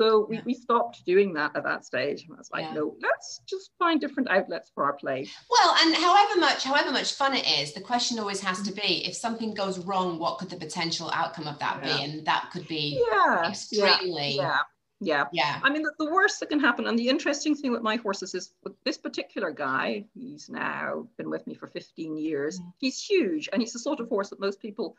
So 0.00 0.26
we, 0.28 0.36
Yeah. 0.36 0.42
we 0.46 0.54
stopped 0.54 1.04
doing 1.04 1.34
that 1.34 1.54
at 1.54 1.64
that 1.64 1.84
stage. 1.84 2.24
And 2.24 2.32
I 2.34 2.38
was 2.38 2.50
like, 2.50 2.64
Yeah. 2.64 2.72
no, 2.74 2.96
let's 3.00 3.40
just 3.46 3.70
find 3.78 4.00
different 4.00 4.30
outlets 4.30 4.70
for 4.74 4.84
our 4.84 4.94
play. 4.94 5.28
Well, 5.50 5.76
and 5.80 5.94
however 5.94 6.40
much, 6.40 6.64
however 6.64 6.90
much 6.90 7.12
fun 7.12 7.34
it 7.36 7.46
is, 7.46 7.72
the 7.72 7.82
question 7.82 8.18
always 8.18 8.40
has 8.40 8.62
to 8.62 8.72
mm. 8.72 8.82
be: 8.82 9.06
if 9.06 9.14
something 9.14 9.54
goes 9.54 9.78
wrong, 9.78 10.18
what 10.18 10.38
could 10.38 10.50
the 10.50 10.56
potential 10.56 11.10
outcome 11.12 11.46
of 11.46 11.58
that 11.60 11.84
Yeah. 11.84 11.96
be? 11.98 12.04
And 12.04 12.26
that 12.26 12.50
could 12.52 12.66
be 12.66 13.04
Yeah. 13.12 13.48
extremely, 13.48 14.40
Yeah. 15.02 15.24
Yeah. 15.32 15.60
I 15.62 15.70
mean, 15.70 15.82
the, 15.82 15.92
the 15.98 16.10
worst 16.10 16.40
that 16.40 16.48
can 16.48 16.60
happen, 16.60 16.86
and 16.86 16.98
the 16.98 17.08
interesting 17.08 17.54
thing 17.54 17.72
with 17.72 17.82
my 17.82 17.96
horses 17.96 18.34
is 18.34 18.52
with 18.62 18.74
this 18.84 18.96
particular 18.98 19.50
guy, 19.50 20.04
he's 20.14 20.48
now 20.48 21.08
been 21.18 21.28
with 21.28 21.46
me 21.46 21.54
for 21.54 21.66
15 21.66 22.16
years. 22.16 22.60
Mm. 22.60 22.72
He's 22.78 23.02
huge, 23.02 23.48
and 23.52 23.60
he's 23.60 23.72
the 23.72 23.78
sort 23.78 24.00
of 24.00 24.08
horse 24.08 24.30
that 24.30 24.40
most 24.40 24.60
people. 24.60 24.96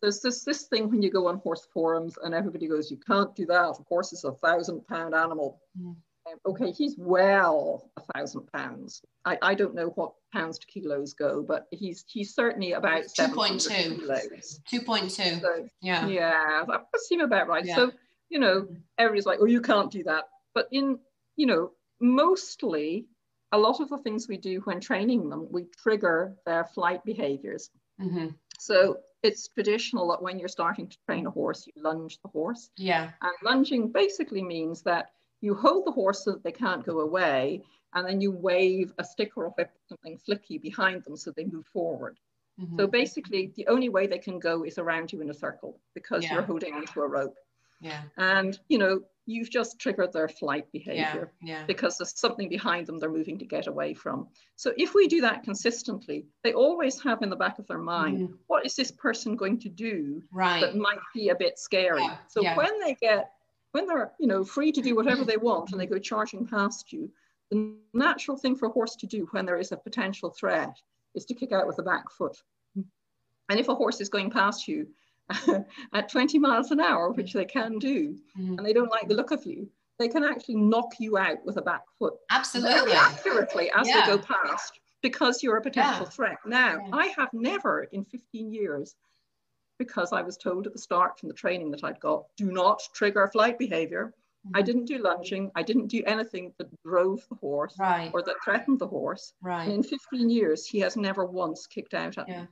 There's 0.00 0.20
this 0.20 0.44
this 0.44 0.62
thing 0.64 0.90
when 0.90 1.02
you 1.02 1.10
go 1.10 1.28
on 1.28 1.38
horse 1.38 1.66
forums 1.72 2.18
and 2.22 2.34
everybody 2.34 2.66
goes, 2.66 2.90
you 2.90 2.96
can't 2.96 3.34
do 3.36 3.46
that. 3.46 3.76
A 3.78 3.82
horse 3.88 4.12
is 4.12 4.24
a 4.24 4.32
thousand 4.32 4.86
pound 4.88 5.14
animal. 5.14 5.60
Mm. 5.80 5.94
Um, 6.26 6.38
okay, 6.46 6.72
he's 6.72 6.96
well 6.98 7.90
a 7.96 8.02
thousand 8.12 8.50
pounds. 8.52 9.02
I, 9.24 9.38
I 9.40 9.54
don't 9.54 9.74
know 9.74 9.88
what 9.94 10.14
pounds 10.32 10.58
to 10.58 10.66
kilos 10.66 11.14
go, 11.14 11.42
but 11.42 11.66
he's 11.70 12.04
he's 12.08 12.34
certainly 12.34 12.72
about 12.72 13.04
2.2. 13.04 13.68
kilos. 14.00 14.60
2.2. 14.70 15.40
So, 15.40 15.68
Yeah. 15.80 16.06
yeah, 16.08 16.64
that 16.66 16.86
would 16.92 17.02
seem 17.02 17.20
about 17.20 17.48
right. 17.48 17.64
Yeah. 17.64 17.76
So, 17.76 17.92
you 18.28 18.38
know, 18.38 18.68
everybody's 18.98 19.26
like, 19.26 19.38
oh, 19.40 19.46
you 19.46 19.60
can't 19.60 19.90
do 19.90 20.04
that. 20.04 20.24
But 20.54 20.68
in, 20.72 20.98
you 21.36 21.46
know, 21.46 21.72
mostly 22.00 23.06
a 23.52 23.58
lot 23.58 23.80
of 23.80 23.88
the 23.88 23.98
things 23.98 24.28
we 24.28 24.36
do 24.36 24.60
when 24.64 24.80
training 24.80 25.28
them, 25.30 25.48
we 25.50 25.64
trigger 25.78 26.36
their 26.46 26.64
flight 26.64 27.04
behaviors. 27.04 27.70
hmm 27.98 28.28
So 28.58 28.98
it's 29.22 29.48
traditional 29.48 30.08
that 30.08 30.22
when 30.22 30.38
you're 30.38 30.48
starting 30.48 30.88
to 30.88 30.98
train 31.06 31.26
a 31.26 31.30
horse, 31.30 31.66
you 31.66 31.82
lunge 31.82 32.20
the 32.22 32.28
horse. 32.28 32.70
Yeah. 32.76 33.12
And 33.22 33.32
lunging 33.42 33.92
basically 33.92 34.42
means 34.42 34.82
that 34.82 35.12
you 35.40 35.54
hold 35.54 35.86
the 35.86 35.92
horse 35.92 36.24
so 36.24 36.32
that 36.32 36.42
they 36.44 36.52
can't 36.52 36.84
go 36.84 37.00
away, 37.00 37.62
and 37.94 38.06
then 38.06 38.20
you 38.20 38.30
wave 38.32 38.92
a 38.98 39.04
stick 39.04 39.36
or 39.36 39.46
a 39.46 39.50
whip 39.50 39.70
or 39.74 39.80
something 39.88 40.18
flicky 40.18 40.60
behind 40.60 41.04
them 41.04 41.16
so 41.16 41.30
they 41.30 41.44
move 41.44 41.66
forward. 41.66 42.18
Mhm. 42.58 42.76
So 42.76 42.86
basically, 42.86 43.52
the 43.56 43.66
only 43.68 43.88
way 43.88 44.06
they 44.06 44.18
can 44.18 44.38
go 44.38 44.64
is 44.64 44.78
around 44.78 45.12
you 45.12 45.20
in 45.20 45.30
a 45.30 45.34
circle 45.34 45.80
because 45.94 46.24
Yeah. 46.24 46.34
you're 46.34 46.42
holding 46.42 46.74
onto 46.74 47.00
a 47.00 47.08
rope. 47.08 47.34
Yeah. 47.80 48.02
And, 48.16 48.58
you 48.68 48.78
know, 48.78 49.00
you've 49.26 49.50
just 49.50 49.78
triggered 49.78 50.12
their 50.12 50.28
flight 50.28 50.70
behavior 50.72 51.32
Yeah. 51.42 51.66
because 51.66 51.98
there's 51.98 52.18
something 52.18 52.48
behind 52.48 52.86
them 52.86 52.98
they're 52.98 53.10
moving 53.10 53.38
to 53.38 53.44
get 53.44 53.66
away 53.66 53.92
from. 53.92 54.28
So 54.56 54.72
if 54.78 54.94
we 54.94 55.06
do 55.06 55.20
that 55.20 55.42
consistently, 55.44 56.26
they 56.42 56.54
always 56.54 57.02
have 57.02 57.20
in 57.22 57.28
the 57.28 57.36
back 57.36 57.58
of 57.58 57.66
their 57.66 57.78
mind, 57.78 58.28
Mhm. 58.30 58.38
what 58.46 58.64
is 58.64 58.74
this 58.74 58.90
person 58.90 59.36
going 59.36 59.58
to 59.60 59.68
do 59.68 60.22
Right. 60.32 60.60
that 60.62 60.76
might 60.76 60.98
be 61.14 61.28
a 61.28 61.34
bit 61.34 61.58
scary? 61.58 62.02
Yeah, 62.02 62.16
So 62.28 62.40
yeah. 62.40 62.56
when 62.56 62.80
they 62.80 62.94
get, 62.94 63.34
when 63.72 63.86
they're, 63.86 64.14
you 64.18 64.26
know, 64.26 64.44
free 64.44 64.72
to 64.72 64.80
do 64.80 64.96
whatever 64.96 65.24
they 65.24 65.36
want 65.36 65.72
and 65.72 65.80
they 65.80 65.86
go 65.86 65.98
charging 65.98 66.46
past 66.46 66.90
you, 66.90 67.12
the 67.50 67.76
natural 67.92 68.36
thing 68.38 68.56
for 68.56 68.66
a 68.66 68.72
horse 68.72 68.96
to 68.96 69.06
do 69.06 69.26
when 69.32 69.44
there 69.44 69.58
is 69.58 69.72
a 69.72 69.76
potential 69.76 70.30
threat 70.30 70.80
is 71.14 71.26
to 71.26 71.34
kick 71.34 71.52
out 71.52 71.66
with 71.66 71.76
the 71.76 71.82
back 71.82 72.10
foot. 72.10 72.42
And 73.50 73.58
if 73.60 73.68
a 73.68 73.74
horse 73.74 74.00
is 74.00 74.08
going 74.08 74.30
past 74.30 74.68
you 74.68 74.88
at 75.92 76.08
20 76.08 76.38
miles 76.38 76.70
an 76.70 76.80
hour, 76.80 77.10
which 77.12 77.32
they 77.32 77.44
can 77.44 77.78
do, 77.78 78.18
Mhm. 78.38 78.56
and 78.58 78.66
they 78.66 78.72
don't 78.72 78.90
like 78.90 79.08
the 79.08 79.14
look 79.14 79.30
of 79.30 79.44
you, 79.44 79.70
they 79.98 80.08
can 80.08 80.24
actually 80.24 80.56
knock 80.56 80.92
you 81.00 81.18
out 81.18 81.44
with 81.44 81.56
a 81.56 81.62
back 81.62 81.82
foot 81.98 82.14
Absolutely. 82.30 82.92
accurately 82.92 83.70
as 83.72 83.88
Yeah. 83.88 84.00
they 84.06 84.16
go 84.16 84.18
past 84.22 84.78
because 85.02 85.42
you're 85.42 85.56
a 85.56 85.62
potential 85.62 86.04
Yeah. 86.06 86.10
threat. 86.10 86.38
Now, 86.46 86.78
Yeah. 86.78 86.90
I 86.92 87.06
have 87.08 87.30
never 87.32 87.84
in 87.84 88.04
15 88.04 88.52
years, 88.52 88.96
because 89.78 90.12
I 90.12 90.22
was 90.22 90.36
told 90.36 90.66
at 90.66 90.72
the 90.72 90.78
start 90.78 91.18
from 91.18 91.28
the 91.28 91.34
training 91.34 91.70
that 91.72 91.84
I'd 91.84 92.00
got, 92.00 92.24
do 92.36 92.50
not 92.50 92.80
trigger 92.94 93.28
flight 93.28 93.58
behavior. 93.58 94.12
I 94.54 94.62
Mhm. 94.62 94.64
didn't 94.64 94.84
do 94.86 94.98
lunging. 94.98 95.50
I 95.56 95.62
didn't 95.62 95.88
do 95.88 96.02
anything 96.06 96.54
that 96.58 96.68
drove 96.84 97.20
the 97.28 97.34
horse 97.36 97.76
Right. 97.78 98.10
or 98.14 98.22
that 98.22 98.36
threatened 98.44 98.78
the 98.78 98.86
horse. 98.88 99.34
And 99.42 99.48
Right. 99.48 99.68
in 99.68 99.82
15 99.82 100.30
years, 100.30 100.66
he 100.66 100.78
has 100.80 100.96
never 100.96 101.24
once 101.26 101.66
kicked 101.66 101.92
out 101.94 102.18
at 102.18 102.28
me. 102.28 102.46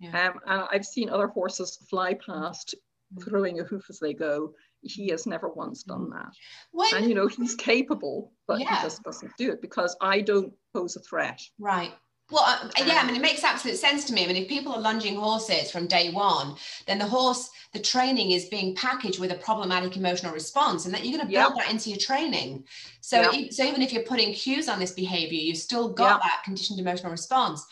Yeah. 0.00 0.28
Um, 0.28 0.40
and 0.46 0.68
I've 0.70 0.86
seen 0.86 1.10
other 1.10 1.26
horses 1.28 1.76
fly 1.90 2.14
past, 2.14 2.74
Mhm. 3.14 3.24
throwing 3.24 3.60
a 3.60 3.64
hoof 3.64 3.86
as 3.90 3.98
they 3.98 4.14
go. 4.14 4.54
He 4.82 5.08
has 5.08 5.26
never 5.26 5.48
once 5.48 5.82
Mm-hmm. 5.84 6.02
done 6.02 6.10
that. 6.10 6.32
When 6.72 6.94
And 6.94 7.08
you 7.08 7.14
know, 7.14 7.26
he's 7.26 7.54
capable, 7.54 8.32
but 8.46 8.60
Yeah. 8.60 8.76
he 8.76 8.82
just 8.82 9.02
doesn't 9.02 9.36
do 9.36 9.50
it 9.50 9.60
because 9.62 9.96
I 10.00 10.20
don't 10.20 10.52
pose 10.74 10.94
a 10.96 11.00
threat. 11.00 11.40
Right. 11.58 11.92
Well, 12.30 12.44
uh, 12.46 12.68
yeah, 12.84 12.98
I 13.02 13.06
mean, 13.06 13.16
it 13.16 13.22
makes 13.22 13.42
absolute 13.42 13.78
sense 13.78 14.04
to 14.04 14.12
me. 14.12 14.22
I 14.22 14.26
mean, 14.26 14.36
if 14.36 14.48
people 14.50 14.74
are 14.74 14.80
lunging 14.80 15.16
horses 15.16 15.70
from 15.70 15.86
day 15.86 16.10
one, 16.10 16.56
then 16.86 16.98
the 16.98 17.06
horse, 17.06 17.48
the 17.72 17.78
training 17.80 18.32
is 18.32 18.44
being 18.50 18.74
packaged 18.74 19.18
with 19.18 19.32
a 19.32 19.36
problematic 19.36 19.96
emotional 19.96 20.34
response, 20.34 20.84
and 20.84 20.92
that 20.92 21.06
you're 21.06 21.16
going 21.16 21.26
to 21.26 21.32
build 21.32 21.56
that 21.56 21.70
into 21.70 21.88
your 21.88 21.98
training. 21.98 22.66
So, 23.00 23.32
e- 23.32 23.50
so 23.50 23.64
even 23.64 23.80
if 23.80 23.94
you're 23.94 24.02
putting 24.02 24.34
cues 24.34 24.68
on 24.68 24.78
this 24.78 24.90
behavior, 24.92 25.38
you've 25.40 25.56
still 25.56 25.88
got 25.88 26.20
that 26.22 26.42
conditioned 26.44 26.78
emotional 26.78 27.10
response. 27.10 27.64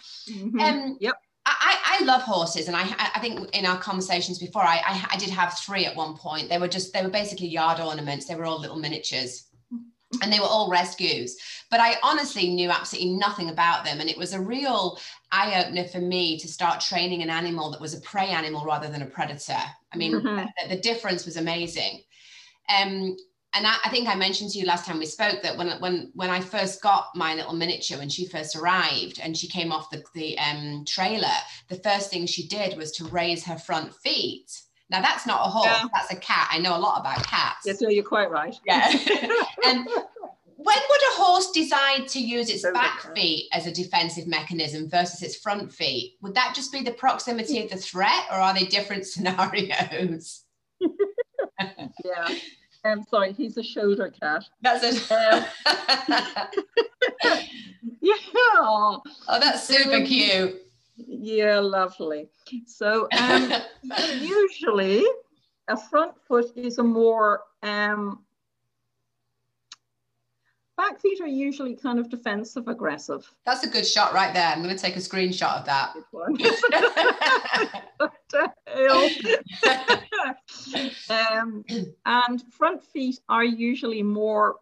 Um, 0.58 0.96
Yep. 1.00 1.16
I, 1.46 1.98
I 2.00 2.04
love 2.04 2.22
horses, 2.22 2.66
and 2.68 2.76
I 2.76 2.82
I 3.14 3.20
think 3.20 3.54
in 3.54 3.64
our 3.66 3.78
conversations 3.78 4.38
before, 4.38 4.62
I, 4.62 4.82
I 4.84 5.06
I 5.12 5.16
did 5.16 5.30
have 5.30 5.56
three 5.58 5.86
at 5.86 5.96
one 5.96 6.16
point. 6.16 6.48
They 6.48 6.58
were 6.58 6.68
just 6.68 6.92
they 6.92 7.02
were 7.02 7.08
basically 7.08 7.46
yard 7.48 7.80
ornaments. 7.80 8.26
They 8.26 8.34
were 8.34 8.44
all 8.44 8.60
little 8.60 8.78
miniatures, 8.78 9.46
and 10.22 10.32
they 10.32 10.40
were 10.40 10.46
all 10.46 10.68
rescues. 10.70 11.36
But 11.70 11.80
I 11.80 11.96
honestly 12.02 12.50
knew 12.50 12.70
absolutely 12.70 13.12
nothing 13.12 13.50
about 13.50 13.84
them, 13.84 14.00
and 14.00 14.10
it 14.10 14.18
was 14.18 14.32
a 14.32 14.40
real 14.40 14.98
eye 15.30 15.62
opener 15.64 15.84
for 15.84 16.00
me 16.00 16.38
to 16.38 16.48
start 16.48 16.80
training 16.80 17.22
an 17.22 17.30
animal 17.30 17.70
that 17.70 17.80
was 17.80 17.94
a 17.94 18.00
prey 18.00 18.28
animal 18.28 18.64
rather 18.64 18.88
than 18.88 19.02
a 19.02 19.06
predator. 19.06 19.62
I 19.92 19.96
mean, 19.96 20.12
Mhm. 20.12 20.48
the, 20.62 20.74
the 20.74 20.80
difference 20.80 21.24
was 21.26 21.36
amazing. 21.36 22.02
Um, 22.68 23.16
and 23.56 23.66
I, 23.66 23.76
I 23.84 23.88
think 23.88 24.08
I 24.08 24.14
mentioned 24.14 24.50
to 24.50 24.58
you 24.58 24.66
last 24.66 24.86
time 24.86 24.98
we 24.98 25.06
spoke 25.06 25.42
that 25.42 25.56
when 25.56 25.68
when 25.80 26.10
when 26.14 26.30
I 26.30 26.40
first 26.40 26.82
got 26.82 27.08
my 27.14 27.34
little 27.34 27.54
miniature 27.54 27.98
when 27.98 28.08
she 28.08 28.26
first 28.26 28.54
arrived 28.54 29.18
and 29.22 29.36
she 29.36 29.48
came 29.48 29.72
off 29.72 29.90
the 29.90 30.04
the 30.14 30.38
um, 30.38 30.84
trailer, 30.86 31.36
the 31.68 31.76
first 31.76 32.10
thing 32.10 32.26
she 32.26 32.46
did 32.46 32.76
was 32.76 32.92
to 32.92 33.04
raise 33.06 33.44
her 33.44 33.58
front 33.58 33.94
feet. 33.94 34.60
Now 34.90 35.00
that's 35.00 35.26
not 35.26 35.40
a 35.46 35.50
horse, 35.50 35.66
Yeah. 35.66 35.88
that's 35.92 36.12
a 36.12 36.16
cat. 36.16 36.48
I 36.52 36.58
know 36.58 36.76
a 36.76 36.78
lot 36.78 37.00
about 37.00 37.26
cats. 37.26 37.62
Yes, 37.64 37.80
no, 37.80 37.88
you're 37.88 38.04
quite 38.04 38.30
right. 38.30 38.54
Yeah. 38.64 38.88
and 39.64 39.88
when 40.58 40.78
would 40.90 41.02
a 41.02 41.16
horse 41.22 41.50
decide 41.52 42.08
to 42.08 42.20
use 42.20 42.50
its 42.50 42.62
back 42.72 43.14
feet 43.14 43.48
as 43.52 43.66
a 43.66 43.72
defensive 43.72 44.26
mechanism 44.26 44.88
versus 44.88 45.22
its 45.22 45.36
front 45.36 45.72
feet? 45.72 46.14
Would 46.22 46.34
that 46.34 46.54
just 46.54 46.72
be 46.72 46.82
the 46.82 46.92
proximity 46.92 47.62
of 47.62 47.70
the 47.70 47.76
threat, 47.76 48.24
or 48.30 48.36
are 48.36 48.54
they 48.54 48.64
different 48.64 49.06
scenarios? 49.12 50.42
yeah. 51.60 52.28
I'm 52.86 53.04
sorry, 53.04 53.32
he's 53.32 53.56
a 53.56 53.62
shoulder 53.62 54.12
cat. 54.20 54.44
That's 54.62 54.82
it. 54.84 55.10
Um, 55.12 55.44
yeah. 58.00 58.14
oh, 58.34 59.02
that's 59.28 59.64
super 59.64 59.96
Um, 59.96 60.04
cute. 60.04 60.62
Yeah, 60.96 61.58
lovely. 61.58 62.28
So 62.66 63.08
um, 63.18 63.52
usually 64.20 65.04
a 65.68 65.76
front 65.76 66.12
foot 66.26 66.52
is 66.56 66.78
a 66.78 66.82
more 66.82 67.42
um, 67.62 68.24
back 70.76 71.00
feet 71.00 71.20
are 71.20 71.26
usually 71.26 71.74
kind 71.74 71.98
of 71.98 72.08
defensive 72.10 72.68
aggressive. 72.68 73.30
that's 73.44 73.64
a 73.64 73.68
good 73.68 73.86
shot 73.86 74.12
right 74.12 74.34
there. 74.34 74.48
I'm 74.48 74.62
going 74.62 74.74
to 74.76 74.80
take 74.82 74.96
a 74.96 75.00
screenshot 75.00 75.58
of 75.60 75.64
that. 75.66 75.94
Good 75.94 76.04
one. 76.10 76.36
What 77.98 78.12
the 78.30 78.52
hell? 81.08 81.40
um, 81.40 81.64
and 82.04 82.42
front 82.52 82.84
feet 82.84 83.20
are 83.28 83.44
usually 83.44 84.02
more 84.02 84.56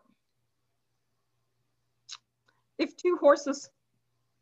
if 2.78 2.96
two 2.96 3.16
horses 3.20 3.68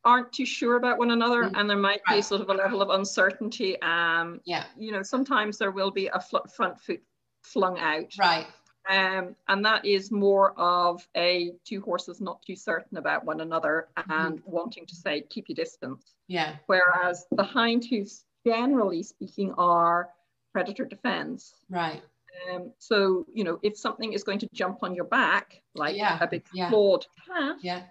aren't 0.04 0.32
too 0.32 0.44
sure 0.46 0.76
about 0.76 0.98
one 0.98 1.10
another 1.12 1.44
Mm. 1.44 1.52
and 1.60 1.70
there 1.70 1.76
might 1.76 2.00
be 2.08 2.20
sort 2.22 2.40
of 2.40 2.48
a 2.50 2.54
level 2.54 2.82
of 2.82 2.90
uncertainty 2.90 3.80
um 3.82 4.40
yeah, 4.44 4.64
you 4.76 4.90
know 4.90 5.02
sometimes 5.02 5.58
there 5.58 5.70
will 5.70 5.90
be 5.92 6.08
a 6.08 6.18
fl- 6.18 6.38
front 6.54 6.80
foot 6.80 7.00
flung 7.42 7.78
out 7.78 8.12
right. 8.18 8.46
Um, 8.90 9.36
and 9.48 9.64
that 9.64 9.84
is 9.84 10.10
more 10.10 10.52
of 10.58 11.06
a 11.16 11.52
two 11.64 11.80
horses 11.80 12.20
not 12.20 12.42
too 12.42 12.56
certain 12.56 12.98
about 12.98 13.24
one 13.24 13.40
another 13.40 13.88
and 14.08 14.40
wanting 14.44 14.86
to 14.86 14.94
say 14.94 15.20
keep 15.28 15.48
your 15.48 15.54
distance 15.56 16.14
Yeah, 16.28 16.56
whereas 16.66 17.26
the 17.30 17.44
hind 17.44 17.84
hoofs 17.84 18.24
generally 18.46 19.02
speaking 19.02 19.52
are 19.56 20.10
predator 20.52 20.84
defense 20.84 21.54
right. 21.70 22.02
um, 22.50 22.72
so 22.78 23.24
you 23.32 23.44
know 23.44 23.58
if 23.62 23.76
something 23.76 24.12
is 24.12 24.24
going 24.24 24.38
to 24.40 24.48
jump 24.52 24.82
on 24.82 24.94
your 24.94 25.04
back 25.06 25.62
like 25.74 25.96
Yeah, 25.96 26.18
a 26.20 26.26
big 26.26 26.44
yeah. 26.52 26.68
clawed 26.68 27.06
cat 27.26 27.56
Yeah, 27.62 27.82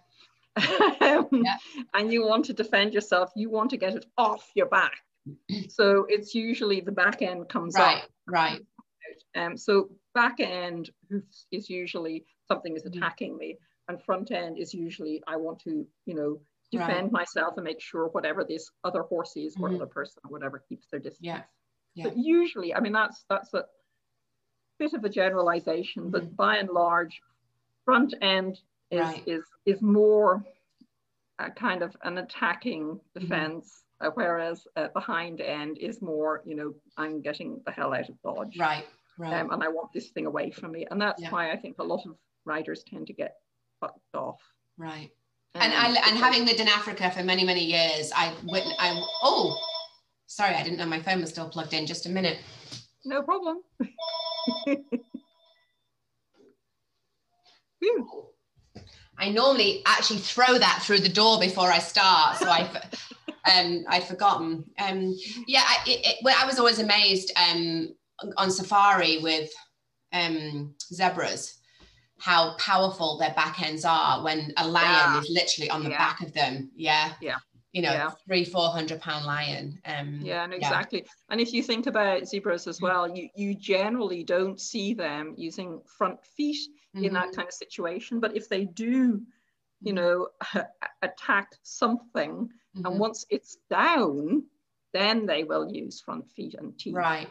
um, 1.02 1.28
Yeah. 1.32 1.58
and 1.94 2.12
you 2.12 2.26
want 2.26 2.46
to 2.46 2.54
defend 2.54 2.94
yourself, 2.94 3.32
you 3.36 3.50
want 3.50 3.70
to 3.70 3.78
get 3.78 3.96
it 3.96 4.06
off 4.18 4.52
your 4.54 4.66
back. 4.68 4.98
so 5.70 6.06
it's 6.10 6.36
usually 6.36 6.82
the 6.82 6.92
back 6.92 7.22
end 7.22 7.48
comes 7.48 7.76
right, 7.76 8.04
up. 8.04 8.10
right. 8.28 8.60
Um, 9.36 9.56
so 9.58 9.90
back 10.14 10.40
end 10.40 10.90
is 11.52 11.70
usually 11.70 12.26
something 12.48 12.76
is 12.76 12.84
Mhm. 12.84 12.96
attacking 12.98 13.38
me, 13.38 13.58
and 13.88 14.02
front 14.04 14.32
end 14.32 14.58
is 14.58 14.74
usually 14.74 15.22
I 15.28 15.36
want 15.38 15.60
to, 15.62 15.88
you 16.06 16.14
know, 16.16 16.32
Right. 16.74 16.88
defend 16.88 17.12
myself 17.12 17.58
and 17.58 17.66
make 17.66 17.82
sure 17.82 18.08
whatever 18.08 18.44
this 18.46 18.70
other 18.84 19.02
horse 19.04 19.36
is 19.36 19.56
or 19.58 19.70
Mhm. 19.70 19.76
other 19.76 19.88
person 19.88 20.22
or 20.26 20.32
whatever 20.32 20.60
keeps 20.60 20.88
their 20.90 21.00
distance. 21.02 21.26
Yeah, 21.26 21.44
yeah. 21.96 22.04
But 22.06 22.18
usually, 22.18 22.74
I 22.74 22.80
mean, 22.80 22.94
that's 22.94 23.24
that's 23.30 23.54
a 23.54 23.66
bit 24.80 24.94
of 24.94 25.04
a 25.04 25.10
generalization, 25.10 26.06
Mhm. 26.06 26.12
but 26.12 26.36
by 26.36 26.58
and 26.58 26.70
large, 26.70 27.22
front 27.86 28.14
end 28.22 28.62
is 28.90 29.00
Right. 29.02 29.28
is 29.28 29.44
is 29.66 29.82
more 29.82 30.44
a 31.40 31.52
kind 31.52 31.82
of 31.82 31.96
an 32.04 32.18
attacking 32.20 33.00
Mm-hmm. 33.00 33.20
defense, 33.20 33.84
uh, 34.00 34.12
whereas 34.12 34.68
uh, 34.76 34.88
the 34.94 35.00
hind 35.00 35.42
end 35.42 35.78
is 35.80 36.02
more, 36.02 36.42
you 36.46 36.56
know, 36.56 36.76
I'm 36.98 37.22
getting 37.22 37.62
the 37.66 37.72
hell 37.72 37.94
out 37.94 38.10
of 38.10 38.22
dodge, 38.22 38.58
Right, 38.60 38.86
right. 39.18 39.34
um, 39.34 39.52
and 39.52 39.64
I 39.64 39.68
want 39.68 39.92
this 39.94 40.10
thing 40.10 40.26
away 40.26 40.52
from 40.52 40.72
me, 40.72 40.86
and 40.90 41.02
that's 41.02 41.22
Yeah. 41.22 41.30
why 41.32 41.52
I 41.52 41.58
think 41.58 41.78
a 41.80 41.84
lot 41.84 42.06
of 42.06 42.16
riders 42.46 42.84
tend 42.84 43.08
to 43.08 43.14
get 43.14 43.36
fucked 43.80 44.16
off. 44.16 44.40
right. 44.78 45.10
And 45.56 45.74
um, 45.74 45.80
I 45.80 46.10
and 46.10 46.18
having 46.18 46.46
lived 46.46 46.62
in 46.62 46.70
Africa 46.70 47.12
for 47.12 47.24
many 47.24 47.44
many 47.44 47.66
years, 47.66 48.12
I 48.16 48.34
wit- 48.46 48.64
I 48.80 48.94
oh, 49.22 49.58
sorry, 50.28 50.56
I 50.56 50.64
didn't 50.64 50.78
know 50.78 50.86
my 50.86 51.02
phone 51.02 51.20
was 51.20 51.30
still 51.30 51.50
plugged 51.50 51.74
in. 51.74 51.86
Just 51.86 52.06
a 52.06 52.10
minute. 52.10 52.38
no 53.04 53.22
problem. 53.22 53.62
I 59.18 59.30
normally 59.30 59.84
actually 59.86 60.20
throw 60.20 60.58
that 60.58 60.80
through 60.84 61.00
the 61.00 61.10
door 61.10 61.40
before 61.40 61.72
I 61.72 61.80
start. 61.80 62.38
So 62.38 62.48
I, 62.50 62.62
um, 63.54 63.84
I'd 63.88 64.04
forgotten. 64.06 64.66
Um, 64.80 65.16
yeah, 65.48 65.64
I, 65.66 65.78
it, 65.86 66.06
it, 66.06 66.16
well, 66.24 66.36
I 66.42 66.46
was 66.46 66.58
always 66.60 66.80
amazed 66.80 67.32
um, 67.38 67.94
on 68.38 68.52
safari 68.52 69.20
with 69.20 69.50
um, 70.14 70.76
zebras 70.94 71.62
how 72.22 72.54
powerful 72.58 73.18
their 73.18 73.34
back 73.34 73.60
ends 73.64 73.84
are 73.84 74.24
when 74.24 74.54
a 74.58 74.68
lion 74.68 74.86
yeah. 74.86 75.20
is 75.20 75.30
literally 75.30 75.70
on 75.72 75.84
the 75.84 75.90
yeah. 75.90 75.98
back 75.98 76.22
of 76.22 76.32
them. 76.34 76.70
Yeah. 76.76 77.14
Yeah. 77.20 77.38
You 77.74 77.82
know, 77.82 77.92
yeah. 77.92 78.12
three, 78.28 78.46
four 78.46 78.70
hundred 78.70 79.02
pound 79.02 79.26
lion. 79.26 79.80
Um, 79.86 80.20
yeah, 80.22 80.44
and 80.44 80.54
exactly. 80.54 81.06
And 81.30 81.40
if 81.40 81.54
you 81.54 81.64
think 81.64 81.88
about 81.88 82.28
zebras 82.28 82.68
as 82.68 82.82
well, 82.82 83.10
you, 83.16 83.30
you 83.34 83.56
generally 83.56 84.24
don't 84.24 84.60
see 84.60 84.94
them 84.94 85.34
using 85.38 85.82
front 85.98 86.24
feet 86.24 86.60
mm-hmm. 86.96 87.06
in 87.06 87.14
that 87.14 87.28
mm-hmm. 87.28 87.38
kind 87.38 87.48
of 87.48 87.54
situation. 87.54 88.20
But 88.20 88.36
if 88.36 88.50
they 88.50 88.66
do, 88.66 89.22
you 89.82 89.94
mm-hmm. 89.94 89.96
know, 89.96 90.28
attack 91.02 91.54
something, 91.64 92.50
mm-hmm. 92.76 92.86
and 92.86 93.00
once 93.00 93.26
it's 93.30 93.58
down, 93.70 94.44
then 94.94 95.26
they 95.26 95.44
will 95.46 95.72
use 95.72 96.02
front 96.02 96.30
feet 96.30 96.56
and 96.56 96.78
teeth. 96.78 96.94
Right. 96.94 97.30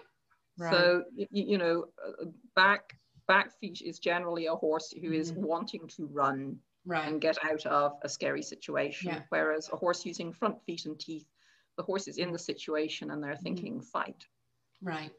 Right. 0.60 0.72
So 0.72 1.04
you, 1.14 1.26
you 1.30 1.58
know, 1.58 1.86
uh, 2.06 2.26
back 2.54 2.96
back 3.26 3.52
feet 3.60 3.80
is 3.80 4.00
generally 4.00 4.46
a 4.46 4.54
horse 4.54 4.92
who 5.00 5.12
is 5.12 5.30
mm-hmm. 5.30 5.46
wanting 5.46 5.86
to 5.86 6.06
run 6.06 6.56
right. 6.84 7.06
and 7.06 7.20
get 7.20 7.38
out 7.44 7.64
of 7.66 7.92
a 8.02 8.08
scary 8.08 8.42
situation. 8.42 9.12
Yeah. 9.12 9.20
Whereas 9.28 9.70
a 9.72 9.76
horse 9.76 10.04
using 10.04 10.32
front 10.32 10.56
feet 10.66 10.84
and 10.86 10.98
teeth, 10.98 11.26
the 11.76 11.84
horse 11.84 12.08
is 12.08 12.18
in 12.18 12.32
the 12.32 12.38
situation 12.38 13.12
and 13.12 13.22
they're 13.22 13.34
mm-hmm. 13.34 13.42
thinking 13.42 13.74
mm-hmm. 13.74 13.98
fight. 13.98 14.26
Right. 14.82 15.12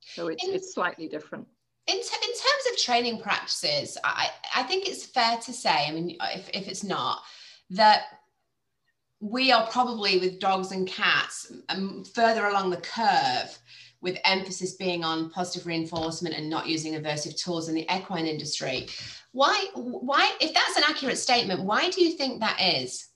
So 0.00 0.28
it's, 0.28 0.44
in, 0.44 0.54
it's 0.54 0.74
slightly 0.74 1.08
different. 1.08 1.46
In, 1.86 1.96
t- 1.96 2.28
in 2.28 2.30
terms 2.30 2.64
of 2.70 2.78
training 2.78 3.20
practices, 3.20 3.96
I, 4.04 4.28
I 4.54 4.62
think 4.64 4.86
it's 4.86 5.06
fair 5.06 5.38
to 5.38 5.52
say, 5.52 5.86
I 5.88 5.90
mean, 5.90 6.18
if, 6.34 6.50
if 6.52 6.68
it's 6.68 6.84
not, 6.84 7.22
that 7.70 8.02
we 9.20 9.52
are 9.52 9.66
probably 9.68 10.18
with 10.18 10.38
dogs 10.38 10.70
and 10.72 10.86
cats 10.86 11.50
um, 11.70 12.04
further 12.14 12.44
along 12.44 12.68
the 12.68 12.76
curve 12.76 13.58
with 14.04 14.18
emphasis 14.24 14.74
being 14.74 15.02
on 15.02 15.30
positive 15.30 15.66
reinforcement 15.66 16.36
and 16.36 16.48
not 16.48 16.68
using 16.68 16.92
aversive 16.92 17.36
tools 17.42 17.68
in 17.68 17.74
the 17.74 17.86
equine 17.90 18.26
industry. 18.26 18.86
Why, 19.32 19.66
why, 19.74 20.30
if 20.40 20.52
that's 20.52 20.76
an 20.76 20.84
accurate 20.86 21.18
statement, 21.18 21.64
why 21.64 21.88
do 21.90 22.04
you 22.04 22.12
think 22.12 22.40
that 22.40 22.60
is? 22.60 23.08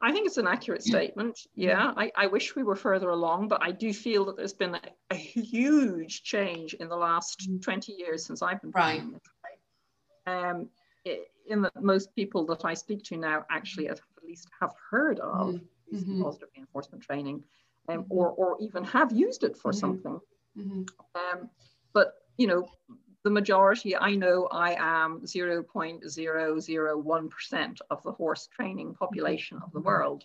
I 0.00 0.12
think 0.12 0.26
it's 0.26 0.38
an 0.38 0.46
accurate 0.46 0.82
statement. 0.82 1.38
Yeah, 1.54 1.92
I, 1.96 2.10
I 2.16 2.26
wish 2.28 2.56
we 2.56 2.62
were 2.62 2.76
further 2.76 3.10
along, 3.10 3.48
but 3.48 3.62
I 3.62 3.72
do 3.72 3.92
feel 3.92 4.24
that 4.26 4.36
there's 4.36 4.54
been 4.54 4.76
a, 4.76 4.80
a 5.10 5.16
huge 5.16 6.22
change 6.22 6.74
in 6.74 6.88
the 6.88 6.96
last 6.96 7.48
mm. 7.48 7.60
20 7.60 7.92
years 7.92 8.24
since 8.24 8.42
I've 8.42 8.60
been 8.62 8.70
right. 8.70 9.02
Um, 10.26 10.68
in 11.48 11.62
that 11.62 11.82
most 11.82 12.14
people 12.14 12.46
that 12.46 12.64
I 12.64 12.74
speak 12.74 13.02
to 13.04 13.16
now 13.16 13.44
actually 13.50 13.88
at 13.88 14.00
least 14.24 14.48
have 14.60 14.72
heard 14.90 15.18
of 15.18 15.60
mm-hmm. 15.92 16.22
positive 16.22 16.48
reinforcement 16.56 17.02
training 17.02 17.42
um, 17.88 18.04
mm-hmm. 18.04 18.12
or, 18.12 18.30
or 18.30 18.56
even 18.60 18.84
have 18.84 19.12
used 19.12 19.44
it 19.44 19.56
for 19.56 19.70
mm-hmm. 19.70 19.78
something. 19.78 20.20
Mm-hmm. 20.58 20.82
Um, 21.14 21.50
but, 21.92 22.14
you 22.36 22.46
know, 22.46 22.68
the 23.24 23.30
majority, 23.30 23.96
I 23.96 24.14
know 24.14 24.48
I 24.50 24.74
am 24.78 25.20
0.001% 25.20 27.80
of 27.90 28.02
the 28.02 28.12
horse 28.12 28.48
training 28.48 28.94
population 28.94 29.60
of 29.62 29.72
the 29.72 29.80
world 29.80 30.24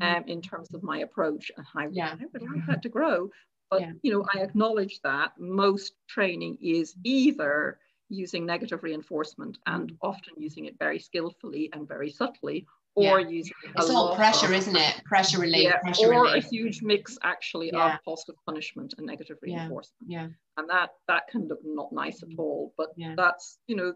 um, 0.00 0.24
in 0.26 0.40
terms 0.40 0.72
of 0.74 0.82
my 0.82 0.98
approach 0.98 1.52
and 1.56 1.64
how 1.72 1.88
yeah. 1.90 2.16
I 2.18 2.24
would 2.32 2.42
like 2.42 2.66
that 2.66 2.82
to 2.82 2.88
grow. 2.88 3.30
But, 3.70 3.82
yeah. 3.82 3.92
you 4.02 4.12
know, 4.12 4.26
I 4.34 4.40
acknowledge 4.40 5.00
that 5.02 5.32
most 5.38 5.94
training 6.08 6.58
is 6.60 6.94
either 7.04 7.78
using 8.08 8.46
negative 8.46 8.82
reinforcement 8.82 9.58
and 9.66 9.92
often 10.02 10.34
using 10.36 10.64
it 10.66 10.78
very 10.78 10.98
skillfully 10.98 11.70
and 11.72 11.88
very 11.88 12.10
subtly, 12.10 12.66
or 12.96 13.20
yeah. 13.20 13.28
using 13.28 13.52
it's 13.76 13.90
all 13.90 14.14
pressure, 14.14 14.46
of, 14.46 14.52
isn't 14.52 14.76
it? 14.76 15.02
Pressure 15.04 15.40
relief, 15.40 15.64
yeah, 15.64 15.78
pressure 15.78 16.12
or 16.12 16.22
relief. 16.22 16.44
a 16.44 16.48
huge 16.48 16.82
mix 16.82 17.18
actually 17.22 17.70
yeah. 17.72 17.94
of 17.94 18.04
positive 18.04 18.36
punishment 18.46 18.94
and 18.98 19.06
negative 19.06 19.36
reinforcement. 19.42 20.10
Yeah. 20.10 20.28
And 20.56 20.68
that 20.70 20.90
that 21.08 21.24
can 21.28 21.48
look 21.48 21.60
not 21.64 21.92
nice 21.92 22.22
at 22.22 22.28
all. 22.38 22.72
But 22.76 22.90
that's 23.16 23.58
you 23.66 23.76
know, 23.76 23.94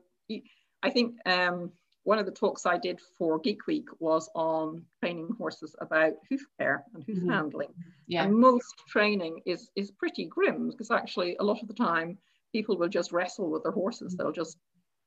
I 0.83 0.91
think 0.91 1.15
um, 1.27 1.71
one 2.09 2.19
of 2.19 2.27
the 2.27 2.33
talks 2.33 2.67
I 2.67 2.79
did 2.79 3.01
for 3.19 3.39
Geek 3.39 3.67
Week 3.67 3.87
was 4.01 4.31
on 4.35 4.83
training 5.01 5.29
horses 5.39 5.77
about 5.81 6.15
hoof 6.29 6.41
care 6.59 6.85
and 6.95 7.05
hoof 7.05 7.19
mm-hmm. 7.19 7.31
handling. 7.31 7.69
Yeah. 8.07 8.25
And 8.25 8.35
most 8.35 8.75
training 8.89 9.43
is 9.47 9.71
is 9.77 9.91
pretty 9.91 10.25
grim 10.25 10.71
because 10.71 10.91
actually 10.91 11.37
a 11.39 11.45
lot 11.45 11.61
of 11.63 11.69
the 11.69 11.75
time 11.75 12.19
people 12.51 12.79
will 12.79 12.89
just 12.89 13.13
wrestle 13.13 13.51
with 13.51 13.63
their 13.63 13.73
horses. 13.73 14.15
Mm-hmm. 14.15 14.23
They'll 14.23 14.33
just 14.33 14.57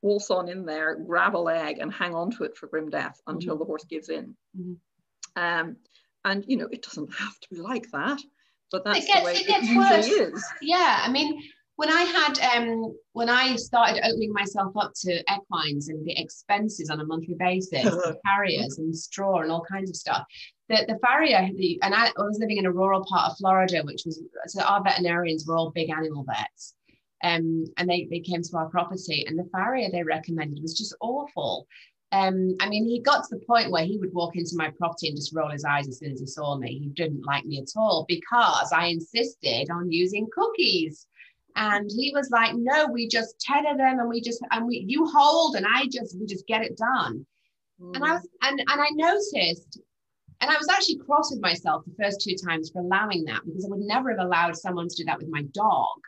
waltz 0.01 0.31
on 0.31 0.49
in 0.49 0.65
there, 0.65 0.95
grab 0.95 1.35
a 1.35 1.37
leg, 1.37 1.79
and 1.79 1.91
hang 1.93 2.15
on 2.15 2.31
to 2.31 2.43
it 2.43 2.57
for 2.57 2.67
grim 2.67 2.89
death 2.89 3.19
until 3.27 3.53
mm-hmm. 3.53 3.59
the 3.59 3.65
horse 3.65 3.85
gives 3.85 4.09
in. 4.09 4.35
Mm-hmm. 4.57 5.41
Um, 5.41 5.77
and 6.25 6.43
you 6.47 6.57
know, 6.57 6.67
it 6.71 6.83
doesn't 6.83 7.13
have 7.13 7.39
to 7.39 7.47
be 7.49 7.61
like 7.61 7.89
that, 7.91 8.19
but 8.71 8.83
that's 8.83 8.99
it 8.99 9.07
gets, 9.07 9.19
the 9.19 9.25
way 9.25 9.33
it, 9.33 9.47
gets 9.47 9.69
it 9.69 9.77
worse. 9.77 10.07
is. 10.07 10.45
Yeah, 10.61 11.01
I 11.03 11.09
mean, 11.09 11.41
when 11.75 11.89
I 11.89 12.01
had 12.01 12.39
um, 12.55 12.95
when 13.13 13.29
I 13.29 13.55
started 13.55 14.05
opening 14.05 14.33
myself 14.33 14.73
up 14.77 14.91
to 15.01 15.23
equines 15.33 15.89
and 15.89 16.05
the 16.05 16.19
expenses 16.19 16.89
on 16.89 16.99
a 16.99 17.05
monthly 17.05 17.35
basis, 17.39 17.95
carriers 18.25 18.77
and 18.77 18.95
straw 18.95 19.41
and 19.41 19.51
all 19.51 19.65
kinds 19.69 19.89
of 19.89 19.95
stuff. 19.95 20.25
The, 20.69 20.85
the 20.87 20.99
farrier, 21.05 21.49
the, 21.57 21.79
and 21.81 21.93
I, 21.93 22.07
I 22.07 22.21
was 22.21 22.37
living 22.39 22.55
in 22.57 22.65
a 22.65 22.71
rural 22.71 23.03
part 23.05 23.31
of 23.31 23.37
Florida, 23.37 23.81
which 23.83 24.03
was 24.05 24.21
so 24.47 24.61
our 24.61 24.81
veterinarians 24.81 25.45
were 25.45 25.57
all 25.57 25.71
big 25.71 25.89
animal 25.89 26.23
vets 26.23 26.75
um, 27.23 27.65
and 27.77 27.89
they, 27.89 28.07
they 28.09 28.19
came 28.19 28.41
to 28.41 28.57
our 28.57 28.69
property 28.69 29.25
and 29.27 29.37
the 29.37 29.49
farrier 29.51 29.89
they 29.91 30.03
recommended 30.03 30.61
was 30.61 30.77
just 30.77 30.95
awful. 31.01 31.67
Um, 32.13 32.55
I 32.59 32.67
mean, 32.67 32.85
he 32.85 32.99
got 32.99 33.23
to 33.23 33.35
the 33.35 33.45
point 33.45 33.71
where 33.71 33.85
he 33.85 33.97
would 33.97 34.13
walk 34.13 34.35
into 34.35 34.55
my 34.55 34.69
property 34.71 35.07
and 35.07 35.15
just 35.15 35.33
roll 35.33 35.49
his 35.49 35.63
eyes 35.63 35.87
as 35.87 35.99
soon 35.99 36.11
as 36.11 36.19
he 36.19 36.25
saw 36.25 36.57
me. 36.57 36.79
He 36.79 36.89
didn't 36.89 37.25
like 37.25 37.45
me 37.45 37.59
at 37.59 37.71
all 37.75 38.05
because 38.07 38.71
I 38.73 38.87
insisted 38.87 39.69
on 39.69 39.91
using 39.91 40.27
cookies. 40.33 41.07
And 41.55 41.89
he 41.89 42.11
was 42.13 42.29
like, 42.29 42.53
no, 42.55 42.87
we 42.87 43.07
just 43.07 43.39
tether 43.39 43.77
them 43.77 43.99
and 43.99 44.09
we 44.09 44.19
just, 44.19 44.41
and 44.51 44.65
we, 44.65 44.85
you 44.87 45.05
hold 45.05 45.55
and 45.55 45.65
I 45.65 45.85
just, 45.85 46.17
we 46.19 46.25
just 46.25 46.47
get 46.47 46.63
it 46.63 46.77
done. 46.77 47.25
Mm. 47.81 47.95
And 47.95 48.03
I 48.03 48.13
was, 48.13 48.27
and, 48.41 48.59
and 48.59 48.81
I 48.81 48.87
noticed, 48.93 49.79
and 50.41 50.49
I 50.49 50.57
was 50.57 50.67
actually 50.69 50.97
cross 50.97 51.31
with 51.31 51.41
myself 51.41 51.83
the 51.85 52.03
first 52.03 52.21
two 52.21 52.35
times 52.35 52.71
for 52.71 52.79
allowing 52.81 53.25
that 53.25 53.41
because 53.45 53.65
I 53.65 53.69
would 53.69 53.81
never 53.81 54.09
have 54.11 54.25
allowed 54.25 54.57
someone 54.57 54.87
to 54.87 54.95
do 54.95 55.05
that 55.05 55.19
with 55.19 55.29
my 55.29 55.43
dog 55.53 55.99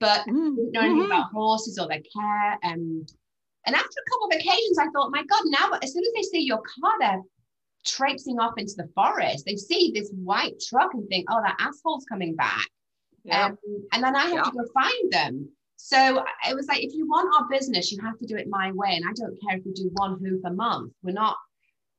but 0.00 0.20
mm. 0.26 0.56
didn't 0.56 0.72
know 0.72 0.80
anything 0.80 1.02
mm-hmm. 1.02 1.12
about 1.12 1.32
horses 1.32 1.78
or 1.78 1.88
their 1.88 2.00
care. 2.00 2.58
Um, 2.64 3.06
and 3.66 3.74
after 3.74 3.88
a 3.88 4.10
couple 4.10 4.28
of 4.28 4.36
occasions, 4.36 4.78
I 4.78 4.88
thought, 4.90 5.10
my 5.10 5.24
God, 5.24 5.42
now 5.46 5.78
as 5.82 5.92
soon 5.92 6.04
as 6.04 6.12
they 6.14 6.22
see 6.22 6.40
your 6.40 6.58
car, 6.58 6.92
they're 7.00 7.22
traipsing 7.84 8.38
off 8.38 8.54
into 8.58 8.74
the 8.76 8.88
forest. 8.94 9.44
They 9.44 9.56
see 9.56 9.92
this 9.94 10.10
white 10.12 10.54
truck 10.68 10.94
and 10.94 11.08
think, 11.08 11.26
oh, 11.30 11.40
that 11.42 11.56
asshole's 11.58 12.04
coming 12.04 12.34
back. 12.34 12.66
Yeah. 13.24 13.46
Um, 13.46 13.58
and 13.92 14.04
then 14.04 14.14
I 14.14 14.26
have 14.26 14.32
yeah. 14.32 14.42
to 14.42 14.50
go 14.50 14.64
find 14.72 15.12
them. 15.12 15.48
So 15.76 16.24
it 16.48 16.54
was 16.54 16.68
like, 16.68 16.82
if 16.82 16.94
you 16.94 17.06
want 17.08 17.34
our 17.34 17.48
business, 17.48 17.92
you 17.92 18.00
have 18.02 18.18
to 18.18 18.26
do 18.26 18.36
it 18.36 18.48
my 18.48 18.72
way. 18.72 18.94
And 18.94 19.04
I 19.04 19.12
don't 19.14 19.38
care 19.42 19.58
if 19.58 19.64
we 19.64 19.72
do 19.72 19.90
one 19.94 20.18
hoof 20.24 20.40
a 20.44 20.52
month. 20.52 20.92
We're 21.02 21.12
not, 21.12 21.36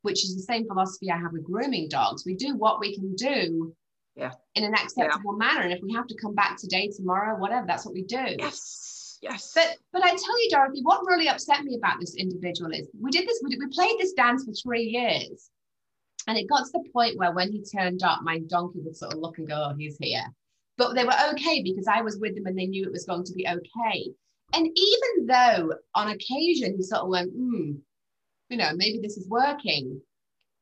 which 0.01 0.23
is 0.23 0.35
the 0.35 0.43
same 0.43 0.67
philosophy 0.67 1.11
I 1.11 1.17
have 1.17 1.33
with 1.33 1.43
grooming 1.43 1.89
dogs. 1.89 2.23
We 2.25 2.35
do 2.35 2.55
what 2.55 2.79
we 2.79 2.95
can 2.95 3.13
do 3.15 3.75
yeah. 4.17 4.31
in 4.55 4.63
an 4.63 4.73
acceptable 4.73 5.37
yeah. 5.39 5.47
manner. 5.47 5.61
And 5.61 5.73
if 5.73 5.81
we 5.81 5.93
have 5.93 6.07
to 6.07 6.15
come 6.15 6.33
back 6.33 6.57
today, 6.57 6.89
tomorrow, 6.95 7.37
whatever, 7.39 7.65
that's 7.67 7.85
what 7.85 7.93
we 7.93 8.03
do. 8.03 8.35
Yes. 8.37 9.19
Yes. 9.21 9.51
But 9.55 9.77
but 9.93 10.03
I 10.03 10.09
tell 10.09 10.43
you, 10.43 10.49
Dorothy, 10.51 10.81
what 10.83 11.05
really 11.05 11.27
upset 11.27 11.63
me 11.63 11.75
about 11.75 11.99
this 11.99 12.15
individual 12.15 12.71
is 12.71 12.87
we 12.99 13.11
did 13.11 13.27
this, 13.27 13.41
we, 13.43 13.51
did, 13.51 13.59
we 13.59 13.67
played 13.67 13.95
this 13.99 14.13
dance 14.13 14.45
for 14.45 14.53
three 14.53 14.83
years. 14.83 15.49
And 16.27 16.37
it 16.37 16.49
got 16.49 16.65
to 16.65 16.71
the 16.73 16.89
point 16.91 17.17
where 17.17 17.31
when 17.31 17.51
he 17.51 17.63
turned 17.63 18.03
up, 18.03 18.19
my 18.21 18.39
donkey 18.47 18.79
would 18.83 18.97
sort 18.97 19.13
of 19.13 19.19
look 19.19 19.37
and 19.37 19.47
go, 19.47 19.69
oh, 19.69 19.75
he's 19.77 19.97
here. 19.99 20.25
But 20.77 20.93
they 20.93 21.05
were 21.05 21.15
okay 21.31 21.63
because 21.63 21.87
I 21.87 22.01
was 22.01 22.19
with 22.19 22.35
them 22.35 22.45
and 22.45 22.57
they 22.57 22.67
knew 22.67 22.83
it 22.83 22.91
was 22.91 23.05
going 23.05 23.23
to 23.23 23.33
be 23.33 23.47
okay. 23.47 24.11
And 24.53 24.67
even 24.67 25.25
though 25.25 25.73
on 25.95 26.09
occasion 26.09 26.75
he 26.75 26.83
sort 26.83 27.03
of 27.03 27.09
went, 27.09 27.31
hmm, 27.31 27.71
you 28.49 28.57
know, 28.57 28.71
maybe 28.75 28.99
this 29.01 29.17
is 29.17 29.27
working, 29.29 30.01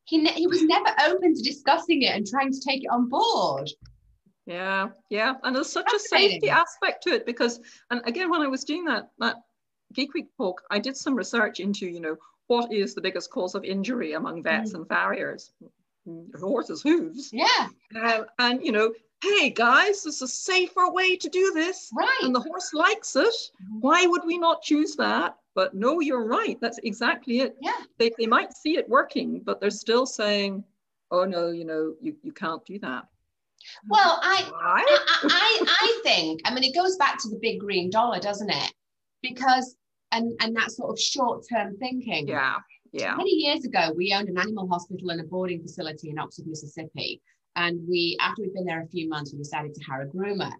he, 0.06 0.18
ne- 0.18 0.32
he 0.32 0.46
was 0.46 0.62
never 0.62 0.90
open 1.06 1.34
to 1.34 1.42
discussing 1.42 2.02
it 2.02 2.14
and 2.14 2.26
trying 2.26 2.52
to 2.52 2.60
take 2.60 2.84
it 2.84 2.90
on 2.90 3.08
board. 3.08 3.70
Yeah, 4.46 4.90
yeah, 5.10 5.34
and 5.42 5.54
there's 5.54 5.70
such 5.70 5.92
a 5.92 5.98
safety 5.98 6.48
aspect 6.48 7.02
to 7.02 7.10
it 7.10 7.26
because, 7.26 7.60
and 7.90 8.00
again, 8.06 8.30
when 8.30 8.42
I 8.42 8.46
was 8.46 8.64
doing 8.64 8.84
that 8.84 9.10
that 9.18 9.36
Geek 9.92 10.14
Week 10.14 10.28
talk, 10.36 10.62
I 10.70 10.78
did 10.78 10.96
some 10.96 11.16
research 11.16 11.58
into, 11.58 11.86
you 11.86 12.00
know, 12.00 12.16
what 12.46 12.72
is 12.72 12.94
the 12.94 13.00
biggest 13.00 13.30
cause 13.30 13.56
of 13.56 13.64
injury 13.64 14.12
among 14.12 14.44
vets 14.44 14.72
mm. 14.72 14.76
and 14.76 14.88
farriers? 14.88 15.52
Horses' 16.38 16.82
hooves. 16.82 17.30
Yeah. 17.32 17.66
Uh, 18.00 18.24
and 18.38 18.64
you 18.64 18.70
know, 18.70 18.92
hey 19.22 19.50
guys, 19.50 20.04
there's 20.04 20.22
a 20.22 20.28
safer 20.28 20.90
way 20.90 21.16
to 21.16 21.28
do 21.28 21.52
this. 21.52 21.90
Right. 21.96 22.22
And 22.22 22.34
the 22.34 22.40
horse 22.40 22.72
likes 22.72 23.16
it. 23.16 23.26
Mm-hmm. 23.26 23.80
Why 23.80 24.06
would 24.06 24.22
we 24.24 24.38
not 24.38 24.62
choose 24.62 24.94
that? 24.96 25.36
But 25.56 25.74
no, 25.74 25.98
you're 26.00 26.26
right. 26.26 26.56
That's 26.60 26.78
exactly 26.84 27.40
it. 27.40 27.56
Yeah. 27.60 27.80
They, 27.98 28.12
they 28.18 28.26
might 28.26 28.52
see 28.52 28.76
it 28.76 28.88
working, 28.88 29.40
but 29.44 29.60
they're 29.60 29.70
still 29.70 30.06
saying, 30.06 30.62
oh 31.10 31.24
no, 31.24 31.50
you 31.50 31.64
know, 31.64 31.94
you, 32.00 32.14
you 32.22 32.30
can't 32.30 32.64
do 32.64 32.78
that. 32.80 33.04
Well, 33.88 34.20
I, 34.22 34.48
I, 34.62 34.98
I, 35.24 35.64
I 35.66 36.00
think, 36.04 36.42
I 36.44 36.54
mean, 36.54 36.62
it 36.62 36.74
goes 36.74 36.96
back 36.96 37.18
to 37.22 37.30
the 37.30 37.38
big 37.40 37.58
green 37.58 37.90
dollar, 37.90 38.20
doesn't 38.20 38.50
it? 38.50 38.72
Because 39.22 39.76
and 40.12 40.32
and 40.40 40.54
that 40.54 40.70
sort 40.70 40.90
of 40.90 41.00
short-term 41.00 41.76
thinking. 41.78 42.28
Yeah. 42.28 42.56
Yeah. 42.92 43.16
Many 43.16 43.32
years 43.32 43.64
ago, 43.64 43.92
we 43.96 44.12
owned 44.12 44.28
an 44.28 44.38
animal 44.38 44.68
hospital 44.68 45.10
and 45.10 45.20
a 45.20 45.24
boarding 45.24 45.60
facility 45.60 46.10
in 46.10 46.18
Oxford, 46.18 46.46
Mississippi. 46.46 47.20
And 47.56 47.80
we, 47.88 48.16
after 48.20 48.42
we'd 48.42 48.54
been 48.54 48.66
there 48.66 48.82
a 48.82 48.88
few 48.88 49.08
months, 49.08 49.32
we 49.32 49.38
decided 49.38 49.74
to 49.74 49.84
hire 49.84 50.02
a 50.02 50.06
groomer. 50.06 50.52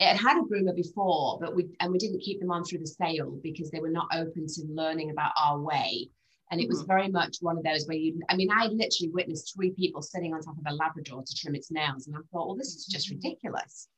It 0.00 0.08
had 0.08 0.16
had 0.16 0.38
a 0.38 0.42
groomer 0.42 0.74
before, 0.74 1.38
but 1.40 1.54
we 1.54 1.68
and 1.80 1.92
we 1.92 1.98
didn't 1.98 2.20
keep 2.20 2.40
them 2.40 2.50
on 2.50 2.64
through 2.64 2.80
the 2.80 2.86
sale 2.86 3.38
because 3.42 3.70
they 3.70 3.80
were 3.80 3.90
not 3.90 4.08
open 4.12 4.46
to 4.46 4.62
learning 4.68 5.10
about 5.10 5.32
our 5.40 5.60
way. 5.60 6.10
And 6.50 6.60
it 6.60 6.68
was 6.68 6.82
Mhm. 6.82 6.86
very 6.86 7.08
much 7.08 7.38
one 7.40 7.56
of 7.56 7.64
those 7.64 7.86
where 7.86 7.96
you, 7.96 8.20
I 8.28 8.36
mean, 8.36 8.50
I 8.52 8.66
literally 8.66 9.10
witnessed 9.12 9.54
three 9.54 9.70
people 9.70 10.02
sitting 10.02 10.34
on 10.34 10.42
top 10.42 10.58
of 10.58 10.64
a 10.66 10.74
Labrador 10.74 11.22
to 11.22 11.34
trim 11.34 11.54
its 11.54 11.70
nails. 11.70 12.06
And 12.06 12.14
I 12.16 12.20
thought, 12.30 12.46
well, 12.48 12.56
this 12.56 12.74
is 12.74 12.86
just 12.86 13.08
ridiculous. 13.08 13.88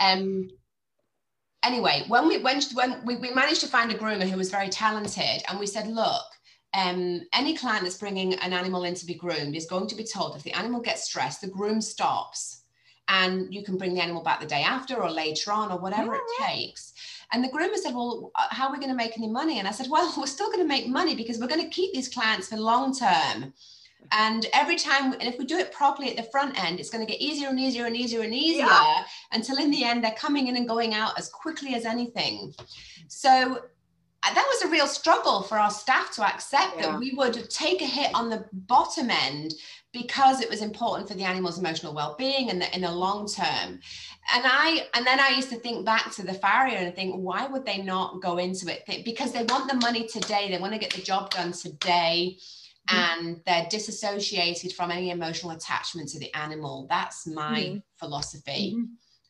Um, 0.00 0.48
anyway, 1.62 2.04
when 2.08 2.26
we 2.26 2.38
when, 2.38 2.60
when 2.74 3.04
we, 3.04 3.16
we 3.16 3.30
managed 3.32 3.60
to 3.60 3.68
find 3.68 3.92
a 3.92 3.98
groomer 3.98 4.28
who 4.28 4.36
was 4.36 4.50
very 4.50 4.68
talented, 4.68 5.44
and 5.48 5.58
we 5.58 5.66
said, 5.66 5.86
look, 5.86 6.24
um, 6.74 7.22
any 7.32 7.56
client 7.56 7.84
that's 7.84 7.98
bringing 7.98 8.34
an 8.34 8.52
animal 8.52 8.82
in 8.84 8.94
to 8.94 9.06
be 9.06 9.14
groomed 9.14 9.54
is 9.54 9.66
going 9.66 9.86
to 9.86 9.94
be 9.94 10.04
told 10.04 10.34
if 10.34 10.42
the 10.42 10.52
animal 10.52 10.80
gets 10.80 11.04
stressed, 11.04 11.40
the 11.42 11.46
groom 11.48 11.80
stops, 11.80 12.63
and 13.08 13.52
you 13.54 13.62
can 13.62 13.76
bring 13.76 13.94
the 13.94 14.00
animal 14.00 14.22
back 14.22 14.40
the 14.40 14.46
day 14.46 14.62
after 14.62 15.02
or 15.02 15.10
later 15.10 15.52
on 15.52 15.70
or 15.70 15.78
whatever 15.78 16.14
it 16.14 16.22
takes. 16.40 16.92
And 17.32 17.42
the 17.44 17.48
groomer 17.48 17.76
said, 17.76 17.94
Well, 17.94 18.30
uh, 18.34 18.46
how 18.50 18.68
are 18.68 18.72
we 18.72 18.78
going 18.78 18.90
to 18.90 18.96
make 18.96 19.16
any 19.18 19.28
money? 19.28 19.58
And 19.58 19.68
I 19.68 19.72
said, 19.72 19.88
Well, 19.90 20.12
we're 20.18 20.26
still 20.26 20.46
going 20.48 20.60
to 20.60 20.66
make 20.66 20.88
money 20.88 21.14
because 21.14 21.38
we're 21.38 21.46
going 21.48 21.62
to 21.62 21.68
keep 21.68 21.92
these 21.92 22.08
clients 22.08 22.48
for 22.48 22.56
long 22.56 22.94
term. 22.96 23.52
And 24.12 24.46
every 24.52 24.76
time, 24.76 25.12
and 25.14 25.22
if 25.22 25.38
we 25.38 25.46
do 25.46 25.56
it 25.58 25.72
properly 25.72 26.10
at 26.10 26.16
the 26.16 26.30
front 26.30 26.62
end, 26.62 26.78
it's 26.78 26.90
going 26.90 27.04
to 27.04 27.10
get 27.10 27.20
easier 27.22 27.48
and 27.48 27.58
easier 27.58 27.86
and 27.86 27.96
easier 27.96 28.20
and 28.22 28.34
easier 28.34 28.66
Yeah. 28.66 29.04
until 29.32 29.56
in 29.56 29.70
the 29.70 29.82
end 29.82 30.04
they're 30.04 30.12
coming 30.12 30.48
in 30.48 30.56
and 30.56 30.68
going 30.68 30.92
out 30.94 31.18
as 31.18 31.28
quickly 31.30 31.74
as 31.74 31.86
anything. 31.86 32.54
So 33.08 33.30
uh, 33.30 34.34
that 34.34 34.46
was 34.46 34.62
a 34.62 34.68
real 34.68 34.86
struggle 34.86 35.42
for 35.42 35.58
our 35.58 35.70
staff 35.70 36.10
to 36.16 36.22
accept 36.22 36.76
Yeah. 36.76 36.90
that 36.92 36.98
we 36.98 37.12
would 37.16 37.48
take 37.48 37.80
a 37.80 37.86
hit 37.86 38.10
on 38.14 38.28
the 38.28 38.44
bottom 38.52 39.10
end 39.10 39.54
because 39.94 40.40
it 40.42 40.50
was 40.50 40.60
important 40.60 41.08
for 41.08 41.14
the 41.14 41.22
animal's 41.24 41.58
emotional 41.58 41.94
well-being 41.94 42.50
and 42.50 42.60
the, 42.60 42.74
in 42.74 42.82
the 42.82 42.90
long 42.90 43.26
term 43.26 43.80
and 44.34 44.44
i 44.44 44.86
and 44.94 45.06
then 45.06 45.18
i 45.20 45.28
used 45.30 45.48
to 45.48 45.56
think 45.56 45.86
back 45.86 46.12
to 46.12 46.22
the 46.22 46.34
farrier 46.34 46.76
and 46.76 46.94
think 46.94 47.14
why 47.14 47.46
would 47.46 47.64
they 47.64 47.80
not 47.80 48.20
go 48.20 48.36
into 48.36 48.66
it 48.70 48.82
because 49.04 49.32
they 49.32 49.44
want 49.44 49.70
the 49.70 49.76
money 49.76 50.06
today 50.06 50.50
they 50.50 50.58
want 50.58 50.72
to 50.74 50.78
get 50.78 50.92
the 50.92 51.00
job 51.00 51.30
done 51.30 51.52
today 51.52 52.36
Mhm. 52.90 52.96
and 52.98 53.40
they're 53.46 53.66
disassociated 53.70 54.74
from 54.74 54.90
any 54.90 55.08
emotional 55.10 55.52
attachment 55.52 56.10
to 56.10 56.18
the 56.18 56.34
animal 56.34 56.86
that's 56.90 57.26
my 57.26 57.60
Mhm. 57.60 57.82
philosophy 57.96 58.74
Mhm. 58.76 58.88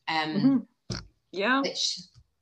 um 0.09 0.67
Mhm. 0.91 0.99
Yeah. 1.31 1.61
which 1.61 1.99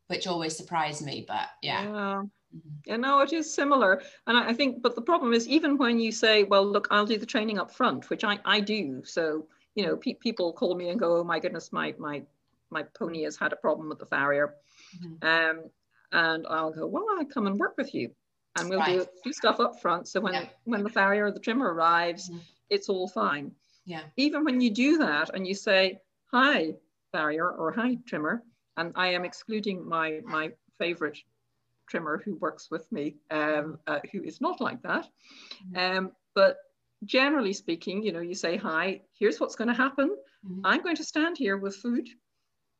which 0.07 0.25
always 0.27 0.55
surprised 0.57 1.03
me 1.05 1.23
but 1.27 1.49
yeah 1.61 1.83
Yeah. 1.83 2.21
Mhm. 2.55 2.61
Yeah, 2.85 2.97
no, 2.97 3.19
it 3.21 3.33
is 3.33 3.53
similar. 3.53 4.01
And 4.27 4.37
I, 4.37 4.49
I 4.49 4.53
think, 4.53 4.81
but 4.81 4.95
the 4.95 5.01
problem 5.01 5.33
is 5.33 5.47
even 5.47 5.77
when 5.77 5.99
you 5.99 6.11
say, 6.11 6.43
well, 6.43 6.65
look, 6.65 6.87
I'll 6.91 7.05
do 7.05 7.17
the 7.17 7.25
training 7.25 7.57
up 7.59 7.71
front, 7.71 8.09
which 8.09 8.23
I, 8.23 8.39
I 8.45 8.59
do. 8.59 9.03
So, 9.05 9.47
you 9.75 9.85
know, 9.85 9.97
pe- 9.97 10.13
people 10.15 10.53
call 10.53 10.75
me 10.75 10.89
and 10.89 10.99
go, 10.99 11.17
oh 11.17 11.23
my 11.23 11.39
goodness, 11.39 11.71
my, 11.71 11.93
my, 11.97 12.21
my 12.69 12.83
pony 12.83 13.23
has 13.23 13.37
had 13.37 13.53
a 13.53 13.55
problem 13.57 13.89
with 13.89 13.99
the 13.99 14.05
farrier. 14.05 14.55
Mhm. 14.97 15.23
Um, 15.23 15.69
and 16.11 16.45
I'll 16.47 16.71
go, 16.71 16.85
well, 16.85 17.05
I'll 17.17 17.25
come 17.25 17.47
and 17.47 17.57
work 17.59 17.75
with 17.77 17.93
you. 17.95 18.13
And 18.55 18.69
we'll 18.69 18.83
do, 18.83 18.99
Right. 18.99 19.07
do 19.23 19.33
stuff 19.33 19.59
up 19.59 19.81
front. 19.81 20.07
So 20.07 20.19
when, 20.21 20.33
Yeah. 20.33 20.45
when 20.65 20.83
the 20.83 20.89
farrier 20.89 21.25
or 21.25 21.31
the 21.31 21.39
trimmer 21.39 21.73
arrives, 21.73 22.29
Mhm. 22.29 22.41
it's 22.69 22.87
all 22.89 23.07
fine. 23.07 23.55
yeah 23.85 24.03
Even 24.15 24.43
when 24.45 24.61
you 24.61 24.69
do 24.69 24.97
that 24.99 25.31
and 25.33 25.47
you 25.47 25.55
say, 25.55 25.99
hi, 26.25 26.75
farrier 27.11 27.49
or 27.51 27.71
hi, 27.71 27.95
trimmer, 28.05 28.43
and 28.77 28.91
I 28.95 29.07
am 29.07 29.25
excluding 29.25 29.85
my, 29.87 30.21
my 30.23 30.51
favorite 30.77 31.17
trimmer 31.87 32.21
who 32.23 32.35
works 32.35 32.69
with 32.71 32.91
me, 32.91 33.15
um, 33.31 33.79
uh, 33.87 33.99
who 34.11 34.23
is 34.23 34.41
not 34.41 34.61
like 34.61 34.81
that. 34.83 35.07
Um, 35.75 36.11
but 36.35 36.57
generally 37.05 37.53
speaking, 37.53 38.03
you 38.03 38.11
know, 38.11 38.21
you 38.21 38.35
say, 38.35 38.57
hi, 38.57 39.01
here's 39.19 39.39
what's 39.39 39.55
going 39.55 39.67
to 39.67 39.73
happen. 39.73 40.15
Mhm. 40.45 40.61
I'm 40.63 40.81
going 40.81 40.95
to 40.95 41.03
stand 41.03 41.37
here 41.37 41.57
with 41.57 41.75
food 41.75 42.07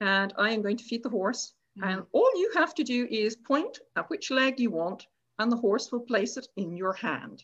and 0.02 0.34
I 0.38 0.52
am 0.52 0.62
going 0.62 0.78
to 0.78 0.84
feed 0.84 1.04
the 1.04 1.10
horse. 1.10 1.54
Mhm. 1.78 1.88
And 1.88 2.06
all 2.12 2.32
you 2.36 2.52
have 2.56 2.74
to 2.76 2.84
do 2.84 3.08
is 3.10 3.36
point 3.36 3.80
at 3.96 4.10
which 4.10 4.32
leg 4.32 4.60
you 4.60 4.72
want, 4.72 5.08
and 5.40 5.52
the 5.52 5.58
horse 5.58 5.92
will 5.92 6.02
place 6.02 6.38
it 6.38 6.48
in 6.56 6.78
your 6.78 6.94
hand. 6.94 7.44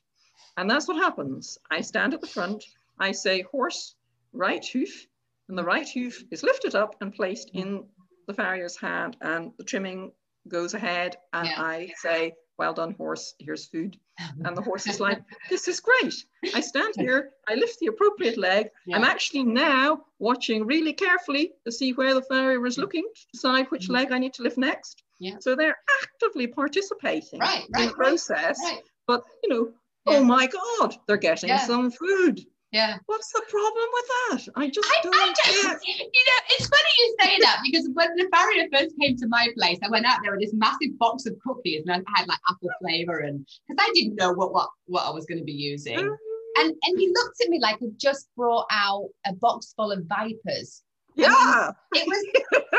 And 0.57 0.69
that's 0.69 0.87
what 0.87 0.97
happens. 0.97 1.57
I 1.71 1.81
stand 1.81 2.13
at 2.13 2.21
the 2.21 2.27
front, 2.27 2.63
I 2.99 3.11
say, 3.11 3.41
horse, 3.43 3.95
right 4.33 4.65
hoof, 4.65 5.07
and 5.47 5.57
the 5.57 5.63
right 5.63 5.87
hoof 5.89 6.23
is 6.31 6.43
lifted 6.43 6.75
up 6.75 6.95
and 7.01 7.13
placed 7.13 7.49
in 7.53 7.87
the 8.27 8.33
farrier's 8.33 8.77
hand, 8.77 9.17
and 9.21 9.51
the 9.57 9.63
trimming 9.63 10.11
goes 10.47 10.73
ahead, 10.73 11.17
and 11.33 11.47
Yeah. 11.47 11.61
I 11.61 11.93
say, 11.97 12.33
well 12.57 12.73
done, 12.73 12.91
horse, 12.93 13.35
here's 13.39 13.65
food. 13.65 13.97
And 14.45 14.55
the 14.57 14.61
horse 14.61 14.85
is 14.87 14.99
like, 14.99 15.21
this 15.49 15.67
is 15.67 15.79
great. 15.79 16.13
I 16.53 16.59
stand 16.61 16.93
here, 16.97 17.31
I 17.47 17.55
lift 17.55 17.79
the 17.79 17.87
appropriate 17.87 18.37
leg. 18.37 18.69
I'm 18.93 19.03
actually 19.03 19.43
now 19.43 20.01
watching 20.19 20.65
really 20.65 20.93
carefully 20.93 21.53
to 21.65 21.71
see 21.71 21.93
where 21.93 22.13
the 22.13 22.21
farrier 22.23 22.65
is 22.65 22.77
looking 22.77 23.03
to 23.15 23.21
decide 23.33 23.67
which 23.71 23.87
Mhm. 23.87 23.93
leg 23.93 24.11
I 24.11 24.19
need 24.19 24.33
to 24.35 24.43
lift 24.43 24.57
next. 24.57 25.03
Yeah. 25.19 25.37
So 25.39 25.55
they're 25.55 25.77
actively 26.03 26.47
participating 26.47 27.39
right 27.39 27.65
in 27.65 27.71
right 27.73 27.89
the 27.89 27.95
right, 27.95 27.95
process. 27.95 28.59
right. 28.63 28.81
But, 29.07 29.23
you 29.43 29.49
know, 29.49 29.73
Yeah. 30.05 30.17
oh 30.19 30.23
my 30.23 30.47
God, 30.47 30.95
they're 31.07 31.17
getting 31.17 31.49
Yeah. 31.49 31.65
some 31.65 31.91
food. 31.91 32.39
Yeah 32.71 32.97
What's 33.07 33.31
the 33.31 33.41
problem 33.49 33.87
with 33.93 34.05
that? 34.07 34.53
I 34.55 34.69
just 34.69 34.87
I, 34.87 34.99
don't 35.03 35.15
I 35.15 35.33
get. 35.45 35.79
you 35.87 36.05
know, 36.05 36.39
it's 36.51 36.67
funny 36.67 36.91
you 36.99 37.15
say 37.19 37.39
that 37.41 37.61
because 37.63 37.89
when 37.93 38.15
the 38.15 38.27
farrier 38.31 38.67
first 38.71 38.95
came 38.99 39.15
to 39.17 39.27
my 39.27 39.47
place, 39.57 39.79
I 39.83 39.89
went 39.89 40.05
out 40.05 40.19
there 40.23 40.31
with 40.31 40.41
this 40.41 40.53
massive 40.53 40.97
box 40.99 41.25
of 41.25 41.35
cookies 41.45 41.83
and 41.85 41.91
I 41.91 42.17
had 42.19 42.27
like 42.27 42.39
apple 42.49 42.69
flavor 42.81 43.19
and 43.19 43.45
because 43.67 43.85
I 43.87 43.91
didn't 43.93 44.15
know 44.15 44.33
what, 44.33 44.53
what 44.53 44.69
what 44.85 45.05
I 45.05 45.09
was 45.09 45.25
going 45.25 45.39
to 45.39 45.43
be 45.43 45.53
using. 45.53 45.97
Um, 45.97 46.17
And 46.57 46.75
and 46.83 46.99
he 46.99 47.07
looked 47.13 47.41
at 47.41 47.49
me 47.49 47.59
like 47.59 47.77
I'd 47.81 47.97
just 47.97 48.27
brought 48.35 48.65
out 48.71 49.09
a 49.25 49.33
box 49.33 49.73
full 49.75 49.91
of 49.91 50.05
vipers. 50.05 50.83
Yeah. 51.15 51.71
It 51.93 52.07
was. 52.07 52.25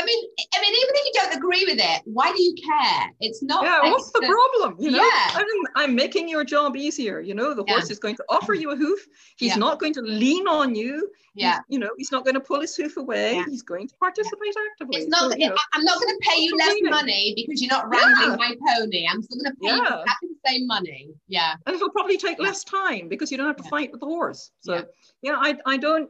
I 0.00 0.04
mean, 0.04 0.24
I 0.54 0.60
mean, 0.60 0.72
even 0.74 0.94
if 0.94 1.04
you 1.06 1.12
don't 1.20 1.36
agree 1.36 1.64
with 1.66 1.78
it, 1.80 2.02
why 2.04 2.30
do 2.32 2.40
you 2.40 2.54
care? 2.54 3.10
It's 3.20 3.42
not. 3.42 3.64
Yeah, 3.64 3.80
like 3.80 3.92
what's 3.92 4.12
the 4.12 4.20
problem? 4.20 4.76
You 4.78 4.92
know, 4.92 4.98
Yeah. 4.98 5.30
I'm, 5.34 5.46
I'm 5.74 5.94
making 5.96 6.28
your 6.28 6.44
job 6.44 6.76
easier. 6.76 7.20
You 7.20 7.34
know, 7.34 7.52
the 7.52 7.64
Yeah. 7.66 7.74
horse 7.74 7.90
is 7.90 7.98
going 7.98 8.14
to 8.16 8.24
offer 8.28 8.54
you 8.54 8.70
a 8.70 8.76
hoof. 8.76 9.00
He's 9.36 9.50
Yeah. 9.52 9.56
not 9.56 9.80
going 9.80 9.92
to 9.94 10.02
lean 10.02 10.46
on 10.46 10.76
you. 10.76 11.10
Yeah. 11.34 11.54
He's- 11.54 11.64
you 11.68 11.78
know, 11.80 11.90
he's 11.98 12.12
not 12.12 12.24
going 12.24 12.34
to 12.34 12.40
pull 12.40 12.60
his 12.60 12.76
hoof 12.76 12.96
away. 12.96 13.34
Yeah. 13.34 13.44
He's 13.48 13.62
going 13.62 13.88
to 13.88 13.94
participate 13.96 14.54
actively. 14.70 15.00
It's 15.00 15.08
not. 15.08 15.20
So, 15.22 15.28
that 15.30 15.40
you 15.40 15.48
know, 15.48 15.56
I'm 15.74 15.82
not 15.84 16.00
going 16.00 16.14
to 16.16 16.28
pay 16.30 16.40
you 16.42 16.56
less 16.56 16.76
money 16.82 17.32
because 17.36 17.60
you're 17.60 17.70
not 17.70 17.88
wrangling 17.88 18.36
my 18.38 18.54
pony. 18.68 19.06
I'm 19.10 19.20
still 19.22 19.42
going 19.42 19.52
to 19.52 19.60
pay 19.60 19.74
you 19.74 19.82
exactly 19.82 20.28
the 20.30 20.48
same 20.50 20.66
money. 20.68 21.08
Yeah. 21.26 21.54
and 21.66 21.74
it'll 21.74 21.90
probably 21.90 22.18
take 22.18 22.38
less 22.38 22.62
time 22.62 23.08
because 23.08 23.32
you 23.32 23.36
don't 23.36 23.46
have 23.48 23.56
to 23.56 23.68
fight 23.68 23.90
with 23.90 24.00
the 24.00 24.06
horse. 24.06 24.52
So, 24.60 24.74
Yeah. 24.74 24.82
yeah, 25.22 25.36
I, 25.40 25.58
I 25.66 25.76
don't. 25.76 26.08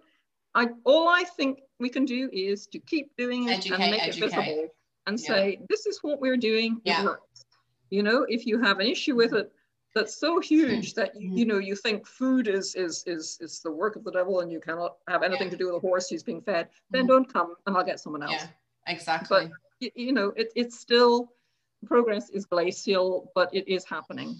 I 0.54 0.68
all 0.84 1.08
I 1.08 1.24
think 1.36 1.60
we 1.78 1.88
can 1.88 2.04
do 2.04 2.28
is 2.32 2.66
to 2.68 2.78
keep 2.78 3.16
doing 3.16 3.48
it 3.48 3.58
Educate, 3.58 3.80
and 3.80 3.90
make 3.90 4.02
educate. 4.02 4.26
it 4.26 4.30
visible 4.30 4.68
and 5.06 5.18
Yeah. 5.20 5.26
say 5.26 5.60
this 5.68 5.86
is 5.86 5.98
what 6.02 6.20
we're 6.20 6.36
doing. 6.36 6.80
Yeah. 6.84 7.02
It 7.02 7.04
works. 7.04 7.44
You 7.90 8.02
know, 8.02 8.26
if 8.28 8.46
you 8.46 8.60
have 8.60 8.80
an 8.80 8.86
issue 8.86 9.14
with 9.14 9.32
it 9.32 9.50
that's 9.94 10.14
so 10.16 10.38
huge 10.38 10.94
that 10.94 11.18
you, 11.18 11.30
you 11.38 11.46
know 11.46 11.58
you 11.58 11.74
think 11.74 12.06
food 12.06 12.46
is 12.46 12.74
is 12.74 13.04
is 13.06 13.38
is 13.40 13.60
the 13.60 13.70
work 13.72 13.96
of 13.96 14.04
the 14.04 14.12
devil 14.12 14.40
and 14.40 14.52
you 14.52 14.60
cannot 14.60 14.96
have 15.08 15.22
anything 15.22 15.46
Yeah. 15.48 15.52
to 15.52 15.56
do 15.56 15.66
with 15.66 15.76
a 15.76 15.80
horse 15.80 16.08
who's 16.10 16.22
being 16.22 16.42
fed, 16.42 16.68
then 16.90 17.04
Mhm. 17.04 17.08
don't 17.08 17.32
come 17.32 17.54
and 17.66 17.76
I'll 17.76 17.84
get 17.84 18.00
someone 18.00 18.22
else. 18.22 18.32
Yeah. 18.42 18.48
Exactly. 18.86 19.50
You, 19.80 19.90
you 19.94 20.12
know, 20.12 20.28
it, 20.36 20.52
it's 20.56 20.78
still 20.78 21.32
progress 21.86 22.30
is 22.30 22.44
glacial, 22.46 23.30
but 23.34 23.54
it 23.54 23.68
is 23.68 23.84
happening. 23.84 24.36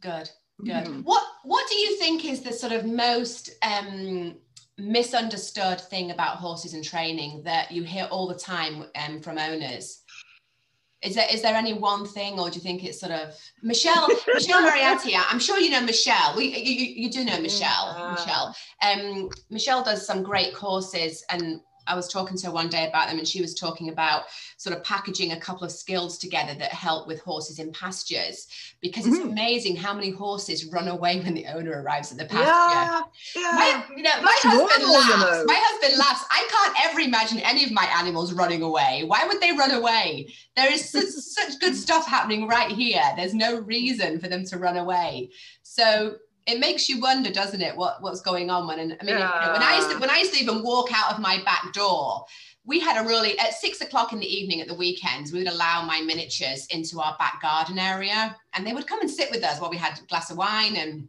Good. 0.00 0.30
Good. 0.58 0.84
Mhm. 0.86 1.04
What 1.04 1.24
What 1.44 1.68
do 1.68 1.74
you 1.76 1.96
think 1.98 2.24
is 2.24 2.42
the 2.42 2.52
sort 2.52 2.72
of 2.72 2.84
most 2.84 3.50
um, 3.62 4.36
misunderstood 4.78 5.80
thing 5.80 6.10
about 6.10 6.36
horses 6.36 6.74
and 6.74 6.84
training 6.84 7.42
that 7.44 7.70
you 7.70 7.82
hear 7.82 8.08
all 8.10 8.26
the 8.26 8.34
time 8.34 8.84
um, 8.96 9.20
from 9.20 9.38
owners? 9.38 10.02
Is 11.02 11.16
there 11.16 11.26
is 11.32 11.42
there 11.42 11.56
any 11.56 11.72
one 11.72 12.06
thing, 12.06 12.38
or 12.38 12.48
do 12.48 12.54
you 12.54 12.60
think 12.60 12.84
it's 12.84 13.00
sort 13.00 13.10
of 13.10 13.34
Michelle 13.60 14.08
Michelle 14.34 14.62
Mariatti? 14.62 15.14
I'm 15.16 15.40
sure 15.40 15.58
you 15.58 15.70
know 15.70 15.80
Michelle. 15.80 16.36
We 16.36 16.56
you, 16.56 16.72
you, 16.72 17.02
you 17.04 17.10
do 17.10 17.24
know 17.24 17.40
Michelle. 17.40 18.12
Michelle. 18.12 18.54
Um, 18.84 19.28
Michelle 19.50 19.82
does 19.82 20.06
some 20.06 20.22
great 20.22 20.54
courses, 20.54 21.24
and 21.28 21.60
I 21.86 21.94
was 21.94 22.08
talking 22.08 22.36
to 22.38 22.46
her 22.46 22.52
one 22.52 22.68
day 22.68 22.86
about 22.88 23.08
them, 23.08 23.18
and 23.18 23.26
she 23.26 23.40
was 23.40 23.54
talking 23.54 23.88
about 23.88 24.24
sort 24.56 24.76
of 24.76 24.84
packaging 24.84 25.32
a 25.32 25.40
couple 25.40 25.64
of 25.64 25.72
skills 25.72 26.18
together 26.18 26.54
that 26.58 26.72
help 26.72 27.06
with 27.06 27.20
horses 27.20 27.58
in 27.58 27.72
pastures, 27.72 28.46
because 28.80 29.06
it's 29.06 29.18
Mhm. 29.18 29.30
amazing 29.32 29.76
how 29.76 29.92
many 29.92 30.10
horses 30.10 30.66
run 30.66 30.88
away 30.88 31.20
when 31.20 31.34
the 31.34 31.46
owner 31.46 31.82
arrives 31.82 32.12
at 32.12 32.18
the 32.18 32.24
pasture. 32.24 32.44
Yeah, 32.44 33.00
yeah. 33.34 33.50
My, 33.56 33.84
you 33.96 34.02
know, 34.02 34.10
my 34.22 34.36
husband 34.42 34.82
normal, 34.82 35.02
you 35.04 35.10
laughs. 35.16 35.38
know. 35.38 35.44
My 35.46 35.60
husband 35.62 35.98
laughs. 35.98 36.24
I 36.30 36.48
can't 36.50 36.86
ever 36.90 37.00
imagine 37.00 37.38
any 37.40 37.64
of 37.64 37.72
my 37.72 37.84
animals 37.98 38.32
running 38.32 38.62
away. 38.62 39.04
Why 39.06 39.26
would 39.26 39.40
they 39.40 39.52
run 39.52 39.72
away? 39.72 40.32
There 40.56 40.72
is 40.72 40.88
such, 40.90 41.04
such 41.08 41.58
good 41.58 41.76
stuff 41.76 42.06
happening 42.06 42.46
right 42.46 42.70
here. 42.70 43.02
There's 43.16 43.34
no 43.34 43.56
reason 43.60 44.20
for 44.20 44.28
them 44.28 44.44
to 44.46 44.58
run 44.58 44.76
away. 44.76 45.30
So 45.62 46.16
it 46.46 46.58
makes 46.58 46.88
you 46.88 47.00
wonder, 47.00 47.30
doesn't 47.30 47.60
it, 47.60 47.76
what, 47.76 48.02
what's 48.02 48.20
going 48.20 48.50
on 48.50 48.66
when? 48.66 48.78
And 48.78 48.96
I 49.00 49.04
mean, 49.04 49.14
you 49.14 49.20
know, 49.20 49.50
when 49.52 49.62
I 49.62 49.76
used 49.76 49.90
to, 49.90 49.98
when 49.98 50.10
I 50.10 50.18
used 50.18 50.34
to 50.34 50.40
even 50.40 50.62
walk 50.62 50.88
out 50.92 51.12
of 51.12 51.20
my 51.20 51.42
back 51.44 51.72
door, 51.72 52.24
we 52.64 52.78
had 52.78 53.02
a 53.02 53.06
really 53.06 53.38
at 53.38 53.54
six 53.54 53.80
o'clock 53.80 54.12
in 54.12 54.20
the 54.20 54.26
evening 54.26 54.60
at 54.60 54.68
the 54.68 54.74
weekends 54.74 55.32
we 55.32 55.40
would 55.40 55.52
allow 55.52 55.82
my 55.82 56.00
miniatures 56.00 56.66
into 56.66 57.00
our 57.00 57.16
back 57.18 57.42
garden 57.42 57.78
area 57.78 58.36
and 58.54 58.66
they 58.66 58.72
would 58.72 58.86
come 58.86 59.00
and 59.00 59.10
sit 59.10 59.30
with 59.30 59.42
us 59.42 59.60
while 59.60 59.70
we 59.70 59.76
had 59.76 59.98
a 59.98 60.06
glass 60.06 60.30
of 60.30 60.36
wine 60.36 60.76
and 60.76 61.08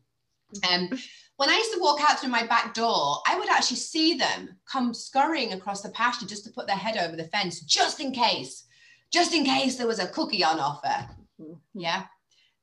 and 0.67 0.91
um, 0.91 0.99
when 1.37 1.49
I 1.49 1.57
used 1.57 1.73
to 1.73 1.79
walk 1.79 1.99
out 2.07 2.19
through 2.19 2.29
my 2.29 2.45
back 2.45 2.75
door, 2.75 3.17
I 3.27 3.39
would 3.39 3.49
actually 3.49 3.77
see 3.77 4.13
them 4.13 4.55
come 4.71 4.93
scurrying 4.93 5.53
across 5.53 5.81
the 5.81 5.89
pasture 5.89 6.27
just 6.27 6.45
to 6.45 6.51
put 6.51 6.67
their 6.67 6.75
head 6.75 6.95
over 6.95 7.15
the 7.15 7.23
fence, 7.23 7.59
just 7.61 7.99
in 7.99 8.11
case, 8.11 8.65
just 9.11 9.33
in 9.33 9.43
case 9.43 9.75
there 9.75 9.87
was 9.87 9.97
a 9.97 10.07
cookie 10.07 10.43
on 10.43 10.59
offer. 10.59 11.09
Mm-hmm. 11.41 11.53
Yeah. 11.73 12.03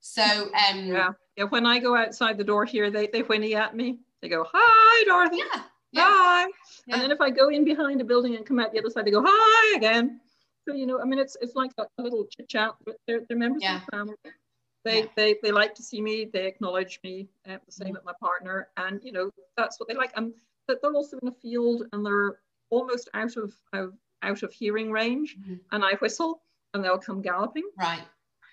So 0.01 0.23
um 0.23 0.87
yeah, 0.87 1.11
yeah. 1.37 1.45
When 1.45 1.67
I 1.67 1.79
go 1.79 1.97
outside 1.97 2.39
the 2.39 2.45
door 2.45 2.65
here, 2.65 2.91
they 2.91 3.07
they 3.07 3.21
whinny 3.21 3.55
at 3.55 3.75
me. 3.75 3.99
They 4.23 4.29
go, 4.29 4.47
"Hi, 4.53 5.05
Dorothy." 5.05 5.39
Yeah. 5.39 5.63
yeah. 5.93 6.03
Hi. 6.05 6.47
Yeah. 6.87 6.95
And 6.95 7.03
then 7.03 7.11
if 7.11 7.21
I 7.21 7.31
go 7.31 7.49
in 7.49 7.65
behind 7.65 8.01
a 8.01 8.05
building 8.05 8.37
and 8.37 8.45
come 8.45 8.59
out 8.59 8.73
the 8.73 8.79
other 8.79 8.91
side, 8.91 9.05
they 9.05 9.11
go, 9.11 9.25
"Hi" 9.27 9.77
again. 9.77 10.21
So 10.69 10.75
you 10.75 10.87
know, 10.87 11.01
I 11.01 11.05
mean, 11.05 11.19
it's 11.19 11.37
it's 11.41 11.55
like 11.55 11.71
a, 11.79 12.03
little 12.03 12.27
chit 12.27 12.49
chat. 12.49 12.73
But 12.85 12.97
they're, 13.07 13.21
they're 13.29 13.39
members 13.39 13.63
yeah. 13.63 13.77
of 13.77 13.83
the 13.87 13.97
family. 13.97 14.15
They, 14.85 15.11
they 15.15 15.37
they 15.43 15.53
like 15.53 15.75
to 15.75 15.83
see 15.83 16.01
me. 16.01 16.27
They 16.33 16.47
acknowledge 16.47 17.01
me. 17.05 17.29
Uh, 17.49 17.59
the 17.65 17.73
same 17.73 17.89
mm-hmm. 17.89 17.95
with 17.95 18.05
my 18.05 18.15
partner, 18.21 18.69
and 18.77 19.01
you 19.03 19.13
know 19.13 19.31
that's 19.57 19.79
what 19.79 19.89
they 19.89 19.95
like. 19.95 20.13
And 20.17 20.33
but 20.67 20.81
they're 20.83 20.93
also 20.93 21.19
in 21.19 21.29
a 21.29 21.33
field, 21.33 21.85
and 21.93 22.05
they're 22.05 22.39
almost 22.71 23.09
out 23.15 23.37
of 23.37 23.53
out, 23.75 23.93
out 24.23 24.43
of 24.43 24.53
hearing 24.53 24.91
range. 24.91 25.37
Mm-hmm. 25.41 25.55
And 25.73 25.85
I 25.85 25.95
whistle, 26.01 26.43
and 26.73 26.85
they'll 26.85 26.99
come 26.99 27.21
galloping. 27.21 27.69
Right 27.79 28.03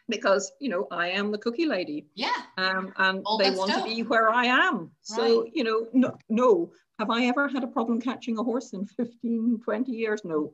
because 0.09 0.51
you 0.59 0.69
know 0.69 0.87
I 0.91 1.09
am 1.09 1.31
the 1.31 1.37
cookie 1.37 1.65
lady. 1.65 2.07
Yeah. 2.15 2.41
Um, 2.57 2.93
and 2.97 3.21
All 3.25 3.37
they 3.37 3.51
want 3.51 3.73
to 3.73 3.83
be 3.83 4.03
where 4.03 4.29
I 4.29 4.45
am. 4.45 4.91
So 5.01 5.43
right. 5.43 5.51
you 5.53 5.63
know, 5.63 5.87
no, 5.93 6.17
no. 6.29 6.71
Have 6.99 7.09
I 7.11 7.25
ever 7.25 7.47
had 7.47 7.63
a 7.63 7.67
problem 7.67 8.01
catching 8.01 8.39
a 8.39 8.43
horse 8.43 8.73
in 8.73 8.85
15, 8.85 9.59
20 9.63 9.91
years? 9.91 10.21
No, 10.23 10.45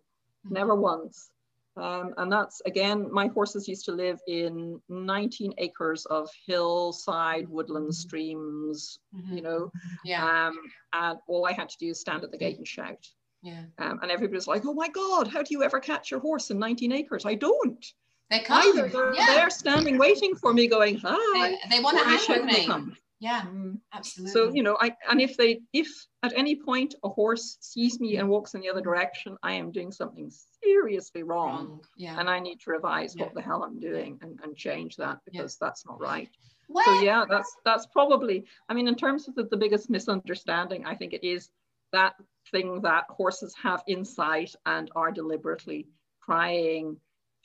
mm-hmm. 0.45 0.54
never 0.54 0.76
once. 0.76 1.30
Um, 1.76 2.14
and 2.18 2.32
that's 2.32 2.62
again, 2.66 3.12
my 3.12 3.28
horses 3.28 3.68
used 3.68 3.86
to 3.86 3.93
live 3.93 4.20
in 4.28 4.80
19 4.89 5.54
acres 5.58 6.06
of 6.06 6.30
hillside, 6.45 7.47
woodland, 7.49 7.86
mm-hmm. 7.86 7.91
streams, 7.91 8.99
mm-hmm. 9.16 9.38
you 9.38 9.41
know. 9.41 9.72
Yeah. 10.04 10.47
Um, 10.47 10.58
and 10.93 11.20
all 11.28 11.47
I 11.47 11.54
had 11.54 11.70
to 11.70 11.78
do 11.80 11.89
is 11.89 11.99
stand 11.99 12.24
at 12.24 12.32
the 12.32 12.38
gate 12.38 12.58
and 12.58 12.68
shout. 12.68 13.08
Yeah. 13.41 13.64
Um, 13.80 13.99
and 14.01 14.12
everybody's 14.12 14.47
like, 14.47 14.66
oh 14.66 14.74
my 14.74 14.88
God, 14.88 15.28
how 15.28 15.41
do 15.41 15.49
you 15.51 15.64
ever 15.64 15.80
catch 15.80 16.12
your 16.12 16.20
horse 16.20 16.49
in 16.49 16.60
19 16.60 16.91
acres? 16.91 17.26
I 17.26 17.36
don't. 17.36 17.86
They 18.30 18.40
come. 18.40 18.76
They're, 18.76 19.14
yeah. 19.14 19.26
they're 19.28 19.50
standing 19.50 19.98
waiting 19.98 20.36
for 20.36 20.54
me, 20.54 20.68
going, 20.68 20.98
hi. 21.04 21.50
They, 21.50 21.78
they 21.78 21.84
want 21.84 21.98
to 22.00 22.04
hang 22.04 22.42
with 22.42 22.46
me. 22.46 22.66
Come. 22.66 22.98
Yeah, 23.24 23.44
mm. 23.44 23.80
absolutely. 23.94 24.34
So 24.34 24.54
you 24.54 24.64
know, 24.64 24.78
I 24.82 24.94
and 25.10 25.22
if 25.22 25.38
they 25.38 25.62
if 25.72 25.88
at 26.24 26.34
any 26.36 26.58
point 26.58 26.96
a 27.06 27.10
horse 27.10 27.58
sees 27.62 28.00
me 28.02 28.18
and 28.18 28.28
walks 28.28 28.54
in 28.54 28.60
the 28.60 28.70
other 28.70 28.82
direction, 28.82 29.38
I 29.42 29.54
am 29.54 29.72
doing 29.72 29.94
something 29.94 30.30
seriously 30.62 31.24
wrong, 31.24 31.68
wrong. 31.68 31.82
Yeah. 31.96 32.20
and 32.20 32.30
I 32.30 32.40
need 32.40 32.60
to 32.62 32.72
revise 32.72 33.16
yeah. 33.16 33.24
what 33.24 33.34
the 33.34 33.42
hell 33.42 33.64
I'm 33.64 33.80
doing 33.80 34.20
and, 34.22 34.38
and 34.44 34.58
change 34.58 34.98
that 34.98 35.20
because 35.24 35.58
yeah. 35.62 35.68
that's 35.68 35.86
not 35.86 36.02
right. 36.02 36.30
Well, 36.68 36.84
so 36.84 37.02
yeah, 37.02 37.24
that's 37.30 37.56
that's 37.64 37.86
probably. 37.86 38.44
I 38.68 38.74
mean, 38.74 38.90
in 38.90 38.96
terms 38.96 39.30
of 39.30 39.36
the, 39.36 39.44
the 39.44 39.58
biggest 39.58 39.90
misunderstanding, 39.90 40.86
I 40.86 40.96
think 40.96 41.14
it 41.14 41.26
is 41.26 41.50
that 41.94 42.16
thing 42.52 42.82
that 42.82 43.06
horses 43.10 43.56
have 43.62 43.84
insight 43.88 44.54
and 44.66 44.92
are 44.98 45.12
deliberately 45.12 45.88
trying 46.26 46.98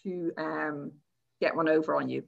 to 0.03 0.33
um, 0.39 0.93
get 1.41 1.55
one 1.55 1.69
over 1.69 1.97
on 1.97 2.09
you. 2.09 2.23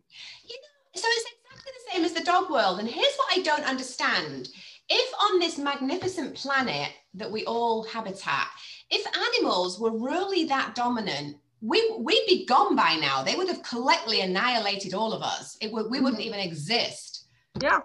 You 0.44 0.56
know, 0.56 1.00
so 1.00 1.06
it's 1.06 1.30
exactly 1.30 1.72
the 1.72 1.92
same 1.92 2.04
as 2.04 2.12
the 2.12 2.24
dog 2.24 2.50
world. 2.50 2.78
And 2.80 2.88
here's 2.88 3.16
what 3.16 3.36
I 3.36 3.42
don't 3.42 3.68
understand. 3.68 4.48
If 4.88 5.14
on 5.20 5.38
this 5.38 5.58
magnificent 5.58 6.34
planet 6.34 6.90
that 7.14 7.30
we 7.30 7.44
all 7.44 7.84
habitat, 7.84 8.48
if 8.90 9.06
animals 9.16 9.78
were 9.78 9.96
really 9.96 10.44
that 10.46 10.74
dominant, 10.74 11.36
we, 11.60 11.94
we'd 11.98 12.26
be 12.26 12.46
gone 12.46 12.74
by 12.74 12.96
now. 12.96 13.22
They 13.22 13.36
would 13.36 13.48
have 13.48 13.62
collectively 13.62 14.22
annihilated 14.22 14.94
all 14.94 15.12
of 15.12 15.22
us. 15.22 15.56
It 15.60 15.70
would, 15.72 15.90
we 15.90 16.00
wouldn't 16.00 16.22
even 16.22 16.40
exist. 16.40 17.26
Yeah. 17.60 17.80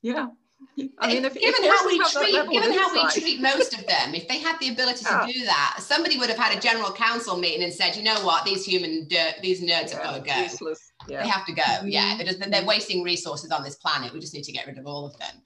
Yeah. 0.00 0.28
I 0.98 1.06
mean, 1.08 1.24
if, 1.24 1.34
given 1.34 1.64
if 1.64 1.70
how 1.70 1.86
we 1.86 1.98
treat, 1.98 2.50
given 2.50 2.72
how 2.72 2.92
we 2.92 3.08
treat 3.10 3.40
most 3.40 3.74
of 3.74 3.86
them, 3.86 4.14
if 4.14 4.26
they 4.28 4.38
had 4.38 4.58
the 4.60 4.70
ability 4.70 5.04
to 5.04 5.26
do 5.32 5.44
that, 5.44 5.76
somebody 5.80 6.18
would 6.18 6.28
have 6.28 6.38
had 6.38 6.56
a 6.56 6.60
general 6.60 6.92
council 6.92 7.36
meeting 7.36 7.62
and 7.62 7.72
said, 7.72 7.96
you 7.96 8.02
know 8.02 8.24
what, 8.24 8.44
these 8.44 8.64
human 8.64 9.06
dirt, 9.08 9.34
these 9.42 9.60
nerds 9.60 9.90
yeah, 9.90 9.94
have 9.94 10.02
got 10.02 10.14
to 10.14 10.20
go. 10.20 10.42
Useless. 10.42 10.92
Yeah. 11.08 11.22
They 11.22 11.28
have 11.28 11.46
to 11.46 11.52
go. 11.52 11.62
Mm-hmm. 11.62 11.88
Yeah, 11.88 12.16
they're, 12.16 12.26
just, 12.26 12.50
they're 12.50 12.64
wasting 12.64 13.02
resources 13.02 13.50
on 13.50 13.62
this 13.62 13.76
planet. 13.76 14.12
We 14.12 14.20
just 14.20 14.34
need 14.34 14.44
to 14.44 14.52
get 14.52 14.66
rid 14.66 14.78
of 14.78 14.86
all 14.86 15.06
of 15.06 15.18
them. 15.18 15.42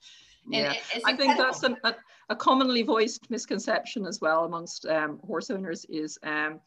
Yeah. 0.47 0.73
I 1.05 1.15
think 1.15 1.37
that's 1.37 1.63
an, 1.63 1.77
a, 1.83 1.95
a, 2.29 2.35
commonly 2.35 2.81
voiced 2.81 3.29
misconception 3.29 4.05
as 4.05 4.19
well 4.21 4.45
amongst 4.45 4.85
um, 4.85 5.19
horse 5.25 5.51
owners 5.51 5.85
is, 5.89 6.17
um, 6.23 6.59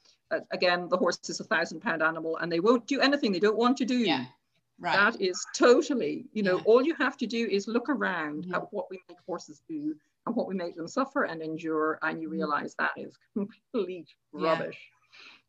again, 0.53 0.89
the 0.89 0.97
horse 0.97 1.19
is 1.29 1.41
a 1.41 1.45
thousand 1.45 1.81
pound 1.81 2.03
animal 2.03 2.37
and 2.39 2.51
they 2.51 2.61
won't 2.61 2.87
do 2.87 3.01
anything 3.01 3.33
they 3.33 3.41
don't 3.41 3.57
want 3.57 3.77
to 3.79 3.85
do. 3.85 3.97
Yeah. 3.97 4.27
Right. 4.83 4.97
That 4.97 5.21
is 5.21 5.47
totally, 5.57 6.27
you 6.33 6.43
know, 6.43 6.57
yeah. 6.57 6.63
all 6.67 6.83
you 6.83 6.97
have 6.97 7.17
to 7.19 7.27
do 7.27 7.47
is 7.49 7.69
look 7.69 7.89
around 7.89 8.45
mm-hmm. 8.45 8.55
at 8.57 8.65
what 8.73 8.87
we 8.91 9.01
make 9.09 9.19
horses 9.25 9.63
do 9.69 9.95
and 10.27 10.35
what 10.35 10.49
we 10.49 10.57
make 10.57 10.75
them 10.75 10.89
suffer 10.89 11.23
and 11.23 11.41
endure, 11.41 12.01
and 12.03 12.21
you 12.21 12.27
mm-hmm. 12.27 12.39
realize 12.39 12.75
that 12.81 12.91
is 12.97 13.17
complete 13.33 14.09
rubbish. 14.33 14.79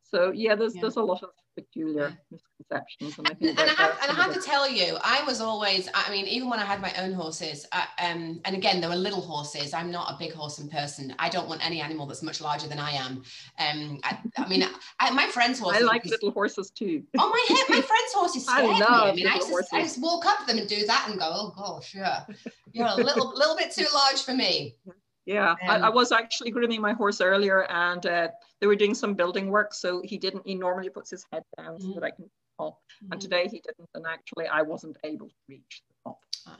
So 0.03 0.31
yeah, 0.31 0.53
there's 0.53 0.75
yeah. 0.75 0.81
there's 0.81 0.97
a 0.97 1.01
lot 1.01 1.23
of 1.23 1.31
peculiar 1.55 2.17
misconceptions, 2.31 3.17
and 3.17 3.27
I 3.27 3.33
think. 3.33 3.59
And, 3.59 3.69
I 3.69 3.73
have, 3.73 3.97
and 4.01 4.11
I 4.11 4.15
have 4.15 4.33
to 4.33 4.41
tell 4.41 4.69
you, 4.69 4.97
I 5.03 5.23
was 5.23 5.41
always, 5.41 5.89
I 5.93 6.09
mean, 6.11 6.25
even 6.27 6.49
when 6.49 6.59
I 6.59 6.65
had 6.65 6.81
my 6.81 6.93
own 6.97 7.13
horses, 7.13 7.65
I, 7.71 7.87
um, 7.99 8.39
and 8.45 8.55
again, 8.55 8.81
they 8.81 8.87
were 8.87 8.95
little 8.95 9.21
horses. 9.21 9.73
I'm 9.73 9.91
not 9.91 10.11
a 10.11 10.17
big 10.17 10.33
horse 10.33 10.59
in 10.59 10.69
person. 10.69 11.13
I 11.19 11.29
don't 11.29 11.47
want 11.47 11.65
any 11.65 11.81
animal 11.81 12.05
that's 12.05 12.23
much 12.23 12.41
larger 12.41 12.67
than 12.67 12.79
I 12.79 12.91
am. 12.91 13.23
Um, 13.59 13.99
I, 14.03 14.17
I 14.37 14.47
mean, 14.47 14.63
I, 14.99 15.11
my 15.11 15.27
friend's 15.27 15.59
horses. 15.59 15.83
I 15.83 15.85
like 15.85 16.05
little 16.05 16.31
horses 16.31 16.71
too. 16.71 17.03
Oh 17.17 17.29
my, 17.29 17.55
my 17.75 17.81
friend's 17.81 18.13
horses 18.13 18.45
scared 18.45 18.65
I 18.65 18.79
love 18.79 19.05
me. 19.05 19.11
I 19.11 19.15
mean, 19.15 19.27
I 19.27 19.37
just, 19.37 19.73
I 19.73 19.81
just 19.81 20.01
walk 20.01 20.25
up 20.25 20.39
to 20.39 20.45
them 20.45 20.57
and 20.57 20.67
do 20.67 20.85
that 20.85 21.07
and 21.09 21.19
go, 21.19 21.29
oh 21.31 21.53
gosh, 21.55 21.93
yeah, 21.95 22.23
you're 22.71 22.87
a 22.87 22.95
little, 22.95 23.33
little 23.35 23.55
bit 23.55 23.71
too 23.71 23.85
large 23.93 24.23
for 24.23 24.33
me. 24.33 24.75
Yeah, 25.25 25.55
I, 25.67 25.77
I, 25.77 25.89
was 25.89 26.11
actually 26.11 26.51
grooming 26.51 26.81
my 26.81 26.91
horse 26.93 27.21
earlier, 27.21 27.63
and 27.71 28.05
uh, 28.05 28.27
they 28.59 28.67
were 28.67 28.75
doing 28.75 28.93
some 28.93 29.13
building 29.13 29.49
work. 29.49 29.73
So 29.73 30.01
he 30.03 30.17
didn't. 30.17 30.45
He 30.45 30.55
normally 30.55 30.89
puts 30.89 31.09
his 31.09 31.25
head 31.31 31.43
down 31.57 31.79
so 31.79 31.93
that 31.93 32.03
I 32.03 32.11
can 32.11 32.29
top. 32.59 32.79
Mm-hmm. 33.03 33.11
And 33.13 33.21
today 33.21 33.43
he 33.43 33.61
didn't, 33.61 33.89
and 33.93 34.05
actually 34.05 34.47
I 34.47 34.61
wasn't 34.61 34.97
able 35.03 35.27
to 35.27 35.35
reach 35.47 35.81
the 35.87 36.09
top. 36.09 36.19
Ah. 36.47 36.57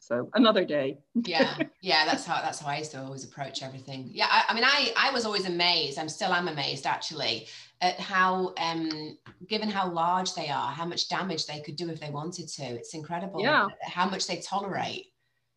So 0.00 0.28
another 0.34 0.64
day. 0.64 0.98
yeah, 1.24 1.56
yeah, 1.82 2.04
that's 2.04 2.24
how 2.24 2.40
that's 2.42 2.60
how 2.60 2.68
I 2.68 2.78
used 2.78 2.90
to 2.92 3.02
always 3.02 3.24
approach 3.24 3.62
everything. 3.62 4.10
Yeah, 4.12 4.26
I, 4.28 4.44
I, 4.48 4.54
mean, 4.54 4.64
I 4.64 4.92
I 4.96 5.10
was 5.12 5.24
always 5.24 5.46
amazed. 5.46 5.98
I'm 5.98 6.08
still 6.08 6.32
am 6.32 6.48
amazed 6.48 6.86
actually 6.86 7.46
at 7.80 7.98
how, 7.98 8.52
um, 8.58 9.16
given 9.48 9.70
how 9.70 9.90
large 9.90 10.34
they 10.34 10.48
are, 10.48 10.70
how 10.70 10.84
much 10.84 11.08
damage 11.08 11.46
they 11.46 11.60
could 11.60 11.76
do 11.76 11.88
if 11.88 11.98
they 11.98 12.10
wanted 12.10 12.46
to. 12.46 12.62
It's 12.62 12.94
incredible. 12.94 13.40
Yeah. 13.40 13.68
How 13.82 14.06
much 14.08 14.26
they 14.26 14.36
tolerate 14.36 15.09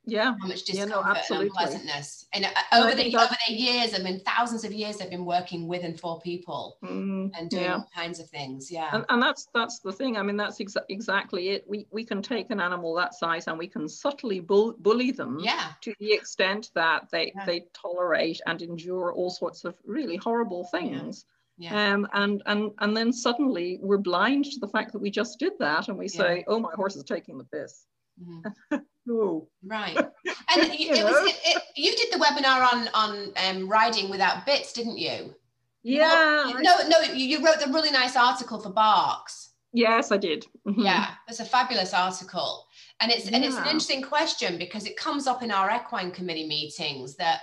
yeah 0.06 0.34
how 0.42 0.48
much 0.48 0.64
discomfort 0.64 0.90
yeah, 1.06 1.24
no, 1.30 1.36
and 1.36 1.44
unpleasantness 1.46 2.26
and 2.34 2.46
uh, 2.46 2.50
over 2.74 2.96
the 2.96 3.16
over 3.16 3.36
the 3.48 3.54
years 3.54 3.94
i 3.94 4.00
mean 4.00 4.20
thousands 4.22 4.66
of 4.66 4.74
years 4.74 4.98
they've 4.98 5.10
been 5.10 5.26
working 5.26 5.68
with 5.68 5.84
and 5.84 6.00
for 6.00 6.20
people 6.22 6.78
mm, 6.84 7.32
and 7.38 7.50
doing 7.50 7.64
yeah. 7.64 7.76
all 7.76 7.90
kinds 7.96 8.20
of 8.20 8.30
things 8.30 8.70
yeah 8.70 8.90
and, 8.94 9.06
and 9.10 9.22
that's 9.22 9.48
that's 9.54 9.80
the 9.80 9.92
thing 9.92 10.18
i 10.18 10.22
mean 10.22 10.36
that's 10.36 10.60
exa- 10.60 10.84
exactly 10.90 11.50
it 11.50 11.64
we 11.68 11.88
we 11.92 12.04
can 12.04 12.22
take 12.22 12.50
an 12.50 12.60
animal 12.60 12.94
that 12.94 13.14
size 13.14 13.48
and 13.48 13.58
we 13.58 13.68
can 13.68 13.88
subtly 13.88 14.40
bull- 14.40 14.76
bully 14.80 15.12
them 15.12 15.40
yeah 15.40 15.70
to 15.82 15.94
the 16.00 16.12
extent 16.12 16.70
that 16.76 17.08
they 17.12 17.32
yeah. 17.36 17.46
they 17.46 17.66
tolerate 17.74 18.42
and 18.46 18.62
endure 18.62 19.14
all 19.14 19.30
sorts 19.30 19.64
of 19.64 19.76
really 19.86 20.18
horrible 20.18 20.66
things 20.66 21.26
yeah. 21.58 21.94
Um, 21.94 22.08
and 22.14 22.42
and 22.48 22.72
and 22.80 22.98
then 22.98 23.14
suddenly 23.14 23.78
we're 23.80 24.00
blind 24.00 24.46
to 24.46 24.60
the 24.60 24.68
fact 24.68 24.92
that 24.92 25.00
we 25.00 25.12
just 25.12 25.38
did 25.38 25.54
that, 25.60 25.88
and 25.88 26.00
we 26.00 26.08
say, 26.08 26.44
"Oh, 26.48 26.60
my 26.60 26.72
horse 26.74 26.96
is 26.96 27.04
taking 27.04 27.38
the 27.38 27.44
piss." 27.44 27.86
Mm-hmm. 28.20 28.78
no. 29.06 29.48
Right. 29.64 29.98
And 30.56 30.72
it, 30.72 30.80
it 30.80 31.04
was, 31.04 31.30
it, 31.30 31.36
it, 31.46 31.64
you 31.76 31.96
did 31.96 32.14
the 32.14 32.24
webinar 32.24 32.72
on 32.72 32.88
on 32.94 33.34
um, 33.48 33.68
riding 33.68 34.10
without 34.10 34.46
bits, 34.46 34.72
didn't 34.72 35.00
you? 35.00 35.34
Yeah. 35.82 36.48
You, 36.48 36.62
no, 36.62 36.78
no, 36.88 37.02
you, 37.02 37.26
you 37.40 37.46
wrote 37.46 37.60
the 37.60 37.72
really 37.72 37.90
nice 37.90 38.16
article 38.16 38.60
for 38.60 38.70
Barks. 38.70 39.54
Yes, 39.74 40.12
I 40.12 40.18
did. 40.18 40.46
Mm-hmm. 40.68 40.82
Yeah, 40.82 41.10
it's 41.28 41.40
a 41.40 41.46
fabulous 41.46 41.94
article, 41.94 42.68
and 43.00 43.12
it's 43.12 43.30
yeah. 43.30 43.36
and 43.36 43.46
it's 43.46 43.58
an 43.58 43.64
interesting 43.64 44.04
question 44.04 44.60
because 44.60 44.86
it 44.86 44.96
comes 44.96 45.26
up 45.26 45.42
in 45.42 45.50
our 45.50 45.76
equine 45.76 46.12
committee 46.12 46.48
meetings 46.48 47.16
that. 47.16 47.42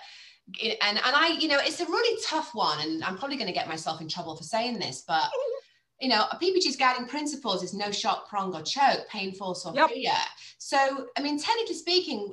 And, 0.60 0.98
and 1.04 1.14
I, 1.14 1.36
you 1.38 1.46
know, 1.46 1.60
it's 1.60 1.78
a 1.78 1.86
really 1.86 2.20
tough 2.26 2.56
one, 2.56 2.80
and 2.80 3.04
I'm 3.04 3.16
probably 3.16 3.36
going 3.36 3.46
to 3.46 3.52
get 3.52 3.68
myself 3.68 4.00
in 4.00 4.08
trouble 4.08 4.34
for 4.34 4.42
saying 4.42 4.80
this, 4.80 5.04
but 5.06 5.30
you 6.00 6.08
know, 6.08 6.24
a 6.30 6.36
PPG's 6.36 6.76
guiding 6.76 7.06
principles 7.06 7.62
is 7.62 7.74
no 7.74 7.90
shock, 7.90 8.28
prong, 8.28 8.54
or 8.54 8.62
choke, 8.62 9.06
pain, 9.08 9.34
force, 9.34 9.64
or 9.66 9.74
yep. 9.74 9.90
fear. 9.90 10.12
So, 10.58 11.06
I 11.16 11.20
mean, 11.20 11.38
technically 11.38 11.74
speaking, 11.74 12.32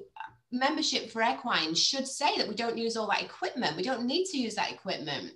membership 0.51 1.11
for 1.11 1.21
equine 1.21 1.75
should 1.75 2.07
say 2.07 2.37
that 2.37 2.47
we 2.47 2.55
don't 2.55 2.77
use 2.77 2.95
all 2.95 3.07
that 3.09 3.23
equipment. 3.23 3.75
We 3.75 3.83
don't 3.83 4.05
need 4.05 4.25
to 4.25 4.37
use 4.37 4.55
that 4.55 4.71
equipment. 4.71 5.33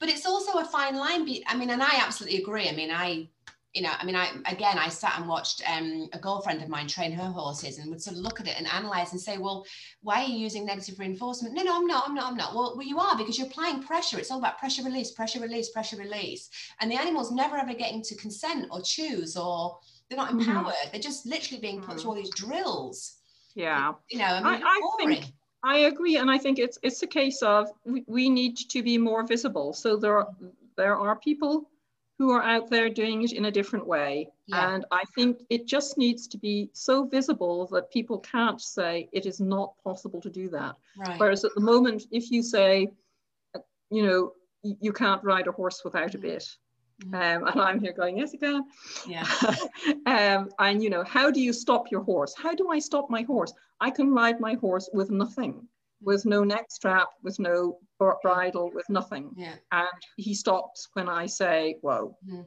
But 0.00 0.08
it's 0.08 0.26
also 0.26 0.58
a 0.58 0.64
fine 0.64 0.96
line. 0.96 1.28
I 1.46 1.56
mean, 1.56 1.70
and 1.70 1.82
I 1.82 2.00
absolutely 2.04 2.38
agree. 2.38 2.68
I 2.68 2.72
mean, 2.72 2.90
I 2.90 3.28
you 3.74 3.82
know, 3.82 3.92
I 3.98 4.04
mean, 4.04 4.16
I 4.16 4.30
again, 4.46 4.78
I 4.78 4.88
sat 4.88 5.18
and 5.18 5.28
watched 5.28 5.62
um, 5.70 6.08
a 6.12 6.18
girlfriend 6.18 6.62
of 6.62 6.68
mine 6.68 6.88
train 6.88 7.12
her 7.12 7.30
horses 7.30 7.78
and 7.78 7.90
would 7.90 8.02
sort 8.02 8.16
of 8.16 8.22
look 8.22 8.40
at 8.40 8.48
it 8.48 8.56
and 8.56 8.66
analyze 8.66 9.12
and 9.12 9.20
say, 9.20 9.36
well, 9.38 9.64
why 10.02 10.22
are 10.22 10.26
you 10.26 10.38
using 10.38 10.64
negative 10.64 10.98
reinforcement? 10.98 11.54
No, 11.54 11.62
no, 11.62 11.76
I'm 11.76 11.86
not, 11.86 12.08
I'm 12.08 12.14
not, 12.14 12.30
I'm 12.30 12.36
not. 12.36 12.54
Well, 12.54 12.74
well, 12.76 12.86
you 12.86 12.98
are 12.98 13.16
because 13.16 13.38
you're 13.38 13.46
applying 13.46 13.82
pressure. 13.82 14.18
It's 14.18 14.30
all 14.30 14.38
about 14.38 14.58
pressure 14.58 14.82
release, 14.82 15.10
pressure 15.10 15.40
release, 15.40 15.70
pressure 15.70 15.96
release. 15.96 16.48
And 16.80 16.90
the 16.90 16.96
animal's 16.96 17.30
never 17.30 17.56
ever 17.56 17.74
getting 17.74 18.02
to 18.02 18.16
consent 18.16 18.68
or 18.70 18.80
choose 18.80 19.36
or 19.36 19.78
they're 20.08 20.16
not 20.16 20.30
mm-hmm. 20.30 20.40
empowered. 20.40 20.74
Mm-hmm. 20.74 20.88
They're 20.92 21.00
just 21.00 21.26
literally 21.26 21.60
being 21.60 21.80
put 21.80 21.90
mm-hmm. 21.90 21.98
through 21.98 22.10
all 22.10 22.16
these 22.16 22.30
drills. 22.30 23.16
Yeah. 23.54 23.92
You 24.10 24.18
know, 24.18 24.24
I 24.24 24.56
mean, 24.56 24.62
I, 24.64 24.78
I 24.80 24.96
think 24.98 25.24
I 25.64 25.78
agree, 25.78 26.16
and 26.16 26.30
I 26.30 26.38
think 26.38 26.58
it's 26.58 26.78
it's 26.82 27.02
a 27.02 27.06
case 27.06 27.42
of 27.42 27.68
we, 27.84 28.04
we 28.06 28.30
need 28.30 28.56
to 28.56 28.82
be 28.82 28.96
more 28.96 29.26
visible. 29.26 29.72
So 29.72 29.96
there 29.96 30.16
are 30.18 30.28
there 30.76 30.96
are 30.96 31.16
people 31.16 31.68
who 32.18 32.30
are 32.30 32.42
out 32.42 32.68
there 32.68 32.90
doing 32.90 33.22
it 33.22 33.32
in 33.32 33.44
a 33.44 33.50
different 33.50 33.86
way. 33.86 34.28
Yeah. 34.46 34.74
And 34.74 34.84
I 34.90 35.04
think 35.14 35.42
it 35.50 35.66
just 35.66 35.96
needs 35.96 36.26
to 36.28 36.38
be 36.38 36.68
so 36.72 37.04
visible 37.04 37.68
that 37.72 37.92
people 37.92 38.18
can't 38.18 38.60
say 38.60 39.08
it 39.12 39.24
is 39.24 39.40
not 39.40 39.74
possible 39.84 40.20
to 40.22 40.30
do 40.30 40.48
that. 40.50 40.74
Right. 40.98 41.18
Whereas 41.18 41.44
at 41.44 41.54
the 41.54 41.60
moment, 41.60 42.04
if 42.10 42.30
you 42.30 42.42
say, 42.42 42.88
you 43.90 44.02
know, 44.02 44.32
you 44.62 44.92
can't 44.92 45.22
ride 45.22 45.46
a 45.46 45.52
horse 45.52 45.82
without 45.84 46.16
a 46.16 46.18
bit. 46.18 46.44
Mm-hmm. 47.04 47.14
Um, 47.14 47.48
and 47.48 47.60
I'm 47.60 47.80
here 47.80 47.92
going, 47.92 48.18
yes, 48.18 48.32
you 48.32 48.40
can. 48.40 48.64
Yeah. 49.06 49.26
um, 50.06 50.50
and 50.58 50.82
you 50.82 50.90
know, 50.90 51.04
how 51.04 51.30
do 51.30 51.40
you 51.40 51.52
stop 51.52 51.90
your 51.92 52.02
horse? 52.02 52.34
How 52.36 52.54
do 52.54 52.70
I 52.70 52.80
stop 52.80 53.08
my 53.08 53.22
horse? 53.22 53.52
I 53.80 53.90
can 53.90 54.12
ride 54.12 54.40
my 54.40 54.54
horse 54.54 54.90
with 54.92 55.10
nothing 55.12 55.68
with 56.02 56.24
no 56.26 56.44
neck 56.44 56.66
strap, 56.70 57.08
with 57.22 57.38
no 57.38 57.78
bridle, 57.98 58.70
with 58.72 58.88
nothing. 58.88 59.30
Yeah. 59.36 59.54
And 59.72 59.88
he 60.16 60.34
stops 60.34 60.88
when 60.94 61.08
I 61.08 61.26
say, 61.26 61.76
whoa. 61.82 62.16
Mm. 62.28 62.46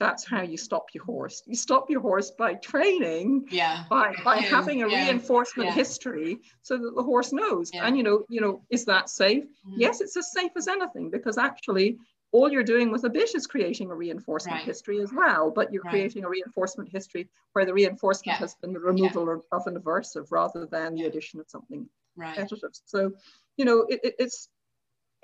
That's 0.00 0.26
how 0.26 0.42
you 0.42 0.56
stop 0.56 0.86
your 0.92 1.04
horse. 1.04 1.42
You 1.46 1.54
stop 1.54 1.88
your 1.88 2.00
horse 2.00 2.32
by 2.32 2.54
training, 2.54 3.46
yeah. 3.50 3.84
by, 3.88 4.14
by 4.24 4.36
having 4.56 4.82
a 4.82 4.88
yeah. 4.88 5.04
reinforcement 5.04 5.68
yeah. 5.68 5.74
history 5.74 6.40
so 6.62 6.76
that 6.76 6.94
the 6.96 7.02
horse 7.02 7.32
knows. 7.32 7.70
Yeah. 7.72 7.86
And 7.86 7.96
you 7.96 8.02
know, 8.02 8.24
you 8.28 8.40
know, 8.40 8.62
is 8.70 8.84
that 8.86 9.08
safe? 9.08 9.44
Mm. 9.44 9.74
Yes, 9.76 10.00
it's 10.00 10.16
as 10.16 10.32
safe 10.32 10.50
as 10.56 10.66
anything 10.66 11.10
because 11.10 11.38
actually 11.38 11.98
all 12.34 12.50
you're 12.50 12.64
doing 12.64 12.90
with 12.90 13.04
a 13.04 13.08
bit 13.08 13.32
is 13.36 13.46
creating 13.46 13.92
a 13.92 13.94
reinforcement 13.94 14.56
right. 14.56 14.66
history 14.66 15.00
as 15.00 15.12
well, 15.12 15.52
but 15.54 15.72
you're 15.72 15.84
right. 15.84 15.92
creating 15.92 16.24
a 16.24 16.28
reinforcement 16.28 16.90
history 16.90 17.30
where 17.52 17.64
the 17.64 17.72
reinforcement 17.72 18.36
has 18.36 18.56
been 18.56 18.72
the 18.72 18.80
removal 18.80 19.40
of 19.52 19.66
an 19.66 19.76
aversive 19.76 20.26
rather 20.32 20.66
than 20.66 20.96
the 20.96 21.04
addition 21.04 21.38
of 21.38 21.48
something 21.48 21.88
right. 22.16 22.50
So, 22.86 23.12
you 23.56 23.64
know, 23.64 23.86
it, 23.88 24.00
it, 24.02 24.14
it's 24.18 24.48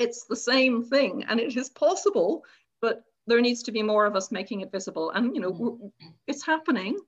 it's 0.01 0.25
the 0.25 0.37
same 0.37 0.83
thing, 0.83 1.25
and 1.29 1.39
it 1.39 1.57
is 1.57 1.69
possible, 1.69 2.45
but 2.81 3.05
there 3.27 3.41
needs 3.41 3.63
to 3.65 3.73
be 3.73 3.83
more 3.83 4.07
of 4.07 4.17
us 4.17 4.33
making 4.33 4.63
it 4.63 4.73
visible. 4.73 5.11
And 5.11 5.35
you 5.35 5.41
know, 5.41 5.53
mm-hmm. 5.53 6.09
it's 6.27 6.45
happening. 6.45 6.99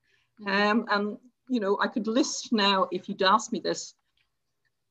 Mm-hmm. 0.41 0.49
Um, 0.49 0.85
and 0.91 1.17
you 1.49 1.59
know, 1.59 1.77
I 1.81 1.87
could 1.87 2.07
list 2.07 2.53
now 2.53 2.87
if 2.91 3.09
you'd 3.09 3.23
asked 3.23 3.51
me 3.51 3.59
this 3.59 3.95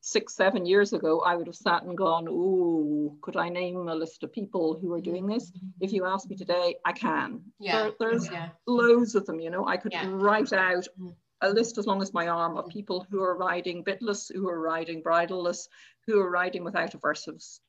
six, 0.01 0.35
seven 0.35 0.65
years 0.65 0.91
ago, 0.91 1.21
I 1.21 1.35
would 1.35 1.47
have 1.47 1.55
sat 1.55 1.83
and 1.83 1.97
gone, 1.97 2.27
"Oh, 2.29 3.17
could 3.21 3.37
I 3.37 3.49
name 3.49 3.87
a 3.87 3.95
list 3.95 4.23
of 4.23 4.33
people 4.33 4.77
who 4.79 4.93
are 4.93 5.01
doing 5.01 5.25
this?" 5.25 5.51
If 5.79 5.93
you 5.93 6.05
ask 6.05 6.29
me 6.29 6.35
today, 6.35 6.75
I 6.85 6.91
can. 6.91 7.41
Yeah. 7.59 7.83
There, 7.83 7.91
there's 7.99 8.29
yeah. 8.29 8.49
loads 8.67 9.15
of 9.15 9.25
them. 9.25 9.39
You 9.39 9.49
know, 9.49 9.65
I 9.65 9.77
could 9.77 9.93
yeah. 9.93 10.07
write 10.09 10.53
out 10.53 10.87
mm-hmm 10.99 11.09
a 11.43 11.49
list 11.49 11.77
as 11.77 11.85
long 11.85 12.01
as 12.01 12.13
my 12.13 12.29
arm 12.29 12.57
of 12.57 12.69
people 12.69 13.05
who 13.09 13.21
are 13.21 13.35
riding 13.35 13.83
bitless, 13.83 14.31
who 14.33 14.47
are 14.47 14.61
riding 14.61 15.03
bridleless, 15.03 15.67
who 16.07 16.17
are 16.19 16.31
riding 16.31 16.63
without 16.63 16.93
aversives. 16.93 17.59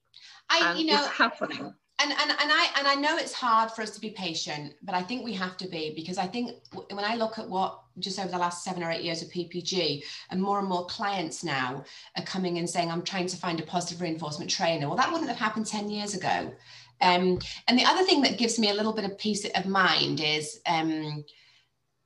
I, 0.51 0.71
and 0.71 0.79
you 0.79 0.87
know, 0.87 1.05
it's 1.05 1.09
happening. 1.09 1.75
And, 2.01 2.11
and, 2.11 2.31
and 2.31 2.53
I 2.53 2.69
and 2.77 2.89
I 2.89 2.97
know 2.97 3.17
it's 3.17 3.33
hard 3.33 3.71
for 3.71 3.83
us 3.83 3.91
to 3.91 4.01
be 4.01 4.11
patient, 4.11 4.75
but 4.83 4.97
I 4.97 5.03
think 5.03 5.25
we 5.25 5.33
have 5.35 5.57
to 5.59 5.69
be 5.69 5.93
because 5.95 6.19
I 6.19 6.27
think 6.27 6.51
when 6.91 7.05
I 7.05 7.15
look 7.15 7.39
at 7.39 7.49
what 7.49 7.81
just 8.01 8.19
over 8.19 8.29
the 8.29 8.39
last 8.39 8.65
seven 8.65 8.83
or 8.83 8.91
eight 8.91 9.05
years 9.05 9.23
of 9.23 9.29
PPG, 9.29 10.03
and 10.31 10.43
more 10.43 10.59
and 10.59 10.69
more 10.69 10.87
clients 10.87 11.45
now 11.45 11.85
are 12.17 12.25
coming 12.25 12.59
and 12.59 12.69
saying, 12.69 12.91
"I'm 12.91 13.05
trying 13.05 13.29
to 13.29 13.37
find 13.37 13.61
a 13.61 13.63
positive 13.63 14.01
reinforcement 14.01 14.51
trainer." 14.51 14.89
Well, 14.89 14.97
that 14.97 15.11
wouldn't 15.13 15.31
have 15.31 15.39
happened 15.39 15.67
ten 15.67 15.89
years 15.89 16.15
ago. 16.15 16.53
Um, 17.01 17.39
and 17.69 17.79
the 17.79 17.85
other 17.85 18.05
thing 18.05 18.23
that 18.23 18.39
gives 18.39 18.59
me 18.59 18.71
a 18.71 18.75
little 18.75 18.93
bit 18.93 19.05
of 19.05 19.17
peace 19.19 19.45
of 19.45 19.67
mind 19.67 20.21
is. 20.21 20.61
Um, 20.67 21.25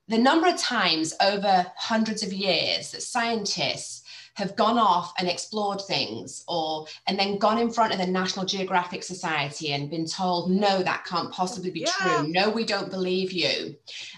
the 0.08 0.16
number 0.16 0.48
of 0.48 0.56
times 0.56 1.12
over 1.20 1.70
hundreds 1.76 2.22
of 2.22 2.32
years 2.32 2.92
that 2.92 3.02
scientists 3.02 4.02
have 4.38 4.56
gone 4.56 4.78
off 4.78 5.12
and 5.18 5.28
explored 5.28 5.80
things 5.82 6.44
or 6.48 6.86
and 7.06 7.18
then 7.18 7.38
gone 7.38 7.58
in 7.58 7.70
front 7.70 7.92
of 7.92 7.98
the 7.98 8.06
national 8.06 8.46
geographic 8.46 9.02
society 9.02 9.72
and 9.72 9.90
been 9.90 10.06
told 10.06 10.50
no 10.50 10.82
that 10.82 11.04
can't 11.04 11.32
possibly 11.32 11.70
be 11.70 11.80
yeah. 11.80 12.18
true 12.18 12.28
no 12.28 12.48
we 12.48 12.64
don't 12.64 12.90
believe 12.90 13.32
you. 13.32 13.74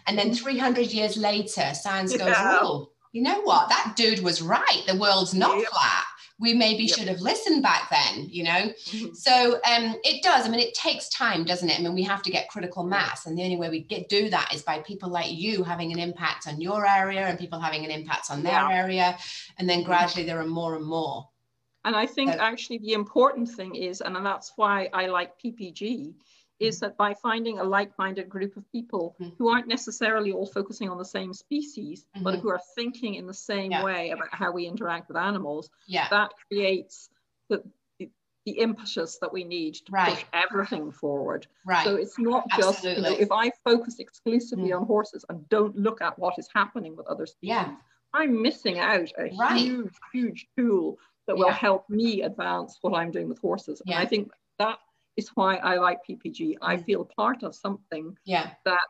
And 0.07 0.19
then 0.19 0.35
300 0.35 0.89
years 0.93 1.17
later 1.17 1.73
science 1.75 2.17
goes 2.17 2.35
oh 2.37 2.91
you 3.13 3.23
know 3.23 3.41
what? 3.41 3.69
That 3.69 3.95
dude 3.97 4.21
was 4.21 4.41
right. 4.41 4.85
The 4.87 4.97
world's 4.97 5.35
not 5.35 5.59
yep. 5.59 5.67
flat 5.67 6.05
we 6.41 6.55
maybe 6.55 6.85
yep. 6.85 6.99
should 6.99 7.09
have 7.09 7.21
listened 7.21 7.63
back 7.63 7.89
then 7.91 8.27
you 8.31 8.43
know 8.43 8.51
mm-hmm. 8.51 9.13
so 9.13 9.55
um, 9.71 9.95
it 10.03 10.23
does 10.23 10.47
i 10.47 10.49
mean 10.49 10.61
it 10.61 10.75
takes 10.75 11.09
time 11.11 11.45
doesn't 11.45 11.69
it 11.69 11.79
i 11.79 11.83
mean 11.83 11.95
we 11.95 12.03
have 12.03 12.23
to 12.23 12.31
get 12.31 12.49
critical 12.49 12.83
mass 12.83 13.27
and 13.27 13.39
the 13.39 13.43
only 13.43 13.57
way 13.57 13.69
we 13.69 13.81
get 13.81 14.09
do 14.09 14.31
that 14.31 14.53
is 14.53 14.63
by 14.63 14.79
people 14.81 15.09
like 15.09 15.31
you 15.31 15.63
having 15.63 15.93
an 15.93 15.99
impact 15.99 16.49
on 16.49 16.61
your 16.61 16.87
area 16.87 17.27
and 17.27 17.39
people 17.39 17.61
having 17.61 17.85
an 17.85 17.91
impact 17.91 18.31
on 18.31 18.43
their 18.43 18.53
yeah. 18.53 18.73
area 18.73 19.19
and 19.59 19.69
then 19.69 19.81
mm-hmm. 19.81 19.87
gradually 19.87 20.25
there 20.25 20.41
are 20.41 20.47
more 20.47 20.75
and 20.75 20.85
more 20.85 21.29
and 21.85 21.95
i 21.95 22.07
think 22.07 22.31
actually 22.33 22.79
the 22.79 22.93
important 22.93 23.49
thing 23.49 23.75
is 23.75 24.01
and 24.01 24.17
that's 24.25 24.53
why 24.57 24.89
i 24.93 25.07
like 25.07 25.33
ppg 25.39 26.15
is 26.61 26.79
that 26.81 26.97
by 26.97 27.15
finding 27.15 27.59
a 27.59 27.65
like-minded 27.65 28.29
group 28.29 28.57
of 28.57 28.71
people 28.71 29.17
mm-hmm. 29.19 29.35
who 29.39 29.49
aren't 29.49 29.67
necessarily 29.67 30.31
all 30.31 30.47
focusing 30.47 30.91
on 30.91 30.99
the 30.99 31.05
same 31.05 31.33
species, 31.33 32.05
mm-hmm. 32.15 32.23
but 32.23 32.39
who 32.39 32.51
are 32.51 32.61
thinking 32.77 33.15
in 33.15 33.27
the 33.27 33.35
same 33.35 33.73
yeah. 33.73 33.83
way 33.83 34.11
about 34.11 34.29
how 34.31 34.53
we 34.53 34.67
interact 34.67 35.09
with 35.09 35.17
animals, 35.17 35.71
yeah. 35.87 36.07
that 36.11 36.31
creates 36.49 37.09
the, 37.49 37.63
the 37.99 38.53
impetus 38.53 39.19
that 39.21 39.33
we 39.33 39.43
need 39.43 39.75
to 39.75 39.91
right. 39.91 40.15
push 40.15 40.25
everything 40.33 40.93
forward. 40.93 41.47
Right. 41.67 41.85
So 41.85 41.97
it's 41.97 42.19
not 42.19 42.45
just, 42.57 42.85
you 42.85 43.01
know, 43.01 43.17
if 43.19 43.33
I 43.33 43.51
focus 43.65 43.99
exclusively 43.99 44.71
mm. 44.71 44.81
on 44.81 44.87
horses 44.87 45.25
and 45.29 45.49
don't 45.49 45.77
look 45.77 46.03
at 46.03 46.19
what 46.19 46.39
is 46.39 46.49
happening 46.55 46.95
with 46.95 47.07
other 47.07 47.27
species, 47.27 47.49
yeah. 47.49 47.75
I'm 48.13 48.43
missing 48.43 48.79
out 48.79 49.11
a 49.19 49.31
right. 49.39 49.57
huge, 49.57 49.95
huge 50.13 50.47
tool 50.59 50.99
that 51.27 51.37
will 51.37 51.51
help 51.53 51.89
me 51.89 52.23
advance 52.23 52.79
what 52.81 52.95
I'm 52.95 53.13
doing 53.13 53.29
with 53.29 53.39
horses. 53.39 53.81
And 53.87 53.95
I 53.95 54.05
think 54.05 54.31
that 54.59 54.79
is 55.17 55.29
why 55.35 55.57
I 55.57 55.77
like 55.77 55.99
PPG. 56.09 56.57
I 56.63 56.77
feel 56.77 57.05
part 57.05 57.43
of 57.43 57.55
something 57.55 58.17
yeah. 58.25 58.51
that 58.65 58.81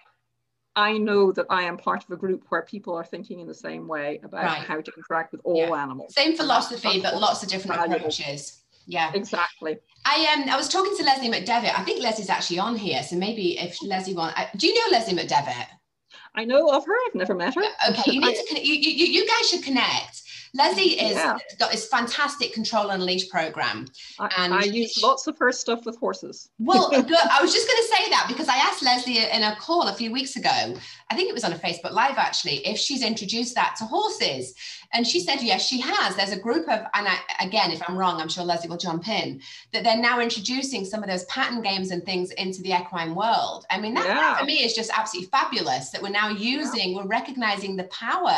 I 0.77 0.99
know 0.99 1.33
that 1.33 1.47
I 1.51 1.63
am 1.63 1.77
part 1.77 2.05
of 2.05 2.11
a 2.11 2.17
group 2.17 2.45
where 2.49 2.63
people 2.63 2.95
are 2.95 3.05
thinking 3.05 3.41
in 3.41 3.47
the 3.47 3.55
same 3.55 3.89
way 3.89 4.21
about 4.23 4.45
right. 4.45 4.59
how 4.59 4.81
to 4.81 4.93
interact 4.97 5.33
with 5.33 5.41
all 5.45 5.57
yeah. 5.57 5.83
animals. 5.83 6.15
Same 6.15 6.37
philosophy, 6.37 7.01
but 7.03 7.19
lots 7.19 7.43
of 7.43 7.49
different 7.49 7.77
valuable. 7.77 7.97
approaches. 7.97 8.63
Yeah, 8.87 9.11
exactly. 9.15 9.79
I 10.05 10.35
um 10.35 10.49
I 10.49 10.57
was 10.57 10.69
talking 10.69 10.97
to 10.97 11.05
Leslie 11.05 11.29
McDevitt. 11.29 11.79
I 11.79 11.85
think 11.85 12.03
Leslie's 12.03 12.31
actually 12.31 12.61
on 12.61 12.77
here, 12.77 13.03
so 13.03 13.17
maybe 13.17 13.59
if 13.59 13.83
Leslie 13.83 14.15
wants, 14.15 14.41
do 14.57 14.67
you 14.67 14.75
know 14.75 14.97
Leslie 14.97 15.17
McDevitt? 15.17 15.67
I 16.35 16.45
know 16.45 16.69
of 16.71 16.87
her. 16.87 16.93
I've 17.07 17.15
never 17.15 17.35
met 17.35 17.55
her. 17.55 17.63
Okay, 17.91 18.13
you 18.13 18.21
need 18.21 18.37
to 18.49 18.67
you, 18.67 18.75
you, 18.75 19.07
you 19.07 19.29
guys 19.29 19.49
should 19.49 19.63
connect 19.63 20.23
Leslie 20.55 21.01
is 21.01 21.15
yeah. 21.15 21.37
got 21.59 21.71
this 21.71 21.89
fantastic 21.89 22.53
Control 22.53 22.91
Unleashed 22.91 23.31
program. 23.31 23.87
And 24.19 24.55
I, 24.55 24.61
I 24.61 24.65
use 24.65 25.01
lots 25.03 25.27
of 25.27 25.39
her 25.39 25.53
stuff 25.53 25.85
with 25.85 25.97
horses. 25.99 26.51
well, 26.59 26.91
I 26.95 27.39
was 27.41 27.53
just 27.53 27.69
going 27.69 27.83
to 27.83 27.97
say 27.97 28.11
that 28.11 28.27
because 28.29 28.49
I 28.49 28.57
asked 28.57 28.83
Leslie 28.83 29.19
in 29.19 29.43
a 29.43 29.57
call 29.57 29.89
a 29.89 29.95
few 29.95 30.13
weeks 30.13 30.37
ago, 30.37 30.75
I 31.11 31.15
think 31.15 31.29
it 31.29 31.35
was 31.35 31.45
on 31.45 31.53
a 31.53 31.59
Facebook 31.59 31.93
Live 31.93 32.19
actually, 32.19 32.67
if 32.67 32.79
she's 32.79 33.03
introduced 33.03 33.55
that 33.55 33.77
to 33.79 33.85
horses. 33.85 34.55
And 34.93 35.07
she 35.07 35.21
said, 35.21 35.41
yes, 35.41 35.65
she 35.65 35.81
has. 35.81 36.17
There's 36.17 36.33
a 36.33 36.39
group 36.39 36.69
of, 36.69 36.81
and 36.95 37.07
I, 37.07 37.17
again, 37.41 37.71
if 37.71 37.81
I'm 37.89 37.97
wrong, 37.97 38.21
I'm 38.21 38.29
sure 38.29 38.45
Leslie 38.45 38.69
will 38.69 38.77
jump 38.77 39.09
in, 39.09 39.41
that 39.73 39.85
they're 39.85 39.97
now 39.97 40.21
introducing 40.21 40.85
some 40.85 41.03
of 41.03 41.09
those 41.09 41.25
pattern 41.27 41.63
games 41.63 41.93
and 41.93 42.05
things 42.05 42.33
into 42.33 42.61
the 42.63 42.73
equine 42.73 43.15
world. 43.15 43.67
I 43.71 43.79
mean, 43.79 43.95
that, 43.95 44.07
yeah. 44.07 44.15
that 44.15 44.41
for 44.41 44.47
me 44.47 44.65
is 44.65 44.75
just 44.75 44.91
absolutely 44.97 45.31
fabulous 45.31 45.91
that 45.91 46.03
we're 46.03 46.11
now 46.11 46.29
using, 46.29 46.91
yeah. 46.91 46.97
we're 46.97 47.07
recognizing 47.07 47.77
the 47.77 47.85
power 47.85 48.35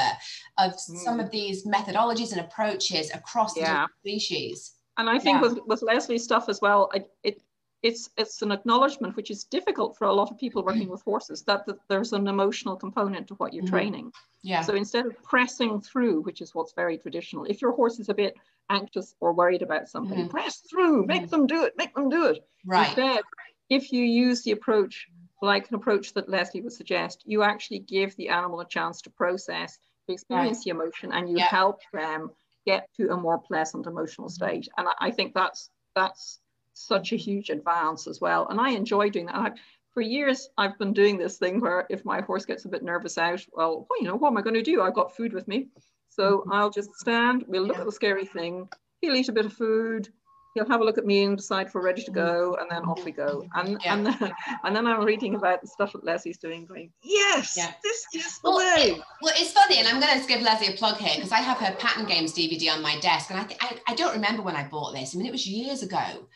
of 0.58 0.72
mm. 0.72 0.96
some 0.98 1.20
of 1.20 1.30
these 1.30 1.66
methodologies 1.66 2.32
and 2.32 2.40
approaches 2.40 3.10
across 3.14 3.56
yeah. 3.56 3.86
the 4.02 4.10
species. 4.10 4.72
And 4.98 5.08
I 5.08 5.18
think 5.18 5.40
with, 5.40 5.58
with 5.66 5.82
Leslie's 5.82 6.22
stuff 6.22 6.48
as 6.48 6.60
well, 6.60 6.90
it, 6.92 7.10
it 7.22 7.42
it's 7.82 8.10
it's 8.16 8.42
an 8.42 8.52
acknowledgement 8.52 9.16
which 9.16 9.30
is 9.30 9.44
difficult 9.44 9.96
for 9.96 10.06
a 10.06 10.12
lot 10.12 10.30
of 10.30 10.38
people 10.38 10.62
working 10.62 10.88
with 10.88 11.02
horses 11.02 11.42
that, 11.42 11.66
that 11.66 11.76
there's 11.88 12.12
an 12.12 12.28
emotional 12.28 12.76
component 12.76 13.26
to 13.26 13.34
what 13.34 13.52
you're 13.52 13.64
mm-hmm. 13.64 13.74
training 13.74 14.12
yeah 14.42 14.62
so 14.62 14.74
instead 14.74 15.06
of 15.06 15.20
pressing 15.22 15.80
through 15.80 16.20
which 16.22 16.40
is 16.40 16.54
what's 16.54 16.72
very 16.72 16.96
traditional 16.96 17.44
if 17.44 17.60
your 17.60 17.72
horse 17.72 17.98
is 17.98 18.08
a 18.08 18.14
bit 18.14 18.34
anxious 18.70 19.14
or 19.20 19.32
worried 19.32 19.62
about 19.62 19.88
something 19.88 20.18
mm-hmm. 20.18 20.28
press 20.28 20.62
through 20.70 21.04
make 21.06 21.22
mm-hmm. 21.22 21.30
them 21.30 21.46
do 21.46 21.64
it 21.64 21.72
make 21.76 21.94
them 21.94 22.08
do 22.08 22.26
it 22.26 22.46
right 22.66 22.86
instead 22.86 23.22
if 23.68 23.92
you 23.92 24.04
use 24.04 24.42
the 24.42 24.52
approach 24.52 25.08
like 25.42 25.68
an 25.68 25.74
approach 25.74 26.14
that 26.14 26.28
leslie 26.28 26.60
would 26.60 26.72
suggest 26.72 27.22
you 27.26 27.42
actually 27.42 27.80
give 27.80 28.14
the 28.16 28.28
animal 28.28 28.60
a 28.60 28.68
chance 28.68 29.02
to 29.02 29.10
process 29.10 29.78
to 30.06 30.12
experience 30.12 30.64
the 30.64 30.70
emotion 30.70 31.12
and 31.12 31.28
you 31.28 31.38
help 31.38 31.80
them 31.92 32.30
get 32.66 32.88
to 32.96 33.10
a 33.10 33.16
more 33.16 33.38
pleasant 33.38 33.86
emotional 33.86 34.28
mm-hmm. 34.28 34.44
state 34.44 34.68
and 34.76 34.88
I, 34.88 35.08
I 35.08 35.10
think 35.10 35.34
that's 35.34 35.70
that's 35.94 36.40
such 36.74 37.12
a 37.12 37.16
huge 37.16 37.50
advance 37.50 38.06
as 38.06 38.20
well. 38.20 38.46
And 38.48 38.60
I 38.60 38.70
enjoy 38.70 39.10
doing 39.10 39.26
that. 39.26 39.36
I, 39.36 39.50
for 39.92 40.00
years 40.00 40.48
I've 40.56 40.78
been 40.78 40.92
doing 40.92 41.18
this 41.18 41.38
thing 41.38 41.60
where 41.60 41.86
if 41.90 42.04
my 42.04 42.20
horse 42.22 42.46
gets 42.46 42.64
a 42.64 42.68
bit 42.68 42.82
nervous 42.82 43.18
out, 43.18 43.44
well, 43.52 43.86
you 44.00 44.06
know, 44.06 44.16
what 44.16 44.28
am 44.28 44.38
I 44.38 44.42
going 44.42 44.54
to 44.54 44.62
do? 44.62 44.80
I've 44.80 44.94
got 44.94 45.14
food 45.14 45.32
with 45.32 45.46
me. 45.48 45.68
So 46.08 46.38
mm-hmm. 46.38 46.52
I'll 46.52 46.70
just 46.70 46.94
stand, 46.94 47.44
we'll 47.46 47.62
look 47.62 47.76
yeah. 47.76 47.80
at 47.80 47.86
the 47.86 47.92
scary 47.92 48.26
thing, 48.26 48.68
he'll 49.00 49.14
eat 49.14 49.28
a 49.28 49.32
bit 49.32 49.46
of 49.46 49.52
food, 49.52 50.08
he'll 50.54 50.68
have 50.68 50.80
a 50.80 50.84
look 50.84 50.98
at 50.98 51.06
me 51.06 51.24
and 51.24 51.36
decide 51.36 51.66
if 51.66 51.74
we're 51.74 51.84
ready 51.84 52.02
to 52.02 52.10
mm. 52.10 52.14
go, 52.14 52.56
and 52.60 52.70
then 52.70 52.82
off 52.84 53.04
we 53.04 53.12
go. 53.12 53.44
And 53.54 53.78
yeah. 53.84 53.94
and, 53.94 54.06
then, 54.06 54.32
and 54.64 54.76
then 54.76 54.86
I'm 54.86 55.04
reading 55.04 55.34
about 55.34 55.60
the 55.60 55.66
stuff 55.66 55.92
that 55.92 56.04
Leslie's 56.04 56.38
doing, 56.38 56.66
going, 56.66 56.90
yes, 57.02 57.54
yeah. 57.56 57.72
this 57.82 58.06
is 58.14 58.38
the 58.38 58.50
well, 58.50 58.58
way. 58.58 58.92
It, 58.92 59.02
well, 59.22 59.34
it's 59.36 59.52
funny, 59.52 59.78
and 59.78 59.88
I'm 59.88 60.00
going 60.00 60.20
to 60.20 60.26
give 60.26 60.42
Leslie 60.42 60.74
a 60.74 60.76
plug 60.76 60.96
here 60.96 61.16
because 61.16 61.32
I 61.32 61.40
have 61.40 61.58
her 61.58 61.74
pattern 61.76 62.06
games 62.06 62.34
DVD 62.34 62.72
on 62.72 62.82
my 62.82 62.98
desk, 63.00 63.30
and 63.30 63.40
I, 63.40 63.44
th- 63.44 63.60
I 63.62 63.78
I 63.88 63.94
don't 63.94 64.14
remember 64.14 64.42
when 64.42 64.56
I 64.56 64.68
bought 64.68 64.94
this. 64.94 65.14
I 65.14 65.18
mean, 65.18 65.26
it 65.26 65.32
was 65.32 65.46
years 65.46 65.82
ago, 65.82 66.28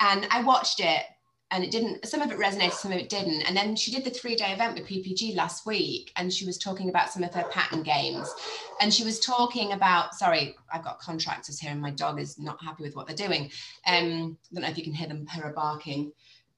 and 0.00 0.26
I 0.30 0.42
watched 0.42 0.80
it 0.80 1.02
and 1.50 1.62
it 1.62 1.70
didn't 1.70 2.06
some 2.06 2.20
of 2.20 2.30
it 2.30 2.38
resonated 2.38 2.72
some 2.72 2.92
of 2.92 2.98
it 2.98 3.08
didn't. 3.08 3.42
And 3.42 3.56
then 3.56 3.76
she 3.76 3.90
did 3.90 4.04
the 4.04 4.10
three 4.10 4.34
day 4.34 4.52
event 4.52 4.74
with 4.74 4.88
ppg 4.88 5.36
last 5.36 5.66
week 5.66 6.12
and 6.16 6.32
she 6.32 6.46
was 6.46 6.58
talking 6.58 6.88
about 6.88 7.10
some 7.10 7.22
of 7.22 7.34
her 7.34 7.44
pattern 7.50 7.82
games. 7.82 8.32
And 8.80 8.92
she 8.92 9.04
was 9.04 9.20
talking 9.20 9.72
about 9.72 10.14
sorry 10.14 10.56
i've 10.72 10.84
got 10.84 10.98
contractors 10.98 11.58
here 11.58 11.72
and 11.72 11.80
my 11.80 11.90
dog 11.90 12.20
is 12.20 12.38
not 12.38 12.62
happy 12.62 12.82
with 12.82 12.96
what 12.96 13.06
they're 13.06 13.16
doing. 13.16 13.50
Um 13.86 14.36
i 14.50 14.54
don't 14.54 14.62
know 14.62 14.68
if 14.68 14.78
you 14.78 14.84
can 14.84 14.94
hear 14.94 15.08
them 15.08 15.26
her 15.26 15.52
barking 15.54 16.12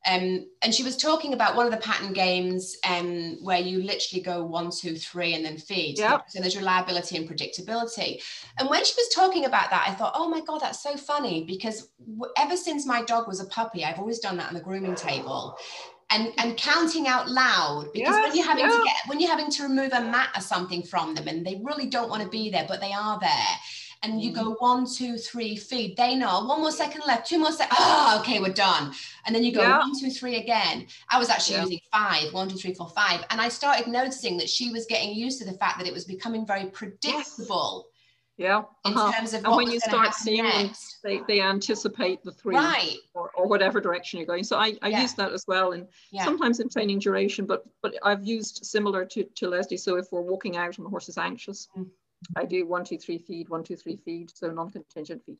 um, 0.07 0.47
and 0.63 0.73
she 0.73 0.85
was 0.85 0.97
talking 0.97 1.33
about 1.35 1.57
one 1.57 1.67
of 1.67 1.73
the 1.73 1.79
pattern 1.79 2.13
games 2.13 2.77
um, 2.89 3.39
where 3.43 3.59
you 3.59 3.83
literally 3.83 4.23
go 4.23 4.45
one, 4.45 4.71
two, 4.71 4.95
three, 4.97 5.35
and 5.35 5.45
then 5.45 5.59
feed. 5.59 5.99
Yep. 5.99 6.31
So 6.31 6.41
there's 6.41 6.57
reliability 6.57 7.17
and 7.17 7.29
predictability. 7.29 8.23
And 8.59 8.69
when 8.69 8.85
she 8.85 8.95
was 8.97 9.09
talking 9.15 9.47
about 9.47 9.71
that, 9.71 9.85
I 9.89 9.95
thought, 9.95 10.13
oh 10.15 10.29
my 10.29 10.41
God, 10.41 10.61
that's 10.61 10.83
so 10.83 10.97
funny 10.97 11.45
because 11.45 11.89
ever 12.37 12.57
since 12.57 12.87
my 12.87 13.03
dog 13.03 13.27
was 13.27 13.41
a 13.41 13.47
puppy, 13.47 13.85
I've 13.85 13.99
always 13.99 14.21
done 14.21 14.37
that 14.37 14.49
on 14.49 14.55
the 14.55 14.61
grooming 14.61 14.95
table. 14.95 15.59
And, 16.11 16.33
and 16.39 16.57
counting 16.57 17.09
out 17.09 17.29
loud 17.29 17.89
because 17.93 18.15
yes, 18.15 18.29
when 18.29 18.37
you're 18.37 18.47
having 18.47 18.67
yeah. 18.67 18.77
to 18.77 18.85
get 18.85 18.95
when 19.07 19.19
you're 19.19 19.29
having 19.29 19.51
to 19.51 19.65
remove 19.65 19.93
a 19.93 20.01
mat 20.01 20.29
or 20.37 20.41
something 20.41 20.85
from 20.85 21.17
them 21.17 21.27
and 21.27 21.45
they 21.45 21.61
really 21.65 21.89
don't 21.89 22.09
want 22.09 22.23
to 22.23 22.29
be 22.29 22.49
there 22.49 22.65
but 22.69 22.81
they 22.81 22.93
are 22.93 23.19
there 23.19 23.57
and 24.07 24.23
you 24.23 24.33
go 24.33 24.55
mm. 24.55 24.61
one, 24.61 24.87
two, 24.87 25.17
three, 25.17 25.57
feed. 25.57 25.97
They 25.97 26.15
know 26.15 26.45
one 26.45 26.61
more 26.61 26.71
second 26.71 27.03
left, 27.07 27.29
two 27.29 27.39
more 27.39 27.53
seconds. 27.53 27.77
Oh, 27.79 28.19
okay, 28.21 28.41
we're 28.41 28.53
done. 28.53 28.93
And 29.25 29.35
then 29.35 29.43
you 29.43 29.53
go 29.53 29.63
yeah. 29.63 29.79
one, 29.79 29.99
two, 29.99 30.11
three 30.11 30.37
again. 30.37 30.87
I 31.11 31.19
was 31.19 31.29
actually 31.29 31.57
yeah. 31.57 31.63
using 31.63 31.81
five, 31.93 32.33
one, 32.33 32.49
two, 32.49 32.57
three, 32.57 32.75
four, 32.75 32.89
five. 32.91 33.25
And 33.31 33.41
I 33.41 33.49
started 33.49 33.89
noticing 33.89 34.37
that 34.39 34.49
she 34.49 34.71
was 34.71 34.87
getting 34.87 35.15
used 35.15 35.41
to 35.41 35.45
the 35.45 35.57
fact 35.59 35.79
that 35.79 35.87
it 35.87 35.93
was 35.93 36.05
becoming 36.05 36.47
very 36.47 36.67
predictable. 36.67 37.87
Yes. 37.87 37.93
Yeah. 38.39 38.59
Uh-huh. 38.85 39.07
In 39.07 39.13
terms 39.15 39.33
of 39.33 39.45
and 39.47 39.57
when 39.57 39.71
you 39.71 39.81
start 39.81 40.13
seeing 40.13 40.45
them, 40.45 40.71
they, 41.03 41.23
they 41.27 41.41
anticipate 41.41 42.23
the 42.23 42.33
three 42.33 42.55
right. 42.55 42.99
or, 43.15 43.31
or 43.35 43.49
whatever 43.49 43.81
direction 43.81 44.19
you're 44.19 44.27
going. 44.27 44.45
So 44.45 44.59
I, 44.59 44.77
I 44.83 44.89
yeah. 44.89 45.01
use 45.01 45.15
that 45.15 45.33
as 45.33 45.47
well. 45.49 45.73
And 45.73 45.89
sometimes 46.23 46.61
in 46.61 46.69
training 46.69 46.99
duration, 46.99 47.47
but 47.47 47.65
but 47.83 47.95
I've 48.03 48.25
used 48.25 48.67
similar 48.67 49.07
to, 49.07 49.25
to 49.25 49.49
Leslie. 49.49 49.79
So 49.79 49.97
if 49.97 50.13
we're 50.13 50.21
walking 50.21 50.59
out 50.59 50.77
and 50.77 50.85
the 50.85 50.91
horse 50.91 51.09
is 51.09 51.17
anxious, 51.17 51.69
mm 51.77 51.87
I 52.37 52.45
do 52.45 52.67
one, 52.67 52.85
two, 52.85 52.99
three 52.99 53.19
feed, 53.19 53.49
one, 53.49 53.63
two, 53.63 53.77
three 53.77 53.97
feed, 53.97 54.31
so 54.35 54.51
non-contingent 54.51 55.23
feed. 55.25 55.39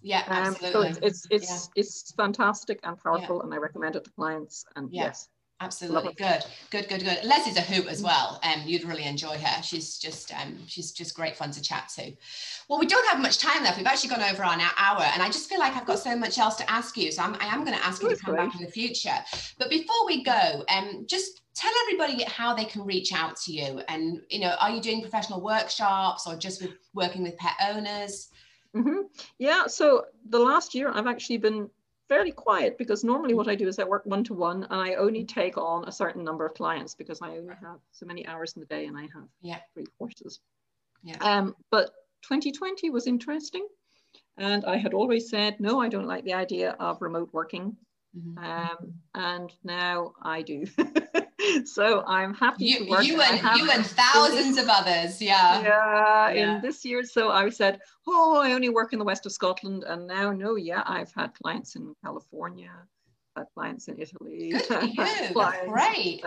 Yeah, 0.00 0.22
absolutely. 0.26 0.88
Um, 0.88 0.94
so 0.94 0.98
it's 0.98 0.98
it's 1.02 1.26
it's, 1.30 1.50
yeah. 1.50 1.80
it's 1.80 2.12
fantastic 2.12 2.78
and 2.84 2.96
powerful, 3.02 3.36
yeah. 3.36 3.44
and 3.44 3.54
I 3.54 3.56
recommend 3.56 3.96
it 3.96 4.04
to 4.04 4.10
clients. 4.10 4.64
And 4.76 4.90
yeah. 4.92 5.06
yes, 5.06 5.28
absolutely 5.60 6.14
good, 6.14 6.44
good, 6.70 6.88
good, 6.88 7.04
good. 7.04 7.20
Leslie's 7.24 7.56
a 7.56 7.60
hoot 7.60 7.86
as 7.86 8.02
well. 8.02 8.40
Um, 8.42 8.62
you'd 8.64 8.84
really 8.84 9.04
enjoy 9.04 9.36
her. 9.38 9.62
She's 9.62 9.98
just 9.98 10.32
um, 10.34 10.58
she's 10.66 10.92
just 10.92 11.14
great 11.14 11.36
fun 11.36 11.50
to 11.52 11.62
chat 11.62 11.90
to. 11.96 12.12
Well, 12.68 12.78
we 12.78 12.86
don't 12.86 13.06
have 13.08 13.20
much 13.20 13.38
time 13.38 13.62
left. 13.64 13.76
We've 13.78 13.86
actually 13.86 14.10
gone 14.10 14.22
over 14.22 14.44
our 14.44 14.58
hour, 14.76 15.02
and 15.02 15.22
I 15.22 15.26
just 15.26 15.48
feel 15.48 15.58
like 15.58 15.74
I've 15.76 15.86
got 15.86 15.98
so 15.98 16.16
much 16.16 16.38
else 16.38 16.56
to 16.56 16.70
ask 16.70 16.96
you. 16.96 17.10
So 17.12 17.22
I'm, 17.22 17.34
I 17.40 17.46
am 17.46 17.64
going 17.64 17.76
to 17.76 17.84
ask 17.84 18.02
you 18.02 18.08
to 18.10 18.16
come 18.16 18.34
great. 18.34 18.46
back 18.46 18.58
in 18.58 18.64
the 18.64 18.70
future. 18.70 19.16
But 19.58 19.70
before 19.70 20.06
we 20.06 20.22
go, 20.22 20.64
um, 20.68 21.04
just 21.08 21.42
tell 21.54 21.72
everybody 21.82 22.22
how 22.24 22.54
they 22.54 22.64
can 22.64 22.84
reach 22.84 23.12
out 23.12 23.34
to 23.34 23.52
you 23.52 23.80
and 23.88 24.20
you 24.30 24.38
know 24.38 24.54
are 24.60 24.70
you 24.70 24.80
doing 24.80 25.00
professional 25.00 25.40
workshops 25.40 26.24
or 26.24 26.36
just 26.36 26.62
with 26.62 26.70
working 26.94 27.22
with 27.22 27.36
pet 27.36 27.54
owners 27.68 28.28
mm-hmm. 28.76 29.00
yeah 29.38 29.66
so 29.66 30.04
the 30.28 30.38
last 30.38 30.72
year 30.72 30.92
i've 30.94 31.08
actually 31.08 31.36
been 31.36 31.68
fairly 32.08 32.32
quiet 32.32 32.78
because 32.78 33.04
normally 33.04 33.34
what 33.34 33.48
i 33.48 33.54
do 33.54 33.68
is 33.68 33.78
i 33.78 33.84
work 33.84 34.04
one-to-one 34.06 34.64
and 34.64 34.80
i 34.80 34.94
only 34.94 35.24
take 35.24 35.56
on 35.58 35.86
a 35.86 35.92
certain 35.92 36.24
number 36.24 36.46
of 36.46 36.54
clients 36.54 36.94
because 36.94 37.20
i 37.22 37.30
only 37.30 37.54
have 37.60 37.78
so 37.92 38.06
many 38.06 38.26
hours 38.26 38.54
in 38.56 38.60
the 38.60 38.66
day 38.66 38.86
and 38.86 38.96
i 38.96 39.02
have 39.02 39.28
yeah. 39.40 39.58
three 39.74 39.86
courses 39.98 40.40
yeah. 41.02 41.16
um, 41.20 41.54
but 41.70 41.86
2020 42.22 42.90
was 42.90 43.06
interesting 43.06 43.66
and 44.38 44.64
i 44.64 44.76
had 44.76 44.94
always 44.94 45.28
said 45.28 45.58
no 45.60 45.80
i 45.80 45.88
don't 45.88 46.06
like 46.06 46.24
the 46.24 46.34
idea 46.34 46.70
of 46.80 47.00
remote 47.00 47.28
working 47.32 47.76
mm-hmm. 48.16 48.44
um, 48.44 48.92
and 49.14 49.52
now 49.62 50.12
i 50.22 50.42
do 50.42 50.64
so 51.64 52.02
I'm 52.06 52.34
happy 52.34 52.64
you, 52.64 52.78
to 52.84 52.90
work. 52.90 53.04
You 53.04 53.20
and 53.20 53.58
you 53.58 53.70
and 53.70 53.86
thousands 53.86 54.56
this, 54.56 54.64
of 54.64 54.70
others, 54.70 55.20
yeah. 55.20 55.62
yeah. 55.62 56.30
yeah. 56.30 56.56
in 56.56 56.62
this 56.62 56.84
year. 56.84 57.04
So 57.04 57.30
I 57.30 57.48
said, 57.48 57.80
oh, 58.06 58.40
I 58.42 58.52
only 58.52 58.68
work 58.68 58.92
in 58.92 58.98
the 58.98 59.04
west 59.04 59.26
of 59.26 59.32
Scotland, 59.32 59.84
and 59.86 60.06
now 60.06 60.32
no, 60.32 60.56
yeah, 60.56 60.82
I've 60.86 61.12
had 61.14 61.32
clients 61.42 61.76
in 61.76 61.94
California, 62.04 62.72
had 63.36 63.46
clients 63.54 63.88
in 63.88 63.98
Italy, 63.98 64.50
Good 64.50 64.62
for 64.62 64.80
you. 64.84 64.94
That's 64.96 65.68
great. 65.68 66.24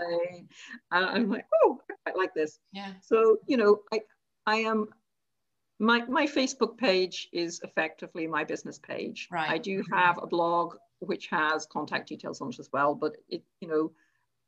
And 0.92 1.06
I'm 1.06 1.30
like, 1.30 1.46
oh, 1.64 1.80
I 2.08 2.12
like 2.16 2.34
this. 2.34 2.60
Yeah. 2.72 2.94
So 3.02 3.38
you 3.48 3.58
know, 3.58 3.80
I 3.92 4.02
I 4.46 4.58
am. 4.58 4.88
My, 5.80 6.06
my 6.06 6.28
Facebook 6.28 6.78
page 6.78 7.28
is 7.34 7.60
effectively 7.64 8.28
my 8.28 8.44
business 8.44 8.78
page. 8.78 9.28
Right. 9.32 9.50
I 9.50 9.58
do 9.58 9.84
have 9.92 10.20
a 10.22 10.28
blog 10.28 10.76
which 11.00 11.26
has 11.28 11.66
contact 11.66 12.08
details 12.08 12.40
on 12.40 12.50
it 12.50 12.60
as 12.60 12.70
well, 12.72 12.94
but 12.94 13.18
it, 13.28 13.42
you 13.62 13.68
know, 13.68 13.92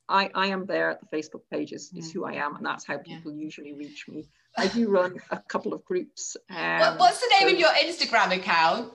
I, 0.10 0.30
I 0.36 0.48
am 0.48 0.66
there. 0.66 0.92
At 0.92 1.00
the 1.02 1.18
Facebook 1.18 1.42
page 1.52 1.72
is, 1.72 1.92
is 1.96 2.12
who 2.12 2.26
I 2.26 2.34
am, 2.34 2.56
and 2.56 2.66
that's 2.66 2.86
how 2.86 2.98
people 2.98 3.32
yeah. 3.32 3.44
usually 3.44 3.74
reach 3.74 4.06
me. 4.08 4.28
I 4.58 4.68
do 4.68 4.90
run 4.90 5.16
a 5.32 5.40
couple 5.40 5.74
of 5.74 5.84
groups. 5.86 6.38
Um, 6.50 6.98
What's 6.98 7.22
the 7.22 7.34
name 7.40 7.50
so... 7.50 7.54
of 7.54 7.60
your 7.60 7.70
Instagram 7.70 8.36
account? 8.36 8.94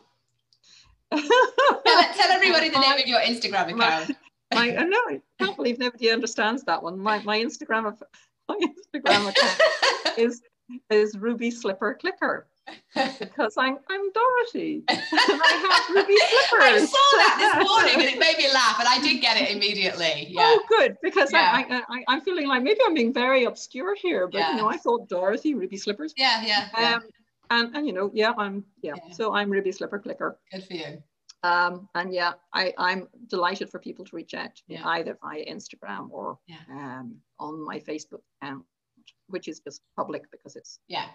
tell, 1.11 1.23
tell, 1.25 2.31
everybody 2.31 2.69
the 2.69 2.79
name 2.81 3.01
of 3.01 3.07
your 3.07 3.21
Instagram 3.21 3.75
account. 3.75 3.79
My, 3.79 4.09
my, 4.55 4.77
I 4.77 4.85
know, 4.85 5.01
I 5.09 5.21
can't 5.39 5.57
believe 5.57 5.79
nobody 5.79 6.11
understands 6.11 6.65
that 6.65 6.83
one. 6.83 6.99
My, 6.99 7.23
my 7.23 7.39
Instagram 7.39 7.97
my 8.49 8.57
Instagram 8.57 9.29
account 9.29 10.19
is 10.19 10.43
is 10.91 11.17
Ruby 11.17 11.51
Slipper 11.51 11.95
Clicker 11.95 12.47
because 12.95 13.55
I'm 13.57 13.79
I'm 13.89 14.13
Dorothy 14.13 14.83
and 14.89 14.99
I 14.99 15.85
have 15.87 15.97
ruby 15.97 16.17
slippers. 16.17 16.83
I 16.83 16.87
saw 16.87 17.17
that 17.17 17.37
this 17.39 17.69
morning 17.69 17.95
and 17.95 18.15
it 18.15 18.19
made 18.19 18.39
me 18.39 18.53
laugh, 18.53 18.79
and 18.79 18.89
I 18.89 19.01
did 19.01 19.21
get 19.21 19.37
it 19.37 19.51
immediately. 19.51 20.29
Yeah. 20.31 20.43
Oh, 20.43 20.63
good 20.69 20.97
because 21.03 21.33
yeah. 21.33 21.65
I, 21.69 21.83
I, 22.09 22.15
am 22.15 22.21
feeling 22.23 22.49
like 22.49 22.63
maybe 22.63 22.81
I'm 22.87 22.95
being 22.95 23.13
very 23.13 23.45
obscure 23.45 23.95
here, 23.95 24.27
but 24.29 24.39
yeah. 24.39 24.51
you 24.53 24.57
know 24.57 24.69
I 24.69 24.77
thought 24.77 25.09
Dorothy 25.09 25.55
ruby 25.55 25.77
slippers. 25.77 26.15
Yeah, 26.17 26.43
yeah. 26.45 26.69
yeah. 26.79 26.95
Um, 26.95 27.03
and 27.51 27.77
and 27.77 27.87
you 27.87 27.93
know 27.93 28.11
yeah 28.15 28.33
I'm 28.37 28.65
yeah, 28.83 28.95
yeah. 28.97 29.13
so 29.13 29.35
I'm 29.35 29.51
ruby 29.51 29.73
slipper 29.73 29.99
clicker. 29.99 30.39
Good 30.53 30.65
for 30.65 30.75
you. 30.75 31.03
Um, 31.45 31.89
and 31.95 32.13
yeah, 32.13 32.33
I, 32.53 32.73
I'm 32.79 33.07
delighted 33.29 33.71
for 33.71 33.79
people 33.79 34.05
to 34.05 34.17
reach 34.17 34.35
out 34.35 34.57
to 34.57 34.63
me 34.69 34.81
either 34.83 35.17
via 35.23 35.45
Instagram 35.45 36.11
or 36.11 36.37
um, 36.69 37.17
on 37.39 37.65
my 37.65 37.79
Facebook 37.79 38.23
account, 38.43 38.65
which 39.29 39.47
is 39.47 39.61
just 39.61 39.83
public 39.97 40.29
because 40.33 40.57
it's 40.57 40.81
yeah 40.89 41.07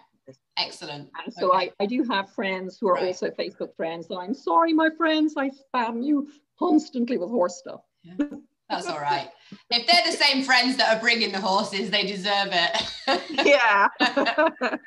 Excellent. 0.58 1.10
And 1.24 1.34
so 1.34 1.52
okay. 1.52 1.72
I, 1.78 1.84
I 1.84 1.86
do 1.86 2.04
have 2.04 2.30
friends 2.32 2.78
who 2.80 2.88
are 2.88 2.94
right. 2.94 3.06
also 3.06 3.30
Facebook 3.30 3.74
friends. 3.76 4.08
So 4.08 4.20
I'm 4.20 4.34
sorry, 4.34 4.72
my 4.72 4.88
friends, 4.96 5.34
I 5.36 5.50
spam 5.50 6.04
you 6.04 6.28
constantly 6.58 7.18
with 7.18 7.30
horse 7.30 7.56
stuff. 7.56 7.80
Yeah. 8.02 8.16
That's 8.70 8.86
all 8.86 9.00
right. 9.00 9.28
If 9.70 9.86
they're 9.86 10.10
the 10.10 10.16
same 10.16 10.42
friends 10.42 10.76
that 10.78 10.96
are 10.96 11.00
bringing 11.00 11.32
the 11.32 11.40
horses, 11.40 11.90
they 11.90 12.04
deserve 12.04 12.48
it. 12.52 13.16
yeah. 13.46 13.88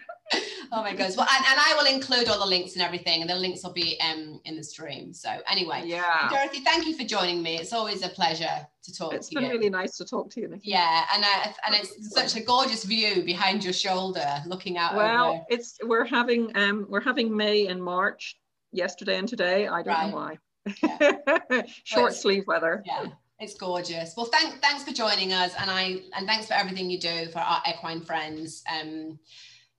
oh 0.72 0.82
my 0.82 0.92
goodness. 0.92 1.18
Well, 1.18 1.28
and, 1.30 1.46
and 1.46 1.60
I 1.60 1.76
will 1.78 1.94
include 1.94 2.28
all 2.28 2.40
the 2.40 2.46
links 2.46 2.74
and 2.74 2.82
everything, 2.82 3.22
and 3.22 3.30
the 3.30 3.36
links 3.36 3.64
will 3.64 3.74
be 3.74 4.00
um 4.02 4.40
in 4.46 4.56
the 4.56 4.64
stream. 4.64 5.14
So 5.14 5.30
anyway, 5.50 5.84
yeah. 5.86 6.30
Dorothy, 6.30 6.62
thank 6.62 6.86
you 6.86 6.96
for 6.96 7.04
joining 7.04 7.42
me. 7.42 7.58
It's 7.58 7.74
always 7.74 8.04
a 8.04 8.10
pleasure 8.10 8.68
to 8.84 8.94
talk 8.94 9.14
it's 9.14 9.30
to 9.30 9.36
you. 9.36 9.40
It's 9.40 9.50
been 9.50 9.58
really 9.58 9.70
nice 9.70 9.98
to 9.98 10.06
talk 10.06 10.30
to 10.32 10.42
you. 10.42 10.48
Nikki. 10.48 10.70
Yeah, 10.70 11.06
and 11.14 11.24
uh, 11.24 11.52
and 11.66 11.76
it's 11.76 12.14
such 12.14 12.36
a 12.36 12.44
gorgeous 12.44 12.84
view 12.84 13.24
behind 13.24 13.64
your 13.64 13.74
shoulder, 13.74 14.28
looking 14.46 14.78
out. 14.78 14.96
Well, 14.96 15.30
over... 15.30 15.46
it's 15.50 15.78
we're 15.84 16.06
having 16.06 16.56
um 16.56 16.86
we're 16.90 17.02
having 17.02 17.36
May 17.36 17.68
and 17.68 17.84
March 17.84 18.38
yesterday 18.72 19.18
and 19.18 19.28
today. 19.28 19.68
I 19.68 19.84
don't 19.84 19.94
right. 19.94 20.10
know 20.10 20.16
why. 20.16 20.38
Yeah. 20.84 21.62
Short 21.84 22.14
sleeve 22.14 22.46
weather. 22.48 22.84
Yeah. 22.86 23.08
It's 23.40 23.54
gorgeous. 23.54 24.16
Well, 24.18 24.26
thank, 24.26 24.62
thanks 24.62 24.84
for 24.84 24.92
joining 24.92 25.32
us, 25.32 25.54
and 25.60 25.70
I 25.70 26.02
and 26.16 26.26
thanks 26.26 26.48
for 26.48 26.54
everything 26.54 26.90
you 26.90 27.00
do 27.00 27.28
for 27.28 27.38
our 27.40 27.62
equine 27.70 28.02
friends. 28.02 28.64
Um, 28.72 29.20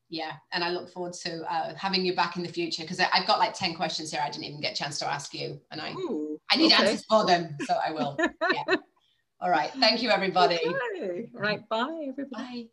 yeah 0.08 0.32
and 0.52 0.64
i 0.64 0.70
look 0.70 0.90
forward 0.92 1.12
to 1.12 1.42
uh, 1.52 1.74
having 1.74 2.04
you 2.04 2.14
back 2.14 2.36
in 2.36 2.42
the 2.42 2.48
future 2.48 2.82
because 2.82 3.00
i've 3.00 3.26
got 3.26 3.38
like 3.38 3.54
10 3.54 3.74
questions 3.74 4.10
here 4.10 4.20
i 4.24 4.30
didn't 4.30 4.44
even 4.44 4.60
get 4.60 4.72
a 4.72 4.76
chance 4.76 4.98
to 4.98 5.06
ask 5.06 5.34
you 5.34 5.60
and 5.70 5.80
i 5.80 5.92
Ooh, 5.92 6.38
i 6.50 6.56
need 6.56 6.72
okay. 6.72 6.82
answers 6.82 7.04
for 7.04 7.26
them 7.26 7.56
so 7.66 7.74
i 7.86 7.90
will 7.92 8.16
yeah 8.52 8.76
all 9.40 9.50
right 9.50 9.70
thank 9.78 10.02
you 10.02 10.10
everybody 10.10 10.58
okay. 10.96 11.28
right 11.34 11.68
bye 11.68 12.06
everybody 12.08 12.24
bye 12.32 12.66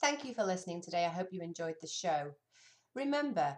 Thank 0.00 0.24
you 0.24 0.32
for 0.32 0.44
listening 0.44 0.80
today. 0.80 1.04
I 1.04 1.08
hope 1.08 1.28
you 1.32 1.42
enjoyed 1.42 1.74
the 1.80 1.86
show. 1.86 2.32
Remember, 2.98 3.56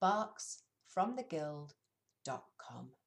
Barks 0.00 0.62
from 0.88 1.16
the 1.16 1.24
Barksfromtheguild.com. 1.24 2.99